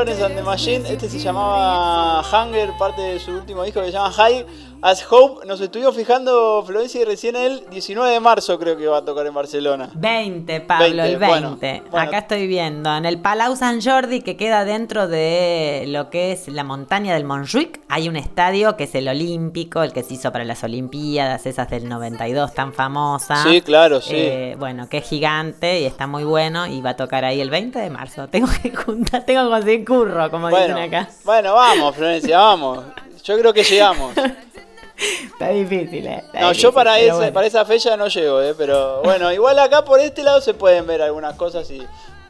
Florence 0.01 0.23
and 0.23 0.35
the 0.35 0.41
Machine. 0.41 0.83
Este 0.87 1.07
se 1.07 1.19
llamaba 1.19 2.23
Hunger, 2.23 2.75
parte 2.75 3.01
de 3.01 3.19
su 3.19 3.33
último 3.33 3.63
disco 3.63 3.81
que 3.81 3.87
se 3.87 3.91
llama 3.91 4.11
High 4.11 4.45
as 4.81 5.05
Hope. 5.09 5.45
Nos 5.45 5.61
estuvimos 5.61 5.95
fijando, 5.95 6.63
Florencia, 6.65 7.01
y 7.01 7.05
recién 7.05 7.35
el 7.35 7.69
19 7.69 8.11
de 8.11 8.19
marzo 8.19 8.57
creo 8.57 8.75
que 8.77 8.87
va 8.87 8.97
a 8.97 9.05
tocar 9.05 9.25
en 9.27 9.33
Barcelona. 9.33 9.89
20, 9.93 10.61
Pablo, 10.61 10.85
20, 10.85 11.01
el 11.01 11.19
20. 11.19 11.27
bueno, 11.27 11.57
bueno. 11.91 12.07
Acá 12.07 12.19
estoy 12.19 12.47
viendo, 12.47 12.95
en 12.95 13.05
el 13.05 13.19
Palau 13.19 13.55
San 13.55 13.81
Jordi, 13.81 14.21
que 14.21 14.37
queda 14.37 14.65
dentro 14.65 15.07
de 15.07 15.85
lo 15.87 16.09
que 16.09 16.31
es 16.31 16.47
la 16.47 16.63
montaña 16.63 17.13
del 17.13 17.25
Montjuic, 17.25 17.81
hay 17.89 18.09
un 18.09 18.15
estadio 18.15 18.75
que 18.75 18.85
es 18.85 18.95
el 18.95 19.07
Olímpico, 19.07 19.83
el 19.83 19.93
que 19.93 20.03
se 20.03 20.15
hizo 20.15 20.31
para 20.31 20.43
las 20.45 20.63
Olimpiadas, 20.63 21.45
esas 21.45 21.69
del 21.69 21.87
92 21.87 22.53
tan 22.53 22.73
famosas. 22.73 23.43
Sí, 23.43 23.61
claro, 23.61 24.01
sí. 24.01 24.15
Eh, 24.15 24.55
bueno, 24.57 24.89
que 24.89 24.97
es 24.97 25.07
gigante 25.07 25.81
y 25.81 25.85
está 25.85 26.07
muy 26.07 26.23
bueno 26.23 26.65
y 26.67 26.81
va 26.81 26.91
a 26.91 26.95
tocar 26.95 27.25
ahí 27.25 27.39
el 27.41 27.49
20 27.49 27.79
de 27.79 27.89
marzo. 27.89 28.27
Tengo 28.27 28.47
que 28.61 28.75
juntar, 28.75 29.25
tengo 29.25 29.43
que 29.43 29.49
conseguir 29.49 29.85
curro, 29.85 30.29
como 30.31 30.49
Bueno, 30.49 30.75
dicen 30.75 30.93
acá. 30.93 31.09
bueno, 31.23 31.53
vamos, 31.53 31.95
Florencia, 31.95 32.37
vamos. 32.39 32.83
Yo 33.23 33.37
creo 33.37 33.53
que 33.53 33.63
llegamos. 33.63 34.13
Está 35.01 35.49
difícil, 35.49 36.05
eh. 36.07 36.23
está 36.25 36.39
No, 36.41 36.47
difícil, 36.49 36.63
yo 36.63 36.73
para, 36.73 36.99
esa, 36.99 37.15
bueno. 37.15 37.33
para 37.33 37.47
esa 37.47 37.65
fecha 37.65 37.97
no 37.97 38.07
llego, 38.07 38.41
eh, 38.41 38.53
pero 38.57 39.01
bueno, 39.01 39.31
igual 39.31 39.57
acá 39.59 39.83
por 39.83 39.99
este 39.99 40.21
lado 40.23 40.41
se 40.41 40.53
pueden 40.53 40.85
ver 40.85 41.01
algunas 41.01 41.35
cosas 41.35 41.69
y 41.71 41.81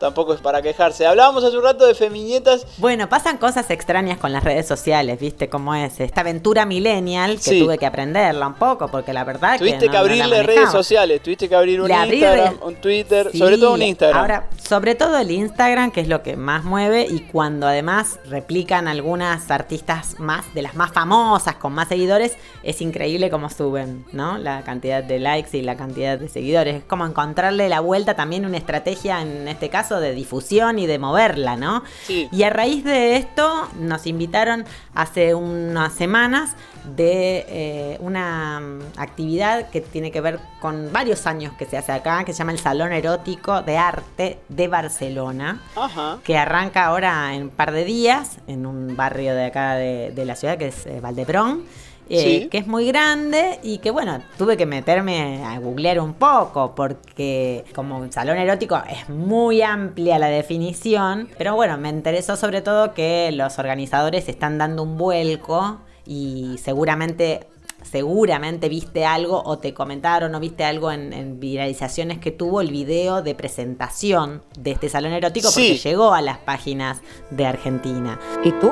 tampoco 0.01 0.33
es 0.33 0.41
para 0.41 0.61
quejarse. 0.61 1.05
Hablábamos 1.07 1.43
hace 1.45 1.55
un 1.57 1.63
rato 1.63 1.85
de 1.87 1.95
femiñetas. 1.95 2.65
Bueno, 2.77 3.07
pasan 3.07 3.37
cosas 3.37 3.69
extrañas 3.69 4.17
con 4.17 4.33
las 4.33 4.43
redes 4.43 4.67
sociales, 4.67 5.19
¿viste 5.19 5.47
cómo 5.47 5.73
es? 5.75 5.99
Esta 6.01 6.21
aventura 6.21 6.65
millennial 6.65 7.35
que 7.37 7.41
Sí. 7.51 7.59
tuve 7.61 7.77
que 7.77 7.85
aprenderla 7.85 8.47
un 8.47 8.55
poco, 8.55 8.89
porque 8.89 9.13
la 9.13 9.23
verdad 9.23 9.57
Tuviste 9.59 9.77
que, 9.79 9.85
que, 9.85 9.87
no- 9.87 9.93
no 9.93 9.99
abrirle 9.99 10.43
redes 10.43 10.71
sociales, 10.71 11.21
tuviste 11.21 11.47
que 11.47 11.55
abrir 11.55 11.79
un 11.79 11.87
Le 11.87 11.93
Instagram, 11.93 12.55
un 12.63 12.75
Twitter, 12.75 13.29
Sí, 13.31 13.37
sobre 13.37 13.57
todo 13.57 13.73
un 13.75 13.81
Instagram. 13.83 14.19
Ahora, 14.19 14.47
sobre 14.67 14.95
todo 14.95 15.17
el 15.17 15.31
Instagram, 15.31 15.91
que 15.91 16.01
es 16.01 16.07
lo 16.07 16.23
que 16.23 16.35
más 16.35 16.63
mueve, 16.63 17.05
y 17.09 17.19
cuando 17.21 17.67
además 17.67 18.19
replican 18.25 18.87
algunas 18.87 19.49
artistas 19.51 20.19
más, 20.19 20.51
de 20.55 20.63
las 20.63 20.75
más 20.75 20.91
famosas, 20.91 21.55
con 21.55 21.73
más 21.73 21.87
seguidores, 21.87 22.35
es 22.63 22.81
increíble 22.81 23.29
cómo 23.29 23.49
suben, 23.49 24.03
¿no? 24.11 24.37
La 24.39 24.63
cantidad 24.63 25.03
de 25.03 25.19
likes 25.19 25.55
y 25.57 25.61
la 25.61 25.77
cantidad 25.77 26.17
de 26.17 26.27
seguidores. 26.27 26.75
Es 26.77 26.83
como 26.83 27.05
encontrarle 27.05 27.69
la 27.69 27.79
vuelta 27.81 28.15
también 28.15 28.45
una 28.45 28.57
estrategia, 28.57 29.21
en 29.21 29.47
este 29.47 29.69
caso, 29.69 29.90
de 29.99 30.13
difusión 30.13 30.79
y 30.79 30.87
de 30.87 30.99
moverla, 30.99 31.57
¿no? 31.57 31.83
Sí. 32.05 32.29
Y 32.31 32.43
a 32.43 32.49
raíz 32.49 32.83
de 32.83 33.17
esto 33.17 33.67
nos 33.79 34.07
invitaron 34.07 34.65
hace 34.93 35.33
unas 35.35 35.93
semanas 35.93 36.55
de 36.95 37.45
eh, 37.47 37.97
una 37.99 38.59
mm, 38.59 38.79
actividad 38.97 39.69
que 39.69 39.81
tiene 39.81 40.11
que 40.11 40.21
ver 40.21 40.39
con 40.59 40.91
varios 40.91 41.27
años 41.27 41.53
que 41.57 41.65
se 41.65 41.77
hace 41.77 41.91
acá, 41.91 42.23
que 42.23 42.33
se 42.33 42.39
llama 42.39 42.51
el 42.53 42.59
Salón 42.59 42.91
Erótico 42.91 43.61
de 43.61 43.77
Arte 43.77 44.39
de 44.49 44.67
Barcelona, 44.67 45.61
Ajá. 45.75 46.17
que 46.23 46.37
arranca 46.37 46.85
ahora 46.85 47.35
en 47.35 47.43
un 47.43 47.49
par 47.49 47.71
de 47.71 47.83
días 47.83 48.37
en 48.47 48.65
un 48.65 48.95
barrio 48.95 49.35
de 49.35 49.45
acá 49.45 49.75
de, 49.75 50.11
de 50.11 50.25
la 50.25 50.35
ciudad 50.35 50.57
que 50.57 50.67
es 50.67 50.85
eh, 50.85 50.99
Valdebrón. 51.01 51.63
Eh, 52.11 52.41
Sí. 52.41 52.47
que 52.49 52.57
es 52.57 52.67
muy 52.67 52.85
grande 52.87 53.59
y 53.63 53.77
que 53.79 53.89
bueno, 53.91 54.19
tuve 54.37 54.57
que 54.57 54.65
meterme 54.65 55.43
a 55.45 55.57
googlear 55.59 55.99
un 55.99 56.13
poco 56.13 56.73
porque 56.75 57.63
como 57.73 57.97
un 57.97 58.11
salón 58.11 58.37
erótico 58.37 58.81
es 58.89 59.07
muy 59.09 59.61
amplia 59.61 60.19
la 60.19 60.27
definición, 60.27 61.29
pero 61.37 61.55
bueno, 61.55 61.77
me 61.77 61.89
interesó 61.89 62.35
sobre 62.35 62.61
todo 62.61 62.93
que 62.93 63.31
los 63.31 63.57
organizadores 63.59 64.27
están 64.29 64.57
dando 64.57 64.83
un 64.83 64.97
vuelco 64.97 65.79
y 66.05 66.57
seguramente 66.61 67.47
seguramente 67.83 68.69
viste 68.69 69.05
algo 69.05 69.41
o 69.43 69.57
te 69.57 69.73
comentaron 69.73 70.35
o 70.35 70.39
viste 70.39 70.63
algo 70.63 70.91
en, 70.91 71.13
en 71.13 71.39
viralizaciones 71.39 72.19
que 72.19 72.29
tuvo 72.29 72.61
el 72.61 72.69
video 72.69 73.23
de 73.23 73.33
presentación 73.33 74.43
de 74.59 74.71
este 74.71 74.87
salón 74.87 75.13
erótico 75.13 75.49
porque 75.51 75.77
llegó 75.77 76.13
a 76.13 76.21
las 76.21 76.37
páginas 76.37 77.01
de 77.31 77.45
Argentina. 77.47 78.19
¿Y 78.43 78.51
tú? 78.51 78.71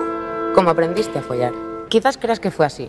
¿Cómo 0.53 0.69
aprendiste 0.69 1.17
a 1.17 1.21
follar? 1.23 1.53
Quizás 1.89 2.17
creas 2.19 2.39
que 2.39 2.51
fue 2.51 2.67
así. 2.67 2.87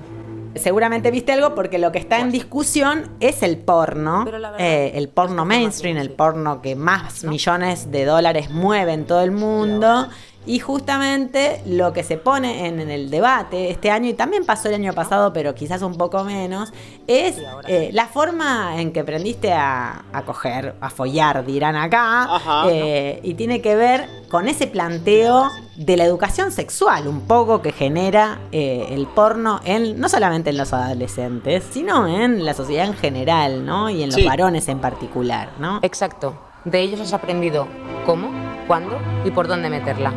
Seguramente 0.54 1.10
viste 1.10 1.32
algo 1.32 1.54
porque 1.54 1.78
lo 1.78 1.92
que 1.92 1.98
está 1.98 2.18
en 2.18 2.32
discusión 2.32 3.10
es 3.20 3.42
el 3.42 3.58
porno, 3.58 4.24
verdad 4.24 4.54
eh, 4.58 4.92
el 4.96 5.08
porno 5.08 5.44
mainstream, 5.44 5.96
el 5.96 6.10
porno 6.10 6.60
que 6.60 6.74
más 6.74 7.22
millones 7.24 7.90
de 7.92 8.04
dólares 8.04 8.50
mueve 8.50 8.92
en 8.92 9.04
todo 9.06 9.22
el 9.22 9.30
mundo. 9.30 10.08
Y 10.46 10.58
justamente 10.58 11.60
lo 11.66 11.92
que 11.92 12.02
se 12.02 12.16
pone 12.16 12.66
en, 12.66 12.80
en 12.80 12.90
el 12.90 13.10
debate 13.10 13.70
este 13.70 13.90
año, 13.90 14.08
y 14.08 14.14
también 14.14 14.46
pasó 14.46 14.68
el 14.68 14.74
año 14.74 14.94
pasado, 14.94 15.32
pero 15.34 15.54
quizás 15.54 15.82
un 15.82 15.96
poco 15.96 16.24
menos, 16.24 16.72
es 17.06 17.36
eh, 17.68 17.90
la 17.92 18.06
forma 18.06 18.80
en 18.80 18.90
que 18.92 19.00
aprendiste 19.00 19.52
a, 19.52 20.02
a 20.12 20.22
coger, 20.22 20.74
a 20.80 20.88
follar, 20.88 21.44
dirán 21.44 21.76
acá, 21.76 22.22
Ajá. 22.36 22.62
eh, 22.70 23.20
y 23.22 23.34
tiene 23.34 23.60
que 23.60 23.76
ver 23.76 24.08
con 24.30 24.48
ese 24.48 24.66
planteo 24.66 25.50
de 25.76 25.96
la 25.98 26.04
educación 26.04 26.52
sexual, 26.52 27.06
un 27.06 27.20
poco 27.22 27.60
que 27.60 27.72
genera 27.72 28.38
eh, 28.50 28.86
el 28.90 29.06
porno 29.08 29.60
en 29.64 30.00
no 30.00 30.08
solamente 30.08 30.50
en 30.50 30.56
los 30.56 30.72
adolescentes, 30.72 31.64
sino 31.70 32.06
en 32.08 32.46
la 32.46 32.54
sociedad 32.54 32.86
en 32.86 32.94
general, 32.94 33.66
¿no? 33.66 33.90
Y 33.90 34.02
en 34.02 34.08
los 34.08 34.16
Sí. 34.16 34.24
varones 34.26 34.68
en 34.68 34.78
particular, 34.80 35.50
¿no? 35.58 35.80
Exacto. 35.82 36.34
De 36.64 36.80
ellos 36.80 37.00
has 37.00 37.12
aprendido 37.12 37.66
cómo, 38.06 38.30
cuándo 38.66 38.98
y 39.24 39.30
por 39.30 39.48
dónde 39.48 39.68
meterla. 39.70 40.12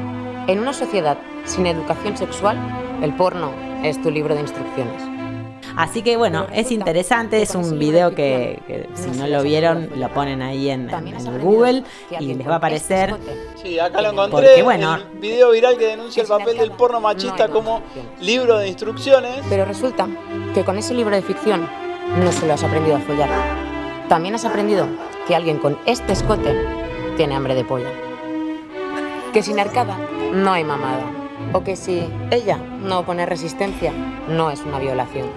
En 0.48 0.60
una 0.60 0.74
sociedad 0.74 1.18
sin 1.46 1.66
educación 1.66 2.18
sexual, 2.18 2.58
el 3.02 3.14
porno 3.16 3.52
es 3.84 4.02
tu 4.02 4.12
libro 4.12 4.36
de 4.36 4.42
instrucciones. 4.42 5.02
Así 5.76 6.02
que 6.04 6.18
bueno, 6.18 6.46
es 6.54 6.72
interesante, 6.72 7.42
es 7.42 7.56
un 7.56 7.80
video 7.80 8.14
que, 8.14 8.60
que 8.68 8.88
si 8.94 9.10
no 9.18 9.26
lo 9.28 9.42
vieron, 9.42 9.90
lo 9.96 10.10
ponen 10.10 10.42
ahí 10.42 10.70
en, 10.70 10.88
en- 10.90 11.42
Google 11.42 11.84
y 12.20 12.34
les 12.36 12.48
va 12.48 12.54
a 12.54 12.58
aparecer. 12.58 13.16
Sí, 13.56 13.80
acá 13.80 14.02
lo 14.02 14.12
encontré. 14.12 14.32
Porque, 14.50 14.64
bueno, 14.64 14.96
el 14.96 15.20
video 15.20 15.52
viral 15.52 15.78
que 15.78 15.88
denuncia 15.88 16.22
el 16.22 16.30
papel 16.30 16.58
del 16.58 16.72
porno 16.72 17.00
machista 17.00 17.48
como 17.48 17.82
libro 18.22 18.58
de 18.60 18.68
instrucciones. 18.68 19.40
Pero 19.50 19.66
resulta 19.66 20.08
que 20.54 20.64
con 20.64 20.78
ese 20.78 20.94
libro 20.94 21.16
de 21.16 21.22
ficción 21.24 21.68
no 22.24 22.32
solo 22.32 22.54
has 22.54 22.64
aprendido 22.64 22.98
a 22.98 23.00
follar, 23.00 23.30
también 24.10 24.36
has 24.36 24.46
aprendido 24.46 24.86
que 25.28 25.36
alguien 25.36 25.58
con 25.58 25.80
este 25.86 26.14
escote 26.14 26.54
tiene 27.18 27.34
hambre 27.36 27.56
de 27.56 27.64
polla. 27.64 27.90
Que 29.32 29.42
sin 29.42 29.60
arcada 29.60 29.98
no 30.34 30.52
hay 30.52 30.64
mamada. 30.64 31.06
O 31.54 31.64
que 31.64 31.76
si 31.76 32.10
ella 32.32 32.58
no 32.58 33.00
opone 33.00 33.26
resistencia, 33.26 33.92
no 34.28 34.50
es 34.50 34.62
una 34.62 34.80
violación. 34.80 35.28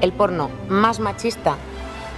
El 0.00 0.12
porno 0.12 0.50
más 0.68 1.00
machista 1.00 1.56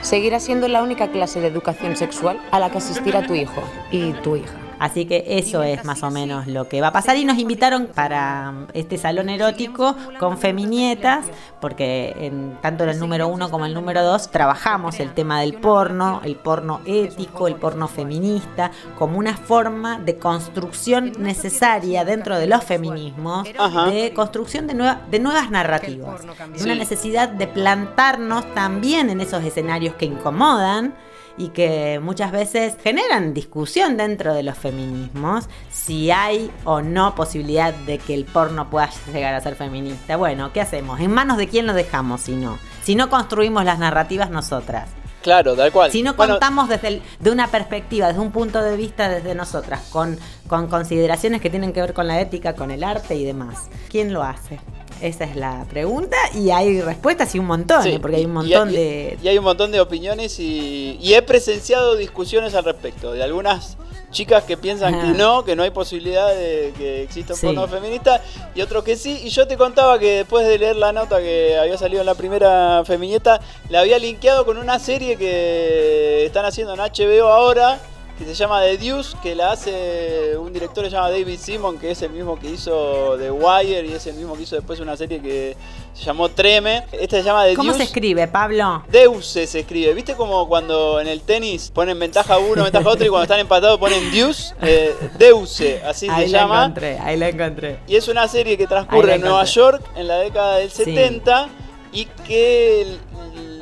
seguirá 0.01 0.41
siendo 0.41 0.68
la 0.68 0.83
única 0.83 1.09
clase 1.09 1.41
de 1.41 1.49
educación 1.49 1.97
sexual 1.97 2.41
a 2.51 2.59
la 2.59 2.70
que 2.70 2.79
asistirá 2.79 3.27
tu 3.27 3.35
hijo 3.35 3.62
y 3.91 4.12
tu 4.14 4.37
hija. 4.37 4.66
Así 4.79 5.07
que 5.07 5.24
eso 5.27 5.62
es 5.62 5.85
más 5.85 6.03
o 6.03 6.11
menos 6.11 6.47
lo 6.47 6.68
que 6.68 6.81
va 6.81 6.89
a 6.89 6.93
pasar. 6.93 7.16
Y 7.16 7.24
nos 7.24 7.39
invitaron 7.39 7.87
para 7.95 8.53
este 8.74 8.99
salón 8.99 9.29
erótico 9.31 9.97
con 10.18 10.37
feminietas, 10.39 11.27
porque 11.61 12.14
en, 12.18 12.59
tanto 12.61 12.85
en 12.85 12.91
el 12.91 12.99
número 12.99 13.29
uno 13.29 13.51
como 13.51 13.66
el 13.66 13.74
número 13.74 14.03
dos 14.03 14.31
trabajamos 14.31 15.01
el 15.01 15.12
tema 15.14 15.41
del 15.41 15.55
porno, 15.55 16.20
el 16.24 16.37
porno 16.37 16.81
ético, 16.85 17.49
el 17.49 17.55
porno 17.57 17.89
feminista, 17.89 18.70
como 18.99 19.18
una 19.18 19.37
forma 19.37 19.99
de 19.99 20.16
construcción 20.18 21.12
necesaria 21.18 22.05
dentro 22.05 22.39
de 22.39 22.47
los 22.47 22.64
feminismos, 22.64 23.49
Ajá. 23.59 23.87
de 23.91 24.12
construcción 24.12 24.66
de, 24.66 24.74
nueva- 24.74 25.01
de 25.11 25.18
nuevas 25.20 25.51
narrativas, 25.51 26.22
de 26.22 26.64
una 26.64 26.74
necesidad 26.74 27.29
de 27.29 27.47
plantarnos 27.47 28.53
también 28.55 29.11
en 29.11 29.20
esos 29.20 29.43
escenarios 29.45 29.95
que 29.95 30.05
incomodan 30.07 30.95
y 31.39 31.49
que 31.49 32.01
muchas 32.03 32.32
veces 32.32 32.76
generan 32.82 33.34
discusión 33.34 33.97
dentro 33.97 34.32
de 34.34 34.43
los 34.43 34.57
feminismos, 34.57 35.49
si 35.70 36.11
hay 36.11 36.51
o 36.64 36.80
no 36.82 37.14
posibilidad 37.14 37.74
de 37.74 37.99
que 37.99 38.14
el 38.14 38.24
porno 38.24 38.70
pueda 38.70 38.89
llegar 39.12 39.34
a 39.34 39.41
ser 39.41 39.55
feminista. 39.55 40.16
Bueno, 40.16 40.53
¿qué 40.53 40.61
hacemos? 40.61 41.01
¿En 41.01 41.11
manos 41.12 41.37
de 41.37 41.49
quién 41.49 41.66
lo 41.66 41.74
dejamos 41.74 42.22
si 42.22 42.32
no? 42.37 42.59
Si 42.82 42.95
no 42.95 43.11
construimos 43.11 43.64
las 43.64 43.78
narrativas 43.78 44.30
nosotras. 44.30 44.89
Claro, 45.22 45.57
tal 45.57 45.72
cual. 45.72 45.91
Si 45.91 46.03
no 46.05 46.14
Bueno, 46.14 46.34
contamos 46.34 46.68
desde 46.68 46.87
el- 46.89 47.03
de 47.18 47.30
una 47.32 47.49
perspectiva, 47.49 48.07
desde 48.07 48.20
un 48.20 48.30
punto 48.30 48.62
de 48.62 48.76
vista 48.76 49.09
desde 49.09 49.34
nosotras, 49.34 49.80
con, 49.91 50.16
con 50.47 50.68
consideraciones 50.68 51.41
que 51.41 51.51
tienen 51.51 51.72
que 51.72 51.80
ver 51.80 51.95
con 51.95 52.07
la 52.07 52.20
ética, 52.20 52.55
con 52.55 52.70
el 52.70 52.84
arte 52.84 53.16
y 53.16 53.24
demás. 53.24 53.68
¿Quién 53.91 54.12
lo 54.12 54.22
hace? 54.22 54.61
Esa 55.03 55.25
es 55.25 55.37
la 55.37 55.67
pregunta 55.69 56.17
y 56.35 56.51
hay 56.51 56.81
respuestas 56.81 57.35
y 57.35 57.39
un 57.39 57.47
montón, 57.47 57.83
Sí, 57.83 57.91
¿eh? 57.91 58.01
porque 58.01 58.17
hay 58.17 58.25
un 58.25 58.33
montón 58.33 58.71
y- 58.71 58.77
de... 58.77 59.19
Y 59.23 59.29
hay 59.29 59.37
un 59.39 59.45
montón 59.45 59.71
de 59.71 59.81
opiniones 59.81 60.39
y, 60.41 60.99
y 61.01 61.15
he 61.15 61.23
presenciado 61.23 61.97
discusiones 61.97 62.55
al 62.55 62.65
respecto 62.65 63.13
de 63.13 63.23
algunas 63.23 63.77
chicas 64.11 64.45
que 64.45 64.57
piensan 64.57 64.99
que 64.99 65.19
no, 65.19 65.45
que 65.45 65.55
no 65.57 65.63
hay 65.65 65.71
posibilidad 65.71 66.29
de 66.35 66.73
que 66.79 67.03
exista 67.03 67.35
un 67.35 67.39
Sí. 67.41 67.47
porno 67.47 67.69
feminista 67.69 68.23
y 68.55 68.63
otros 68.63 68.83
que 68.85 68.97
sí. 68.97 69.21
Y 69.25 69.29
yo 69.29 69.47
te 69.47 69.57
contaba 69.59 69.99
que 69.99 70.19
después 70.19 70.47
de 70.47 70.59
leer 70.59 70.77
la 70.77 70.93
nota 70.93 71.19
que 71.19 71.59
había 71.59 71.77
salido 71.77 72.01
en 72.01 72.07
la 72.07 72.15
primera 72.15 72.83
femiñeta, 72.87 73.41
la 73.69 73.81
había 73.81 73.99
linkeado 73.99 74.47
con 74.47 74.57
una 74.57 74.79
serie 74.79 75.17
que 75.17 76.25
están 76.25 76.47
haciendo 76.47 76.73
en 76.75 76.81
HBO 76.81 77.27
ahora 77.29 77.79
que 78.19 78.25
se 78.25 78.35
llama 78.35 78.62
The 78.62 78.79
Deuce, 78.79 79.17
que 79.23 79.35
la 79.35 79.53
hace 79.53 80.37
un 80.39 80.53
director 80.53 80.83
que 80.85 80.91
se 80.91 80.97
llama 80.97 81.11
David 81.11 81.39
Simon, 81.39 81.79
que 81.79 81.91
es 81.91 82.01
el 82.03 82.11
mismo 82.11 82.39
que 82.39 82.49
hizo 82.51 83.17
The 83.19 83.31
Wire 83.31 83.87
y 83.87 83.93
es 83.93 84.07
el 84.07 84.14
mismo 84.14 84.35
que 84.37 84.43
hizo 84.45 84.57
después 84.57 84.81
una 84.81 84.97
serie 84.97 85.21
que 85.21 85.57
se 85.93 86.05
llamó 86.05 86.29
Treme. 86.31 86.85
Esta 86.93 87.19
se 87.19 87.23
llama 87.23 87.45
The 87.45 87.55
¿Cómo 87.55 87.73
se 87.73 87.79
Deuce. 87.79 87.85
escribe, 87.85 88.27
Pablo? 88.29 88.85
Deuse 88.89 89.47
se 89.47 89.61
escribe. 89.61 89.93
¿Viste 89.95 90.14
como 90.14 90.49
cuando 90.49 91.01
en 91.01 91.09
el 91.09 91.21
tenis 91.21 91.71
ponen 91.75 91.99
ventaja 91.99 92.39
uno, 92.39 92.64
ventaja 92.64 92.89
otro 92.91 93.05
y 93.07 93.09
cuando 93.09 93.25
están 93.25 93.41
empatados 93.41 93.79
ponen 93.79 94.11
Deuce? 94.11 94.55
Eh, 94.62 94.95
Deuse, 95.19 95.83
así 95.85 96.09
ahí 96.09 96.27
se 96.27 96.33
la 96.33 96.39
llama. 96.41 96.61
encontré, 96.64 96.99
ahí 96.99 97.17
la 97.19 97.29
encontré. 97.29 97.81
Y 97.87 97.97
es 97.97 98.09
una 98.09 98.27
serie 98.29 98.57
que 98.57 98.67
transcurre 98.67 99.14
en 99.17 99.21
Nueva. 99.21 99.45
York 99.45 99.83
en 99.95 100.09
la 100.09 100.17
década 100.19 100.57
del 100.57 100.71
Sí. 100.71 100.85
70 100.85 101.49
y 101.97 102.05
que 102.27 102.99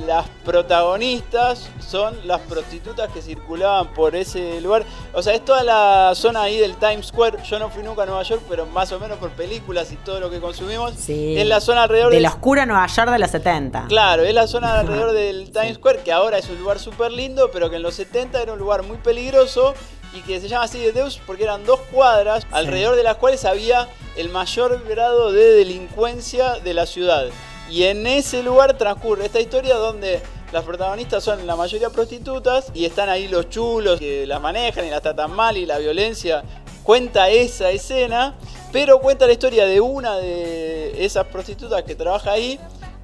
las 0.07 0.27
protagonistas 0.45 1.71
son 1.81 2.15
las 2.27 2.41
prostitutas 2.43 3.11
que 3.13 3.23
circulaban 3.23 3.95
por 3.95 4.15
ese 4.17 4.61
lugar. 4.61 4.85
O 5.15 5.23
sea, 5.23 5.35
es 5.35 5.45
toda 5.45 5.63
la 5.63 6.13
zona 6.15 6.43
ahí 6.43 6.59
del 6.59 6.75
Times 6.77 7.07
Square. 7.07 7.39
Yo 7.45 7.59
no 7.59 7.71
fui 7.71 7.83
nunca 7.83 8.03
a 8.03 8.07
Nueva 8.07 8.23
York, 8.23 8.43
pero 8.49 8.67
más 8.67 8.93
o 8.93 8.99
menos 9.01 9.19
por 9.19 9.31
películas 9.31 9.91
y 9.93 9.97
todo 9.97 10.21
lo 10.21 10.31
que 10.31 10.41
consumimos. 10.41 10.95
Sí. 10.99 11.37
Es 11.39 11.47
la 11.47 11.61
zona 11.61 11.85
alrededor 11.85 12.11
De 12.11 12.17
del- 12.17 12.25
la 12.25 12.31
oscura 12.31 12.67
Nueva 12.67 12.87
York 12.87 13.11
de 13.11 13.19
los 13.19 13.31
70. 13.31 13.87
Claro, 13.89 14.25
es 14.25 14.35
la 14.35 14.47
zona 14.47 14.81
alrededor 14.81 15.13
del 15.13 15.51
Times 15.53 15.77
Square, 15.77 16.01
que 16.01 16.13
ahora 16.13 16.37
es 16.39 16.49
un 16.51 16.59
lugar 16.59 16.79
súper 16.79 17.13
lindo, 17.13 17.51
pero 17.53 17.71
que 17.71 17.77
en 17.77 17.83
los 17.83 17.95
70 17.95 18.43
era 18.43 18.53
un 18.53 18.59
lugar 18.59 18.83
muy 18.83 18.99
peligroso 18.99 19.75
y 20.13 20.21
que 20.23 20.41
se 20.41 20.49
llama 20.49 20.65
así 20.65 20.79
de 20.81 20.93
Deus 20.93 21.21
porque 21.27 21.45
eran 21.45 21.65
dos 21.65 21.81
cuadras 21.93 22.47
alrededor 22.53 22.95
de 22.97 23.03
las 23.05 23.17
cuales 23.17 23.45
había 23.45 23.89
el 24.17 24.29
mayor 24.29 24.85
grado 24.87 25.33
de 25.33 25.53
delincuencia 25.55 26.57
de 26.63 26.75
la 26.75 26.85
ciudad. 26.87 27.27
Y 27.75 27.83
en 27.83 28.07
ese 28.07 28.41
lugar 28.45 28.79
transcurre 28.79 29.27
esta 29.27 29.41
historia 29.41 29.75
donde 29.75 30.23
las 30.53 30.63
protagonistas 30.63 31.25
son 31.25 31.45
la 31.45 31.57
mayoría 31.57 31.91
prostitutas 31.91 32.71
y 32.73 32.85
están 32.85 33.09
ahí 33.09 33.27
los 33.27 33.51
chulos 33.51 33.99
que 33.99 34.29
las 34.29 34.41
manejan 34.41 34.87
y 34.87 34.91
las 34.91 35.03
tratan 35.03 35.33
mal 35.33 35.57
y 35.57 35.67
la 35.67 35.79
violencia. 35.79 36.45
Cuenta 36.85 37.29
esa 37.31 37.73
escena, 37.73 38.37
pero 38.71 39.01
cuenta 39.01 39.27
la 39.27 39.33
historia 39.33 39.67
de 39.67 39.81
una 39.81 40.19
de 40.19 41.05
esas 41.05 41.27
prostitutas 41.27 41.83
que 41.83 41.97
trabaja 41.97 42.31
ahí 42.31 42.61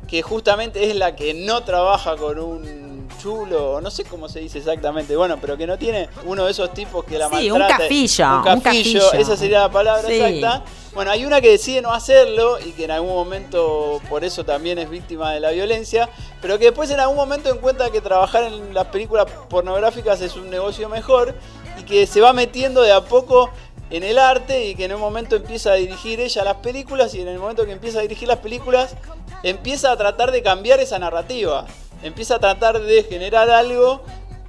que 0.06 0.22
justamente 0.22 0.88
es 0.88 0.94
la 0.94 1.16
que 1.16 1.34
no 1.34 1.64
trabaja 1.64 2.14
con 2.16 2.38
un 2.38 2.89
chulo, 3.20 3.80
no 3.80 3.90
sé 3.90 4.04
cómo 4.04 4.28
se 4.28 4.40
dice 4.40 4.58
exactamente, 4.58 5.14
bueno, 5.16 5.38
pero 5.40 5.56
que 5.56 5.66
no 5.66 5.76
tiene 5.78 6.08
uno 6.24 6.44
de 6.44 6.50
esos 6.52 6.72
tipos 6.72 7.04
que 7.04 7.18
la 7.18 7.28
Sí, 7.28 7.50
un 7.50 7.58
maltrata. 7.58 7.82
cafillo, 7.84 8.24
Un 8.24 8.48
un 8.54 8.60
cafillo, 8.60 9.00
cafillo. 9.04 9.12
esa 9.22 9.36
sería 9.36 9.60
la 9.60 9.70
palabra 9.70 10.08
Sí. 10.08 10.14
exacta. 10.20 10.64
Bueno, 10.94 11.10
hay 11.12 11.24
una 11.24 11.40
que 11.40 11.50
decide 11.50 11.82
no 11.82 11.92
hacerlo 11.92 12.58
y 12.58 12.72
que 12.72 12.84
en 12.84 12.90
algún 12.90 13.10
momento 13.14 14.00
por 14.08 14.24
eso 14.24 14.44
también 14.44 14.78
es 14.78 14.90
víctima 14.90 15.32
de 15.32 15.40
la 15.40 15.50
violencia, 15.50 16.08
pero 16.42 16.58
que 16.58 16.66
después 16.66 16.90
en 16.90 16.98
algún 17.00 17.16
momento 17.16 17.48
encuentra 17.50 17.90
que 17.90 18.00
trabajar 18.00 18.44
en 18.44 18.74
las 18.74 18.86
películas 18.86 19.26
pornográficas 19.48 20.20
es 20.20 20.34
un 20.36 20.50
negocio 20.50 20.88
mejor 20.88 21.34
y 21.78 21.84
que 21.84 22.06
se 22.06 22.20
va 22.20 22.32
metiendo 22.32 22.82
de 22.82 22.92
a 22.92 23.02
poco 23.04 23.50
en 23.90 24.02
el 24.02 24.18
arte 24.18 24.66
y 24.66 24.74
que 24.74 24.84
en 24.84 24.94
un 24.94 25.00
momento 25.00 25.36
empieza 25.36 25.72
a 25.72 25.74
dirigir 25.74 26.20
ella 26.20 26.44
las 26.44 26.56
películas 26.56 27.14
y 27.14 27.20
en 27.20 27.28
el 27.28 27.38
momento 27.38 27.64
que 27.66 27.72
empieza 27.72 27.98
a 27.98 28.02
dirigir 28.02 28.28
las 28.28 28.38
películas 28.38 28.94
empieza 29.42 29.90
a 29.92 29.96
tratar 29.96 30.30
de 30.32 30.42
cambiar 30.42 30.80
esa 30.80 30.98
narrativa, 30.98 31.66
empieza 32.02 32.36
a 32.36 32.38
tratar 32.38 32.80
de 32.80 33.02
generar 33.04 33.50
algo 33.50 34.02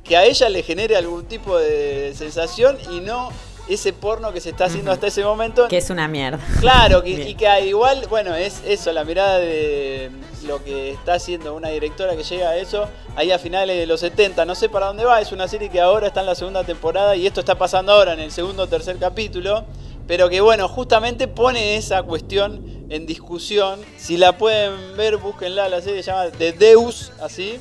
que 0.03 0.17
a 0.17 0.25
ella 0.25 0.49
le 0.49 0.63
genere 0.63 0.95
algún 0.95 1.25
tipo 1.25 1.57
de 1.57 2.13
sensación 2.15 2.77
y 2.91 2.99
no 2.99 3.29
ese 3.69 3.93
porno 3.93 4.33
que 4.33 4.41
se 4.41 4.49
está 4.49 4.65
haciendo 4.65 4.91
hasta 4.91 5.07
ese 5.07 5.23
momento. 5.23 5.67
Que 5.67 5.77
es 5.77 5.89
una 5.89 6.07
mierda. 6.07 6.39
Claro, 6.59 7.03
que, 7.03 7.11
y 7.29 7.35
que 7.35 7.47
igual, 7.65 8.05
bueno, 8.09 8.35
es 8.35 8.61
eso, 8.65 8.91
la 8.91 9.03
mirada 9.03 9.37
de 9.37 10.11
lo 10.45 10.63
que 10.63 10.91
está 10.91 11.13
haciendo 11.13 11.55
una 11.55 11.69
directora 11.69 12.15
que 12.15 12.23
llega 12.23 12.49
a 12.49 12.57
eso 12.57 12.89
ahí 13.15 13.31
a 13.31 13.39
finales 13.39 13.77
de 13.77 13.85
los 13.85 13.99
70. 13.99 14.45
No 14.45 14.55
sé 14.55 14.69
para 14.69 14.87
dónde 14.87 15.05
va, 15.05 15.21
es 15.21 15.31
una 15.31 15.47
serie 15.47 15.69
que 15.69 15.79
ahora 15.79 16.07
está 16.07 16.21
en 16.21 16.25
la 16.25 16.35
segunda 16.35 16.63
temporada 16.63 17.15
y 17.15 17.27
esto 17.27 17.39
está 17.39 17.55
pasando 17.55 17.91
ahora 17.91 18.13
en 18.13 18.19
el 18.19 18.31
segundo 18.31 18.63
o 18.63 18.67
tercer 18.67 18.97
capítulo. 18.97 19.65
Pero 20.07 20.29
que 20.29 20.41
bueno, 20.41 20.67
justamente 20.67 21.27
pone 21.27 21.77
esa 21.77 22.03
cuestión 22.03 22.85
en 22.89 23.05
discusión. 23.05 23.79
Si 23.97 24.17
la 24.17 24.37
pueden 24.37 24.97
ver, 24.97 25.17
búsquenla, 25.17 25.69
la 25.69 25.81
serie 25.81 26.03
se 26.03 26.11
llama 26.11 26.29
The 26.29 26.51
Deus, 26.53 27.11
así. 27.21 27.59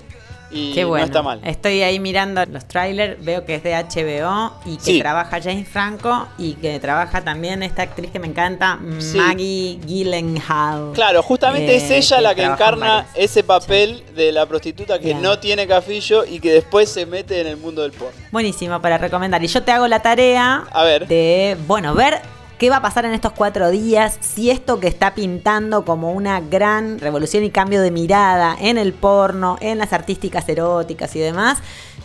Y 0.52 0.72
Qué 0.74 0.84
bueno. 0.84 1.06
no 1.06 1.06
está 1.06 1.22
mal. 1.22 1.40
Estoy 1.44 1.82
ahí 1.82 2.00
mirando 2.00 2.44
los 2.46 2.66
trailers, 2.66 3.24
veo 3.24 3.44
que 3.44 3.54
es 3.54 3.62
de 3.62 3.74
HBO 3.74 4.52
y 4.66 4.76
que 4.76 4.82
Sí. 4.84 4.98
trabaja 5.00 5.40
James 5.40 5.68
Franco 5.68 6.26
y 6.38 6.54
que 6.54 6.80
trabaja 6.80 7.22
también 7.22 7.62
esta 7.62 7.82
actriz 7.82 8.10
que 8.10 8.18
me 8.18 8.26
encanta, 8.26 8.78
Sí. 8.98 9.16
Maggie 9.16 9.78
Gyllenhaal. 9.86 10.92
Claro, 10.94 11.22
justamente 11.22 11.72
Eh, 11.72 11.76
es 11.76 11.90
ella 11.90 12.16
que 12.16 12.22
la 12.22 12.34
que 12.34 12.42
en 12.44 12.52
encarna 12.52 13.06
ese 13.14 13.42
papel 13.44 14.02
de 14.14 14.32
la 14.32 14.46
prostituta 14.46 14.98
que 14.98 15.06
Bien. 15.06 15.22
no 15.22 15.38
tiene 15.38 15.66
cafillo 15.66 16.24
y 16.24 16.40
que 16.40 16.52
después 16.52 16.88
se 16.88 17.06
mete 17.06 17.40
en 17.40 17.46
el 17.46 17.56
mundo 17.56 17.82
del 17.82 17.92
porno. 17.92 18.14
Buenísimo 18.32 18.80
para 18.82 18.98
recomendar. 18.98 19.42
Y 19.44 19.46
yo 19.46 19.62
te 19.62 19.72
hago 19.72 19.86
la 19.88 20.00
tarea 20.02 20.64
A 20.72 20.84
ver. 20.84 21.06
de, 21.06 21.56
bueno, 21.66 21.94
ver 21.94 22.20
qué 22.60 22.68
va 22.68 22.76
a 22.76 22.82
pasar 22.82 23.06
en 23.06 23.14
estos 23.14 23.32
cuatro 23.32 23.70
días, 23.70 24.18
si 24.20 24.50
esto 24.50 24.80
que 24.80 24.86
está 24.86 25.14
pintando 25.14 25.86
como 25.86 26.12
una 26.12 26.42
gran 26.42 26.98
revolución 26.98 27.42
y 27.42 27.48
cambio 27.48 27.80
de 27.80 27.90
mirada 27.90 28.54
en 28.60 28.76
el 28.76 28.92
porno, 28.92 29.56
en 29.62 29.78
las 29.78 29.94
artísticas 29.94 30.46
eróticas 30.46 31.16
y 31.16 31.20
demás, 31.20 31.56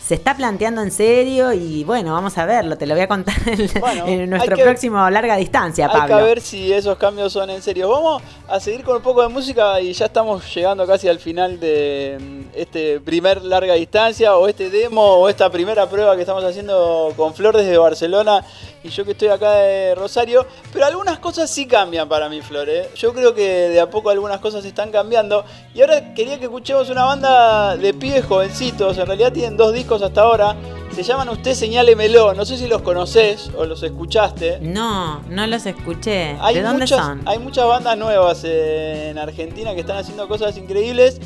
se 0.06 0.14
está 0.14 0.36
planteando 0.36 0.82
en 0.82 0.92
serio 0.92 1.52
y 1.52 1.82
bueno, 1.82 2.12
vamos 2.12 2.38
a 2.38 2.46
verlo, 2.46 2.78
te 2.78 2.86
lo 2.86 2.94
voy 2.94 3.02
a 3.02 3.08
contar 3.08 3.34
en, 3.44 3.68
Bueno, 3.80 4.06
en 4.06 4.30
nuestro 4.30 4.54
hay 4.54 4.62
próximo 4.62 5.10
larga 5.10 5.34
distancia, 5.36 5.86
Hay 5.86 5.98
Pablo. 5.98 6.18
que 6.18 6.22
ver 6.22 6.40
si 6.40 6.72
esos 6.72 6.96
cambios 6.96 7.32
son 7.32 7.50
en 7.50 7.60
serio. 7.60 7.88
Vamos 7.88 8.22
a 8.46 8.60
seguir 8.60 8.84
con 8.84 8.96
un 8.96 9.02
poco 9.02 9.22
de 9.22 9.28
música 9.28 9.80
y 9.80 9.92
ya 9.92 10.06
estamos 10.06 10.54
llegando 10.54 10.86
casi 10.86 11.08
al 11.08 11.18
final 11.18 11.58
de 11.58 12.18
mm, 12.20 12.40
este 12.54 13.00
primer 13.00 13.42
larga 13.42 13.74
distancia 13.74 14.36
o 14.36 14.46
este 14.46 14.70
demo 14.70 15.02
o 15.02 15.28
esta 15.28 15.50
primera 15.50 15.88
prueba 15.90 16.14
que 16.14 16.20
estamos 16.20 16.44
haciendo 16.44 17.12
con 17.16 17.34
Flor 17.34 17.56
desde 17.56 17.76
Barcelona 17.76 18.44
y 18.86 18.90
yo 18.90 19.04
que 19.04 19.10
estoy 19.12 19.28
acá 19.28 19.50
de 19.54 19.94
Rosario. 19.96 20.46
Pero 20.72 20.86
algunas 20.86 21.18
cosas 21.18 21.50
sí 21.50 21.66
cambian 21.66 22.08
para 22.08 22.28
mí, 22.28 22.40
Flor. 22.42 22.68
¿eh? 22.68 22.88
Yo 22.94 23.12
creo 23.12 23.34
que 23.34 23.68
de 23.68 23.80
a 23.80 23.90
poco 23.90 24.10
algunas 24.10 24.38
cosas 24.38 24.64
están 24.64 24.92
cambiando. 24.92 25.44
Y 25.74 25.80
ahora 25.80 26.14
quería 26.14 26.38
que 26.38 26.44
escuchemos 26.44 26.88
una 26.88 27.04
banda 27.04 27.76
de 27.76 27.92
pibes 27.92 28.24
jovencitos. 28.24 28.96
En 28.98 29.06
realidad 29.06 29.32
tienen 29.32 29.56
dos 29.56 29.72
discos 29.72 29.95
hasta 30.02 30.22
ahora. 30.22 30.56
Se 30.94 31.02
llaman 31.02 31.28
Usted 31.28 31.54
Señálemelo. 31.54 32.34
No 32.34 32.44
sé 32.44 32.56
si 32.56 32.66
los 32.66 32.82
conoces 32.82 33.50
o 33.56 33.64
los 33.64 33.82
escuchaste. 33.82 34.60
No, 34.60 35.22
no 35.28 35.46
los 35.46 35.66
escuché. 35.66 36.36
Hay 36.40 36.56
¿De 36.56 36.62
dónde 36.62 36.80
muchas, 36.84 37.04
son? 37.04 37.22
Hay 37.26 37.38
muchas 37.38 37.66
bandas 37.66 37.98
nuevas 37.98 38.44
en 38.44 39.18
Argentina 39.18 39.74
que 39.74 39.80
están 39.80 39.96
haciendo 39.98 40.26
cosas 40.28 40.56
increíbles. 40.56 41.20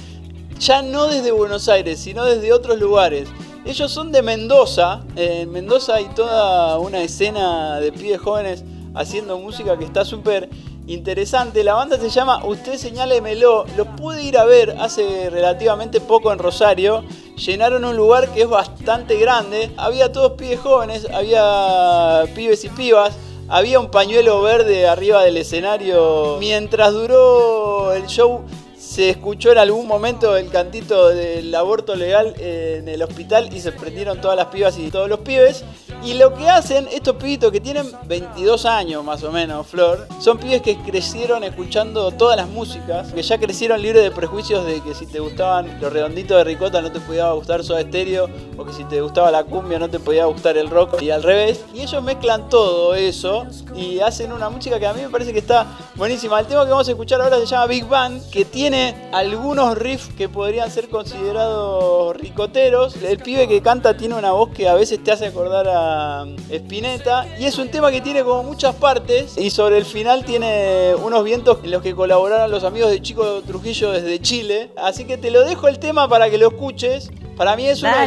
Ya 0.58 0.82
no 0.82 1.06
desde 1.06 1.30
Buenos 1.32 1.68
Aires, 1.68 2.00
sino 2.00 2.24
desde 2.24 2.52
otros 2.52 2.78
lugares. 2.78 3.28
Ellos 3.64 3.90
son 3.90 4.10
de 4.12 4.22
Mendoza. 4.22 5.02
En 5.16 5.50
Mendoza 5.50 5.96
hay 5.96 6.06
toda 6.14 6.78
una 6.78 7.02
escena 7.02 7.78
de 7.80 7.92
pibes 7.92 8.20
jóvenes 8.20 8.64
haciendo 8.94 9.38
música 9.38 9.78
que 9.78 9.84
está 9.84 10.04
súper 10.04 10.48
interesante. 10.86 11.64
La 11.64 11.74
banda 11.74 11.98
se 11.98 12.08
llama 12.08 12.44
Usted 12.44 12.76
Señálemelo. 12.76 13.64
Los 13.76 13.86
pude 13.88 14.22
ir 14.22 14.38
a 14.38 14.44
ver 14.44 14.76
hace 14.78 15.30
relativamente 15.30 16.00
poco 16.00 16.32
en 16.32 16.38
Rosario. 16.38 17.04
Llenaron 17.36 17.84
un 17.84 17.96
lugar 17.96 18.28
que 18.32 18.42
es 18.42 18.48
bastante 18.48 19.16
grande. 19.16 19.70
Había 19.76 20.12
todos 20.12 20.32
pibes 20.32 20.60
jóvenes, 20.60 21.06
había 21.12 22.24
pibes 22.34 22.64
y 22.64 22.68
pibas. 22.68 23.16
Había 23.48 23.80
un 23.80 23.90
pañuelo 23.90 24.42
verde 24.42 24.86
arriba 24.86 25.24
del 25.24 25.36
escenario. 25.36 26.36
Mientras 26.38 26.92
duró 26.92 27.92
el 27.92 28.06
show, 28.06 28.42
se 28.90 29.08
escuchó 29.08 29.52
en 29.52 29.58
algún 29.58 29.86
momento 29.86 30.36
el 30.36 30.48
cantito 30.48 31.10
del 31.10 31.54
aborto 31.54 31.94
legal 31.94 32.34
en 32.38 32.88
el 32.88 33.00
hospital 33.04 33.48
y 33.54 33.60
se 33.60 33.70
prendieron 33.70 34.20
todas 34.20 34.36
las 34.36 34.46
pibas 34.46 34.76
y 34.78 34.90
todos 34.90 35.08
los 35.08 35.20
pibes. 35.20 35.62
Y 36.02 36.14
lo 36.14 36.34
que 36.34 36.48
hacen 36.48 36.88
estos 36.90 37.14
pibitos 37.16 37.52
que 37.52 37.60
tienen 37.60 37.86
22 38.06 38.66
años 38.66 39.04
más 39.04 39.22
o 39.22 39.30
menos, 39.30 39.66
Flor, 39.68 40.08
son 40.18 40.38
pibes 40.38 40.62
que 40.62 40.76
crecieron 40.78 41.44
escuchando 41.44 42.10
todas 42.10 42.36
las 42.36 42.48
músicas, 42.48 43.12
que 43.12 43.22
ya 43.22 43.38
crecieron 43.38 43.80
libres 43.80 44.02
de 44.02 44.10
prejuicios 44.10 44.66
de 44.66 44.80
que 44.80 44.94
si 44.94 45.06
te 45.06 45.20
gustaban 45.20 45.78
los 45.80 45.92
redonditos 45.92 46.38
de 46.38 46.44
ricota 46.44 46.82
no 46.82 46.90
te 46.90 46.98
podía 46.98 47.30
gustar 47.30 47.62
Soda 47.62 47.82
Stereo, 47.82 48.28
o 48.56 48.64
que 48.64 48.72
si 48.72 48.82
te 48.84 49.00
gustaba 49.02 49.30
la 49.30 49.44
cumbia 49.44 49.78
no 49.78 49.88
te 49.88 50.00
podía 50.00 50.24
gustar 50.24 50.56
el 50.56 50.68
rock, 50.68 51.00
y 51.00 51.10
al 51.10 51.22
revés. 51.22 51.60
Y 51.72 51.82
ellos 51.82 52.02
mezclan 52.02 52.48
todo 52.48 52.94
eso 52.96 53.46
y 53.76 54.00
hacen 54.00 54.32
una 54.32 54.50
música 54.50 54.80
que 54.80 54.86
a 54.86 54.94
mí 54.94 55.02
me 55.02 55.10
parece 55.10 55.32
que 55.32 55.38
está 55.38 55.78
buenísima. 55.94 56.40
El 56.40 56.46
tema 56.46 56.64
que 56.64 56.70
vamos 56.70 56.88
a 56.88 56.90
escuchar 56.90 57.20
ahora 57.20 57.38
se 57.38 57.46
llama 57.46 57.66
Big 57.66 57.86
Bang, 57.86 58.20
que 58.32 58.46
tiene 58.46 58.79
algunos 59.12 59.76
riffs 59.76 60.08
que 60.16 60.28
podrían 60.28 60.70
ser 60.70 60.88
considerados 60.88 62.16
ricoteros. 62.16 62.96
El 63.02 63.18
pibe 63.18 63.48
que 63.48 63.60
canta 63.62 63.96
tiene 63.96 64.14
una 64.14 64.32
voz 64.32 64.50
que 64.50 64.68
a 64.68 64.74
veces 64.74 65.02
te 65.02 65.12
hace 65.12 65.26
acordar 65.26 65.66
a 65.68 66.26
Spinetta. 66.50 67.26
Y 67.38 67.44
es 67.44 67.58
un 67.58 67.70
tema 67.70 67.90
que 67.90 68.00
tiene 68.00 68.22
como 68.22 68.42
muchas 68.42 68.74
partes. 68.74 69.36
Y 69.36 69.50
sobre 69.50 69.78
el 69.78 69.84
final 69.84 70.24
tiene 70.24 70.94
unos 71.02 71.24
vientos 71.24 71.58
en 71.62 71.70
los 71.70 71.82
que 71.82 71.94
colaboraron 71.94 72.50
los 72.50 72.64
amigos 72.64 72.90
de 72.90 73.00
Chico 73.00 73.42
Trujillo 73.42 73.92
desde 73.92 74.20
Chile. 74.20 74.70
Así 74.76 75.04
que 75.04 75.16
te 75.16 75.30
lo 75.30 75.44
dejo 75.44 75.68
el 75.68 75.78
tema 75.78 76.08
para 76.08 76.30
que 76.30 76.38
lo 76.38 76.48
escuches. 76.48 77.10
Para 77.36 77.56
mí 77.56 77.66
es 77.66 77.82
uno 77.82 77.96
de 77.98 78.06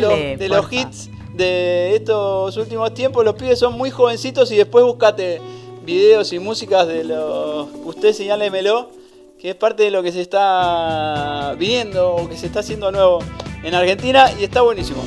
los, 0.49 0.69
de 0.69 0.77
hits 0.77 1.09
de 1.33 1.95
estos 1.95 2.55
últimos 2.57 2.93
tiempos. 2.93 3.25
Los 3.25 3.35
pibes 3.35 3.59
son 3.59 3.77
muy 3.77 3.89
jovencitos 3.89 4.51
y 4.51 4.57
después 4.57 4.85
buscate 4.85 5.41
videos 5.83 6.31
y 6.33 6.39
músicas 6.39 6.87
de 6.87 7.03
los... 7.03 7.67
Usted 7.83 8.13
señálemelo, 8.13 8.89
que 9.43 9.49
es 9.49 9.55
parte 9.57 9.83
de 9.83 9.91
lo 9.91 10.01
que 10.01 10.13
se 10.13 10.21
está 10.21 11.53
viniendo 11.59 12.15
o 12.15 12.29
que 12.29 12.37
se 12.37 12.45
está 12.45 12.61
haciendo 12.61 12.93
nuevo 12.93 13.19
en 13.61 13.75
Argentina 13.75 14.31
y 14.39 14.45
está 14.45 14.61
buenísimo. 14.61 15.03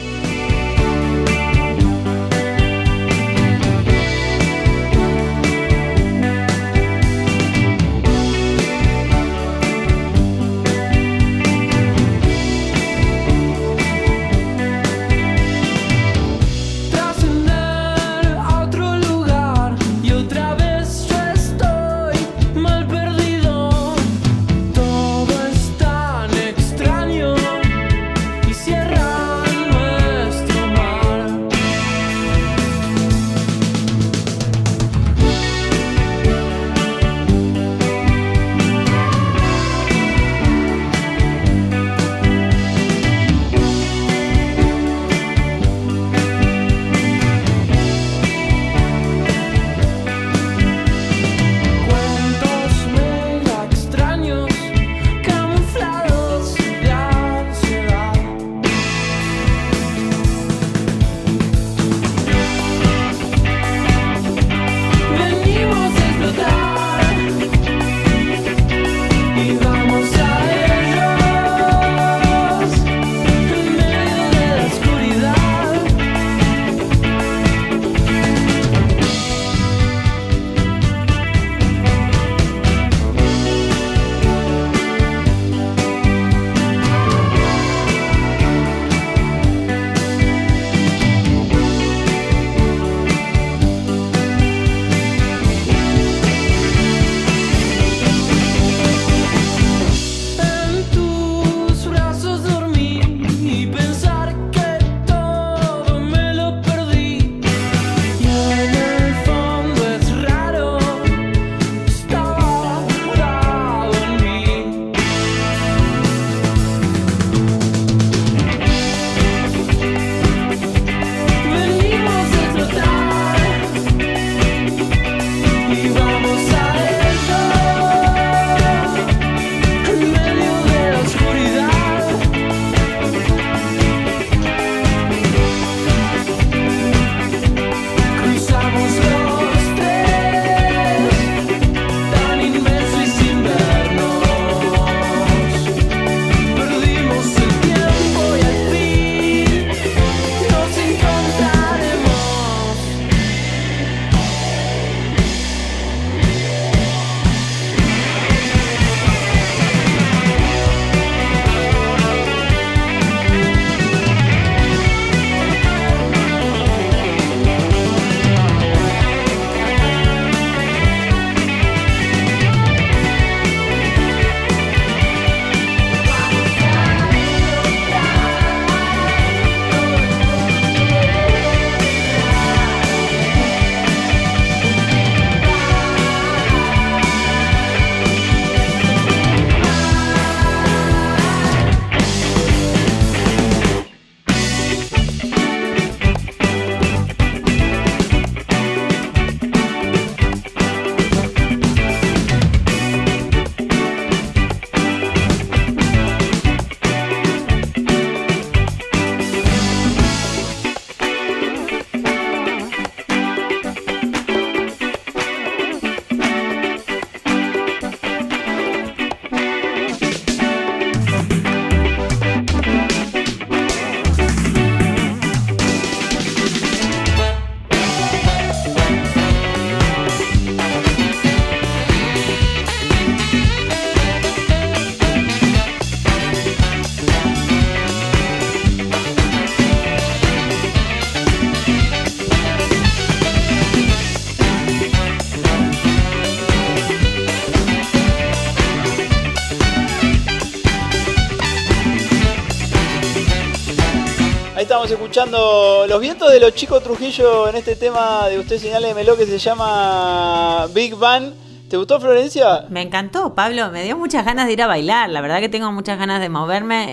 Escuchando 255.16 255.86
Los 255.88 255.98
vientos 255.98 256.30
de 256.30 256.38
los 256.40 256.54
chicos 256.54 256.82
Trujillo 256.82 257.48
en 257.48 257.56
este 257.56 257.74
tema 257.74 258.28
de 258.28 258.38
Usted 258.38 258.58
Señálemelo 258.58 259.16
que 259.16 259.24
se 259.24 259.38
llama 259.38 260.66
Big 260.74 260.94
Bang. 260.94 261.32
¿Te 261.70 261.78
gustó 261.78 261.98
Florencia? 261.98 262.66
Me 262.68 262.82
encantó, 262.82 263.34
Pablo. 263.34 263.70
Me 263.70 263.82
dio 263.82 263.96
muchas 263.96 264.26
ganas 264.26 264.46
de 264.46 264.52
ir 264.52 264.62
a 264.62 264.66
bailar. 264.66 265.08
La 265.08 265.22
verdad 265.22 265.40
que 265.40 265.48
tengo 265.48 265.72
muchas 265.72 265.98
ganas 265.98 266.20
de 266.20 266.28
moverme. 266.28 266.86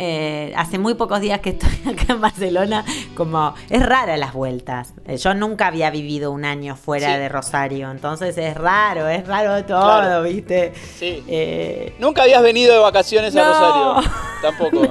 Eh, 0.48 0.54
hace 0.56 0.80
muy 0.80 0.94
pocos 0.94 1.20
días 1.20 1.42
que 1.42 1.50
estoy 1.50 1.70
acá 1.94 2.14
en 2.14 2.22
Barcelona. 2.22 2.86
Como 3.14 3.54
es 3.70 3.86
rara 3.86 4.16
las 4.16 4.32
vueltas. 4.34 4.94
Eh, 5.06 5.18
yo 5.18 5.34
nunca 5.34 5.68
había 5.68 5.90
vivido 5.92 6.32
un 6.32 6.46
año 6.46 6.78
fuera 6.78 7.14
Sí. 7.14 7.20
de 7.20 7.28
Rosario. 7.30 7.92
Entonces 7.92 8.38
es 8.38 8.56
raro, 8.56 9.10
es 9.10 9.28
raro 9.28 9.64
todo, 9.66 9.82
Claro. 9.84 10.24
¿viste? 10.24 10.72
Sí. 10.98 11.22
Eh, 11.28 11.94
Nunca 12.00 12.24
habías 12.24 12.42
venido 12.42 12.74
de 12.74 12.80
vacaciones 12.80 13.36
a. 13.36 13.44
Rosario. 13.46 14.12
Tampoco. 14.42 14.82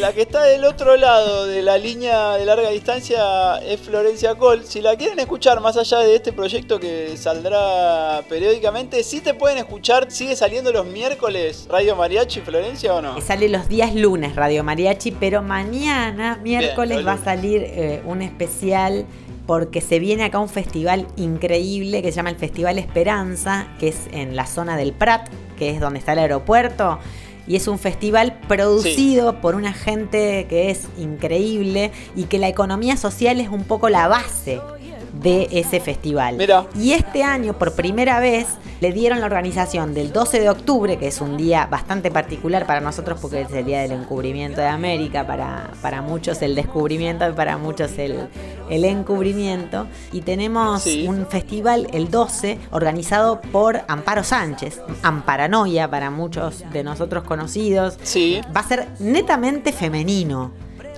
La 0.00 0.12
que 0.12 0.22
está 0.22 0.42
del 0.42 0.64
otro 0.64 0.96
lado 0.96 1.46
de 1.46 1.62
la 1.62 1.78
línea 1.78 2.32
de 2.32 2.44
larga 2.44 2.68
distancia 2.70 3.56
es 3.58 3.80
Florencia 3.80 4.34
Col. 4.34 4.64
Si 4.64 4.82
la 4.82 4.96
quieren 4.96 5.18
escuchar 5.18 5.60
más 5.60 5.78
allá 5.78 6.00
de 6.00 6.14
este 6.14 6.32
proyecto 6.32 6.78
que 6.78 7.16
saldrá 7.16 8.22
periódicamente, 8.28 9.02
sí 9.02 9.20
te 9.20 9.32
pueden 9.32 9.58
escuchar. 9.58 10.10
¿Sigue 10.10 10.36
saliendo 10.36 10.72
los 10.72 10.84
miércoles 10.84 11.66
Radio 11.70 11.96
Mariachi 11.96 12.40
Florencia 12.40 12.94
o 12.94 13.00
no? 13.00 13.20
Sale 13.22 13.48
los 13.48 13.68
días 13.68 13.94
lunes 13.94 14.36
Radio 14.36 14.62
Mariachi, 14.62 15.12
pero 15.12 15.40
mañana, 15.40 16.38
miércoles, 16.42 17.06
va 17.06 17.12
a 17.12 17.24
salir 17.24 17.62
eh, 17.64 18.02
un 18.04 18.20
especial 18.20 19.06
porque 19.46 19.80
se 19.80 19.98
viene 19.98 20.24
acá 20.24 20.38
un 20.38 20.48
festival 20.48 21.06
increíble 21.16 22.02
que 22.02 22.12
se 22.12 22.16
llama 22.16 22.30
el 22.30 22.36
Festival 22.36 22.78
Esperanza, 22.78 23.68
que 23.78 23.88
es 23.88 24.08
en 24.12 24.36
la 24.36 24.46
zona 24.46 24.76
del 24.76 24.92
Prat, 24.92 25.28
que 25.58 25.70
es 25.70 25.80
donde 25.80 25.98
está 25.98 26.12
el 26.12 26.20
aeropuerto. 26.20 26.98
Y 27.46 27.56
es 27.56 27.66
un 27.68 27.78
festival 27.78 28.38
producido 28.48 29.40
por 29.40 29.54
una 29.54 29.72
gente 29.72 30.46
que 30.48 30.70
es 30.70 30.86
increíble 30.98 31.90
y 32.14 32.24
que 32.24 32.38
la 32.38 32.48
economía 32.48 32.96
social 32.96 33.40
es 33.40 33.48
un 33.48 33.64
poco 33.64 33.88
la 33.88 34.08
base 34.08 34.60
de 35.12 35.48
ese 35.52 35.80
festival. 35.80 36.36
Mira. 36.36 36.66
Y 36.74 36.92
este 36.92 37.22
año, 37.22 37.52
por 37.58 37.74
primera 37.74 38.18
vez, 38.20 38.46
le 38.80 38.92
dieron 38.92 39.20
la 39.20 39.26
organización 39.26 39.94
del 39.94 40.12
12 40.12 40.40
de 40.40 40.50
octubre, 40.50 40.98
que 40.98 41.06
es 41.08 41.20
un 41.20 41.36
día 41.36 41.66
bastante 41.66 42.10
particular 42.10 42.66
para 42.66 42.80
nosotros 42.80 43.18
porque 43.20 43.42
es 43.42 43.52
el 43.52 43.64
día 43.64 43.82
del 43.82 43.92
encubrimiento 43.92 44.60
de 44.60 44.66
América, 44.66 45.26
para, 45.26 45.70
para 45.82 46.02
muchos 46.02 46.40
el 46.42 46.54
descubrimiento 46.54 47.28
y 47.28 47.32
para 47.32 47.58
muchos 47.58 47.96
el, 47.98 48.28
el 48.70 48.84
encubrimiento. 48.84 49.86
Y 50.12 50.22
tenemos 50.22 50.82
Sí. 50.82 51.06
un 51.08 51.26
festival 51.26 51.86
el 51.92 52.10
12 52.10 52.58
organizado 52.70 53.40
por 53.40 53.82
Amparo 53.88 54.24
Sánchez, 54.24 54.80
Amparanoia 55.02 55.88
para 55.90 56.10
muchos 56.10 56.64
de 56.72 56.82
nosotros 56.82 57.22
conocidos. 57.24 57.98
Sí. 58.02 58.40
Va 58.56 58.60
a 58.60 58.68
ser 58.68 58.88
netamente 58.98 59.72
femenino. 59.72 60.50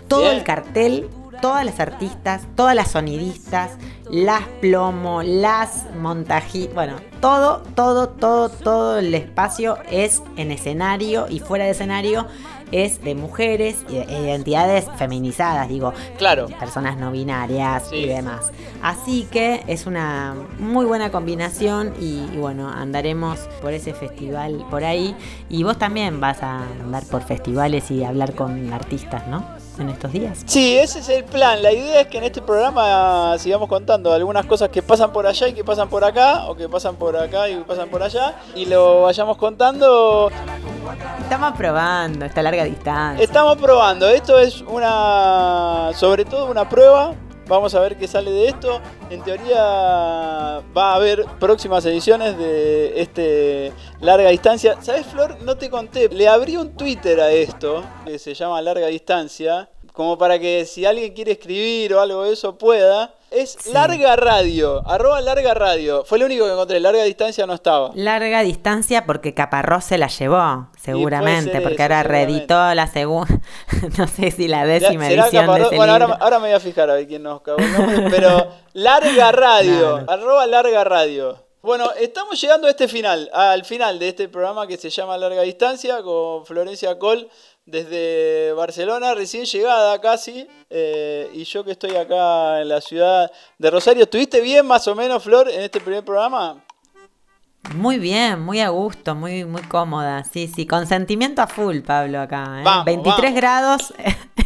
Todo 0.09 0.23
Bien. 0.23 0.37
el 0.37 0.45
cartel, 0.45 1.09
todas 1.45 1.67
las 1.67 1.79
artistas, 1.79 2.47
todas 2.57 2.75
las 2.75 2.93
sonidistas, 2.93 3.73
las 4.11 4.45
plomo, 4.63 5.23
las 5.23 5.85
montajistas, 6.01 6.75
bueno, 6.75 6.95
todo, 7.21 7.59
todo, 7.75 8.09
todo, 8.09 8.49
todo 8.49 8.99
el 8.99 9.15
espacio 9.15 9.77
es 9.91 10.23
en 10.39 10.51
escenario 10.51 11.27
y 11.29 11.41
fuera 11.41 11.67
de 11.67 11.73
escenario 11.73 12.27
es 12.73 13.05
de 13.05 13.15
mujeres 13.15 13.77
y 13.91 13.97
de 13.97 14.05
identidades 14.05 14.87
feminizadas, 14.97 15.69
digo, 15.69 15.93
Claro. 16.17 16.47
personas 16.59 16.97
no 16.97 17.11
binarias 17.13 17.91
Sí. 17.91 17.97
y 17.97 18.07
demás. 18.09 18.51
Así 18.83 19.29
que 19.31 19.65
es 19.67 19.85
una 19.85 20.35
muy 20.59 20.87
buena 20.87 21.11
combinación 21.11 21.93
y, 22.01 22.25
y 22.33 22.39
bueno, 22.39 22.71
andaremos 22.71 23.39
por 23.61 23.75
ese 23.75 23.93
festival 23.93 24.65
por 24.71 24.83
ahí. 24.83 25.15
Y 25.51 25.63
vos 25.63 25.77
también 25.77 26.21
vas 26.21 26.43
a 26.43 26.63
andar 26.83 27.05
por 27.05 27.21
festivales 27.23 27.91
y 27.91 28.03
hablar 28.03 28.35
con 28.35 28.73
artistas, 28.73 29.29
¿no? 29.29 29.45
En 29.77 29.89
estos 29.89 30.13
días. 30.13 30.43
Sí, 30.47 30.79
ese 30.79 31.01
es 31.01 31.09
el 31.09 31.25
plan. 31.25 31.61
La 31.63 31.73
idea 31.73 32.03
es 32.03 32.07
que 32.07 32.19
en 32.19 32.25
este 32.25 32.41
programa 32.41 33.37
sigamos 33.39 33.69
contando 33.69 34.13
algunas 34.13 34.47
cosas 34.47 34.69
que 34.69 34.83
pasan 34.83 35.13
por 35.13 35.27
allá 35.27 35.49
y 35.49 35.53
que 35.53 35.65
pasan 35.65 35.89
por 35.89 36.05
acá, 36.05 36.47
o 36.47 36.55
que 36.55 36.69
pasan 36.69 36.95
por 36.95 37.17
acá 37.17 37.49
y 37.49 37.57
que 37.57 37.63
pasan 37.63 37.89
por 37.89 38.03
allá, 38.03 38.37
y 38.55 38.67
lo 38.67 39.03
vayamos 39.03 39.37
contando. 39.37 40.31
Estamos 41.21 41.57
probando 41.57 42.25
esta 42.25 42.43
larga 42.43 42.65
distancia. 42.65 43.25
Estamos 43.25 43.57
probando. 43.57 44.09
Esto 44.09 44.39
es 44.39 44.61
una, 44.63 45.91
sobre 45.95 46.25
todo 46.25 46.51
una 46.51 46.69
prueba. 46.69 47.15
Vamos 47.47 47.75
a 47.75 47.81
ver 47.81 47.97
qué 47.97 48.09
sale 48.09 48.31
de 48.31 48.49
esto. 48.49 48.81
En 49.11 49.23
teoría 49.23 50.63
va 50.77 50.93
a 50.93 50.95
haber 50.95 51.27
próximas 51.39 51.85
ediciones 51.85 52.39
de 52.39 53.01
este 53.01 53.73
larga 54.01 54.31
distancia. 54.31 54.77
¿Sabes, 54.81 55.07
Flor? 55.07 55.43
No 55.43 55.57
te 55.57 55.69
conté. 55.69 56.09
Le 56.09 56.27
abrí 56.27 56.57
un 56.57 56.75
Twitter 56.75 57.21
a 57.21 57.31
esto, 57.31 57.85
que 58.07 58.19
se 58.19 58.33
llama 58.33 58.63
larga 58.63 58.87
distancia, 58.87 59.69
como 59.93 60.17
para 60.17 60.39
que 60.39 60.65
si 60.65 60.87
alguien 60.87 61.13
quiere 61.13 61.33
escribir 61.33 61.93
o 61.93 62.01
algo 62.01 62.25
de 62.25 62.33
eso 62.33 62.57
pueda. 62.57 63.15
Es 63.35 63.57
Sí. 63.61 63.73
larga 63.73 64.15
radio, 64.17 64.83
arroba 64.87 65.21
larga 65.21 65.55
radio. 65.55 66.05
Fue 66.05 66.19
lo 66.19 66.27
único 66.27 66.45
que 66.47 66.53
encontré. 66.53 66.81
Larga 66.81 67.03
distancia 67.05 67.47
no 67.47 67.55
estaba. 67.55 67.91
Larga 67.95 68.43
distancia 68.43 69.05
porque 69.07 69.35
Caparrós 69.35 69.85
se 69.85 69.99
la 69.99 70.07
llevó, 70.09 70.69
seguramente, 70.81 71.61
porque 71.61 71.75
eso, 71.75 71.83
ahora 71.83 72.03
seguramente. 72.03 72.09
reeditó 72.33 72.75
la 72.75 72.87
segunda, 72.87 73.41
no 73.99 74.07
sé 74.07 74.31
si 74.31 74.49
la 74.49 74.65
décima 74.65 75.07
¿Será 75.09 75.23
edición 75.25 75.47
de 75.55 75.63
ese 75.63 75.77
Bueno, 75.77 75.93
ahora, 75.93 76.07
libro. 76.07 76.23
ahora 76.23 76.39
me 76.39 76.47
voy 76.49 76.57
a 76.57 76.61
fijar 76.61 76.91
a 76.91 76.95
ver 76.95 77.07
quién 77.09 77.23
nos 77.23 77.41
cagó 77.43 77.59
pero 78.11 78.49
Larga 78.75 79.33
Radio, 79.33 80.05
arroba 80.09 80.47
Larga 80.47 80.85
Radio. 80.85 81.43
Bueno, 81.63 81.91
estamos 81.99 82.39
llegando 82.39 82.67
a 82.67 82.71
este 82.71 82.89
final, 82.89 83.31
al 83.33 83.65
final 83.65 83.99
de 83.99 84.09
este 84.11 84.29
programa 84.29 84.67
que 84.67 84.77
se 84.77 84.91
llama 84.91 85.17
Larga 85.17 85.41
Distancia 85.43 86.03
con 86.03 86.45
Florencia 86.45 86.99
Col 86.99 87.27
desde 87.67 88.53
Barcelona, 88.53 89.15
recién 89.15 89.45
llegada 89.45 90.01
casi, 90.01 90.47
eh, 90.71 91.31
y 91.33 91.45
yo 91.45 91.65
que 91.65 91.73
estoy 91.73 91.97
acá 91.97 92.61
en 92.61 92.69
la 92.69 92.81
ciudad 92.81 93.31
de 93.59 93.71
Rosario. 93.71 94.05
¿Estuviste 94.05 94.41
bien 94.41 94.67
más 94.67 94.87
o 94.89 94.95
menos, 94.95 95.23
Flor, 95.23 95.49
en 95.51 95.63
este 95.63 95.81
primer 95.81 96.05
programa? 96.05 96.63
Muy 97.75 97.99
bien, 97.99 98.41
muy 98.41 98.61
a 98.61 98.69
gusto, 98.69 99.15
muy, 99.15 99.45
muy 99.47 99.63
cómoda. 99.63 100.23
Sí, 100.25 100.53
sí, 100.55 100.67
consentimiento 100.67 101.41
a 101.41 101.47
full, 101.47 101.81
Pablo, 101.81 102.21
acá. 102.21 102.61
¿eh? 102.61 102.63
Vamos, 102.63 102.85
23 102.85 103.17
vamos. 103.17 103.35
grados 103.35 103.95
en 103.99 104.05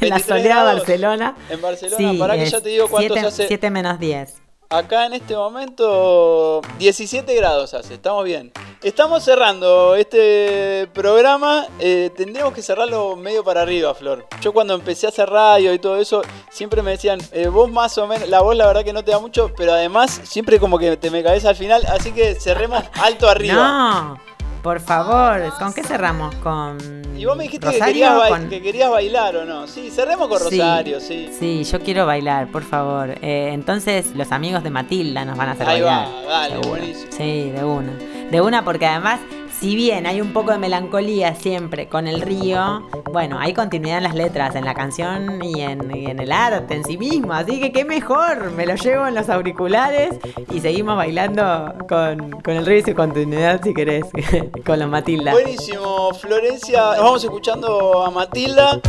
la 0.08 0.16
23 0.16 0.24
soleada 0.24 0.62
grados 0.62 0.80
Barcelona. 0.80 1.36
en 1.50 1.60
Barcelona. 1.60 2.18
Pará 2.18 2.34
que 2.36 2.46
ya 2.46 2.60
te 2.60 2.68
digo 2.68 2.88
cuánto 2.88 3.14
se 3.14 3.26
hace. 3.26 3.48
7 3.48 3.70
menos 3.70 3.98
10. 3.98 4.47
Acá 4.70 5.06
en 5.06 5.14
este 5.14 5.34
momento 5.34 6.60
17 6.78 7.34
grados 7.34 7.72
hace, 7.72 7.94
estamos 7.94 8.22
bien. 8.22 8.52
Estamos 8.82 9.24
cerrando 9.24 9.94
este 9.94 10.86
programa, 10.92 11.66
eh, 11.78 12.10
tendríamos 12.14 12.52
que 12.52 12.60
cerrarlo 12.60 13.16
medio 13.16 13.42
para 13.42 13.62
arriba, 13.62 13.94
Flor. 13.94 14.26
Yo 14.42 14.52
cuando 14.52 14.74
empecé 14.74 15.06
a 15.06 15.08
hacer 15.08 15.30
radio 15.30 15.72
y 15.72 15.78
todo 15.78 15.96
eso, 15.96 16.20
siempre 16.50 16.82
me 16.82 16.90
decían, 16.90 17.18
eh, 17.32 17.48
vos 17.48 17.70
más 17.70 17.96
o 17.96 18.06
menos, 18.06 18.28
la 18.28 18.42
voz 18.42 18.56
la 18.56 18.66
verdad 18.66 18.84
que 18.84 18.92
no 18.92 19.02
te 19.02 19.10
da 19.10 19.18
mucho, 19.18 19.50
pero 19.56 19.72
además 19.72 20.20
siempre 20.24 20.60
como 20.60 20.78
que 20.78 20.98
te 20.98 21.10
me 21.10 21.22
caes 21.22 21.46
al 21.46 21.56
final, 21.56 21.86
así 21.86 22.12
que 22.12 22.34
cerremos 22.34 22.84
alto 23.00 23.26
arriba. 23.26 24.20
Por 24.62 24.80
favor, 24.80 25.52
¿con 25.58 25.72
qué 25.72 25.82
cerramos? 25.82 26.34
¿Con 26.36 26.78
Y 27.16 27.24
vos 27.24 27.36
me 27.36 27.44
dijiste 27.44 27.66
que 27.66 27.72
Rosario? 27.72 27.92
querías, 27.94 28.16
ba- 28.16 28.28
¿Con- 28.28 28.48
que 28.48 28.62
querías 28.62 28.90
bailar 28.90 29.36
o 29.36 29.44
no. 29.44 29.66
Sí, 29.66 29.90
cerremos 29.90 30.28
con. 30.28 30.38
Rosario, 30.40 31.00
sí. 31.00 31.30
Sí, 31.38 31.64
yo 31.64 31.80
quiero 31.80 32.06
bailar, 32.06 32.48
por 32.50 32.62
favor. 32.62 33.10
Eh, 33.22 33.50
entonces 33.52 34.14
los 34.14 34.30
amigos 34.32 34.62
de 34.62 34.70
Matilda 34.70 35.24
nos 35.24 35.36
van 35.36 35.48
a 35.48 35.52
hacer 35.52 35.68
Ahí 35.68 35.80
va, 35.80 36.04
bailar. 36.04 36.26
dale, 36.28 36.48
seguro. 36.54 36.68
buenísimo. 36.70 37.12
Sí, 37.12 37.50
de 37.50 37.64
una. 37.64 37.92
De 38.30 38.40
una 38.40 38.64
porque 38.64 38.86
además, 38.86 39.20
si 39.60 39.74
bien 39.74 40.06
hay 40.06 40.20
un 40.20 40.32
poco 40.32 40.52
de 40.52 40.58
melancolía 40.58 41.34
siempre 41.34 41.88
con 41.88 42.06
el 42.06 42.20
río, 42.20 42.88
bueno, 43.12 43.38
hay 43.38 43.54
continuidad 43.54 43.98
en 43.98 44.04
las 44.04 44.14
letras, 44.14 44.54
en 44.54 44.64
la 44.64 44.74
canción 44.74 45.42
y 45.42 45.62
en, 45.62 45.94
y 45.94 46.06
en 46.06 46.20
el 46.20 46.30
arte 46.30 46.74
en 46.74 46.84
sí 46.84 46.96
mismo. 46.96 47.32
Así 47.32 47.60
que 47.60 47.72
qué 47.72 47.84
mejor, 47.84 48.52
me 48.52 48.66
lo 48.66 48.76
llevo 48.76 49.06
en 49.08 49.14
los 49.14 49.28
auriculares 49.28 50.16
y 50.52 50.60
seguimos 50.60 50.96
bailando 50.96 51.74
con, 51.88 52.40
con 52.40 52.54
el 52.54 52.66
río 52.66 52.78
y 52.78 52.82
su 52.82 52.94
continuidad 52.94 53.60
si 53.62 53.74
querés, 53.74 54.04
con 54.66 54.78
los 54.78 54.88
Matilda. 54.88 55.32
Buenísimo, 55.32 56.12
Florencia. 56.14 56.80
Nos 56.80 57.00
vamos 57.00 57.24
escuchando 57.24 58.04
a 58.04 58.10
Matilda. 58.10 58.80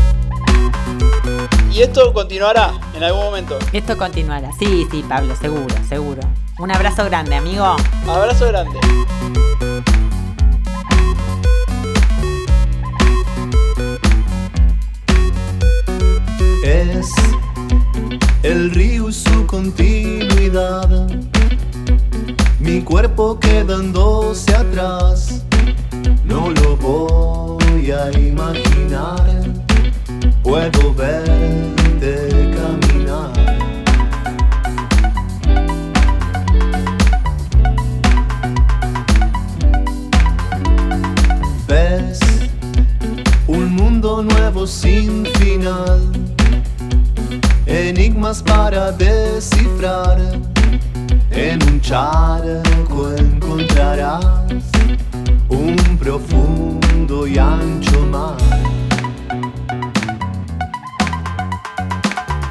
Y 1.72 1.82
esto 1.82 2.13
continuará 2.13 2.74
en 2.95 3.03
algún 3.03 3.24
momento. 3.24 3.57
Esto 3.74 3.97
continuará. 3.97 4.51
Sí, 4.59 4.88
sí, 4.91 5.03
Pablo, 5.07 5.36
seguro, 5.36 5.76
seguro. 5.88 6.22
Un 6.59 6.72
abrazo 6.72 7.05
grande, 7.05 7.36
amigo. 7.36 7.76
Abrazo 8.07 8.47
grande. 8.47 8.80
Es 16.70 17.11
el 18.43 18.72
río 18.72 19.11
su 19.11 19.45
continuidad. 19.47 21.07
Mi 22.59 22.82
cuerpo 22.82 23.39
quedándose 23.39 24.55
atrás, 24.55 25.43
no 26.26 26.51
lo 26.51 26.78
voy 26.78 27.91
a 27.91 28.11
imaginar. 28.11 29.26
Puedo 30.43 30.93
verte 30.93 32.51
caminar. 32.55 33.34
Ves 41.67 42.20
un 43.47 43.74
mundo 43.76 44.22
nuevo 44.24 44.67
sin 44.67 45.26
final 45.26 46.28
enigmas 47.70 48.41
para 48.41 48.91
descifrar. 48.91 50.17
En 51.32 51.61
un 51.63 51.80
charco 51.80 53.11
encontrarás 53.15 54.26
un 55.49 55.76
profundo 55.99 57.28
y 57.28 57.38
ancho 57.38 58.01
mar. 58.11 58.38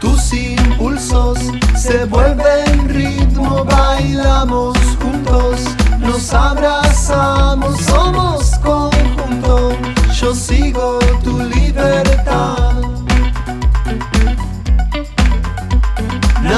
Tus 0.01 0.33
impulsos 0.33 1.39
se 1.77 2.05
vuelven 2.05 2.89
ritmo, 2.89 3.65
bailamos 3.65 4.79
juntos, 5.01 5.65
nos 5.99 6.33
abrazamos, 6.33 7.81
somos 7.81 8.51
conjunto. 8.59 9.73
Yo 10.21 10.35
sigo 10.35 11.01
tu 11.25 11.41
libertad. 11.41 12.68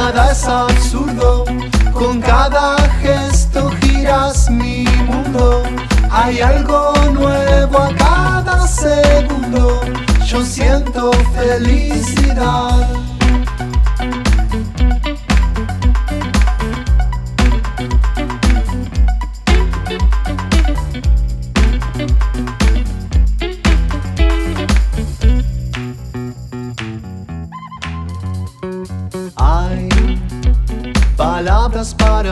Nada 0.03 0.33
es 0.33 0.49
absurdo, 0.49 1.45
con 1.93 2.23
cada 2.23 2.79
gesto 3.03 3.71
giras 3.83 4.51
mi 4.51 4.85
mundo. 5.07 5.63
Hay 6.11 6.41
algo 6.41 6.95
nuevo 7.13 7.79
a 7.79 7.95
cada 7.95 8.67
segundo. 8.67 9.79
Yo 10.25 10.43
siento 10.43 11.13
felicidad. 11.37 13.10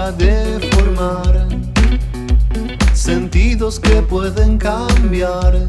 Para 0.09 0.13
deformar, 0.13 1.49
sentidos 2.95 3.79
que 3.79 4.01
pueden 4.03 4.57
cambiar. 4.57 5.67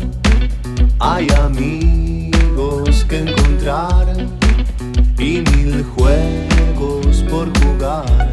Hay 0.99 1.27
amigos 1.43 3.05
que 3.09 3.19
encontrar 3.19 4.05
y 5.17 5.41
mil 5.41 5.83
juegos 5.95 7.23
por 7.29 7.47
jugar. 7.59 8.29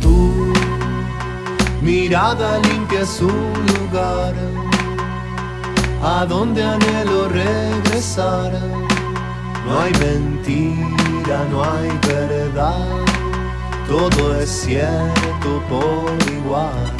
Tu 0.00 0.52
mirada 1.82 2.58
limpia 2.60 3.00
es 3.00 3.20
un 3.20 3.52
lugar 3.66 4.49
a 6.02 6.24
donde 6.26 6.62
anhelo 6.62 7.28
regresar. 7.28 8.52
No 9.66 9.80
hay 9.80 9.92
mentira, 9.92 11.44
no 11.50 11.62
hay 11.62 11.90
verdad, 12.08 13.04
todo 13.86 14.34
es 14.40 14.50
cierto 14.50 15.62
por 15.68 16.32
igual. 16.32 16.96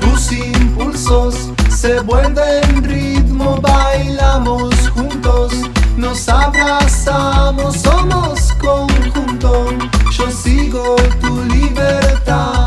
Tus 0.00 0.32
impulsos 0.32 1.52
se 1.68 2.00
vuelven 2.00 2.82
ritmo, 2.82 3.58
bailamos 3.60 4.88
juntos, 4.90 5.52
nos 5.96 6.28
abrazamos, 6.28 7.76
somos 7.76 8.52
conjunto. 8.60 9.66
Yo 10.10 10.30
sigo 10.30 10.96
tu 11.20 11.44
libertad. 11.44 12.61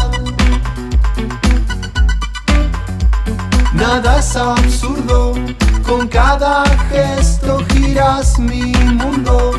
Nada 3.88 4.18
es 4.18 4.36
absurdo, 4.36 5.36
con 5.86 6.08
cada 6.08 6.64
gesto 6.90 7.64
giras 7.70 8.40
mi 8.40 8.74
mundo. 8.74 9.52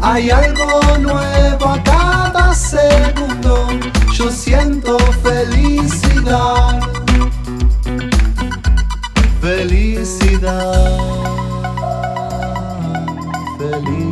Hay 0.00 0.30
algo 0.30 0.80
nuevo 0.98 1.68
a 1.68 1.82
cada 1.82 2.54
segundo. 2.54 3.68
Yo 4.14 4.30
siento 4.30 4.96
felicidad. 5.22 6.80
Felicidad. 9.42 10.98
Felicidad. 13.58 14.03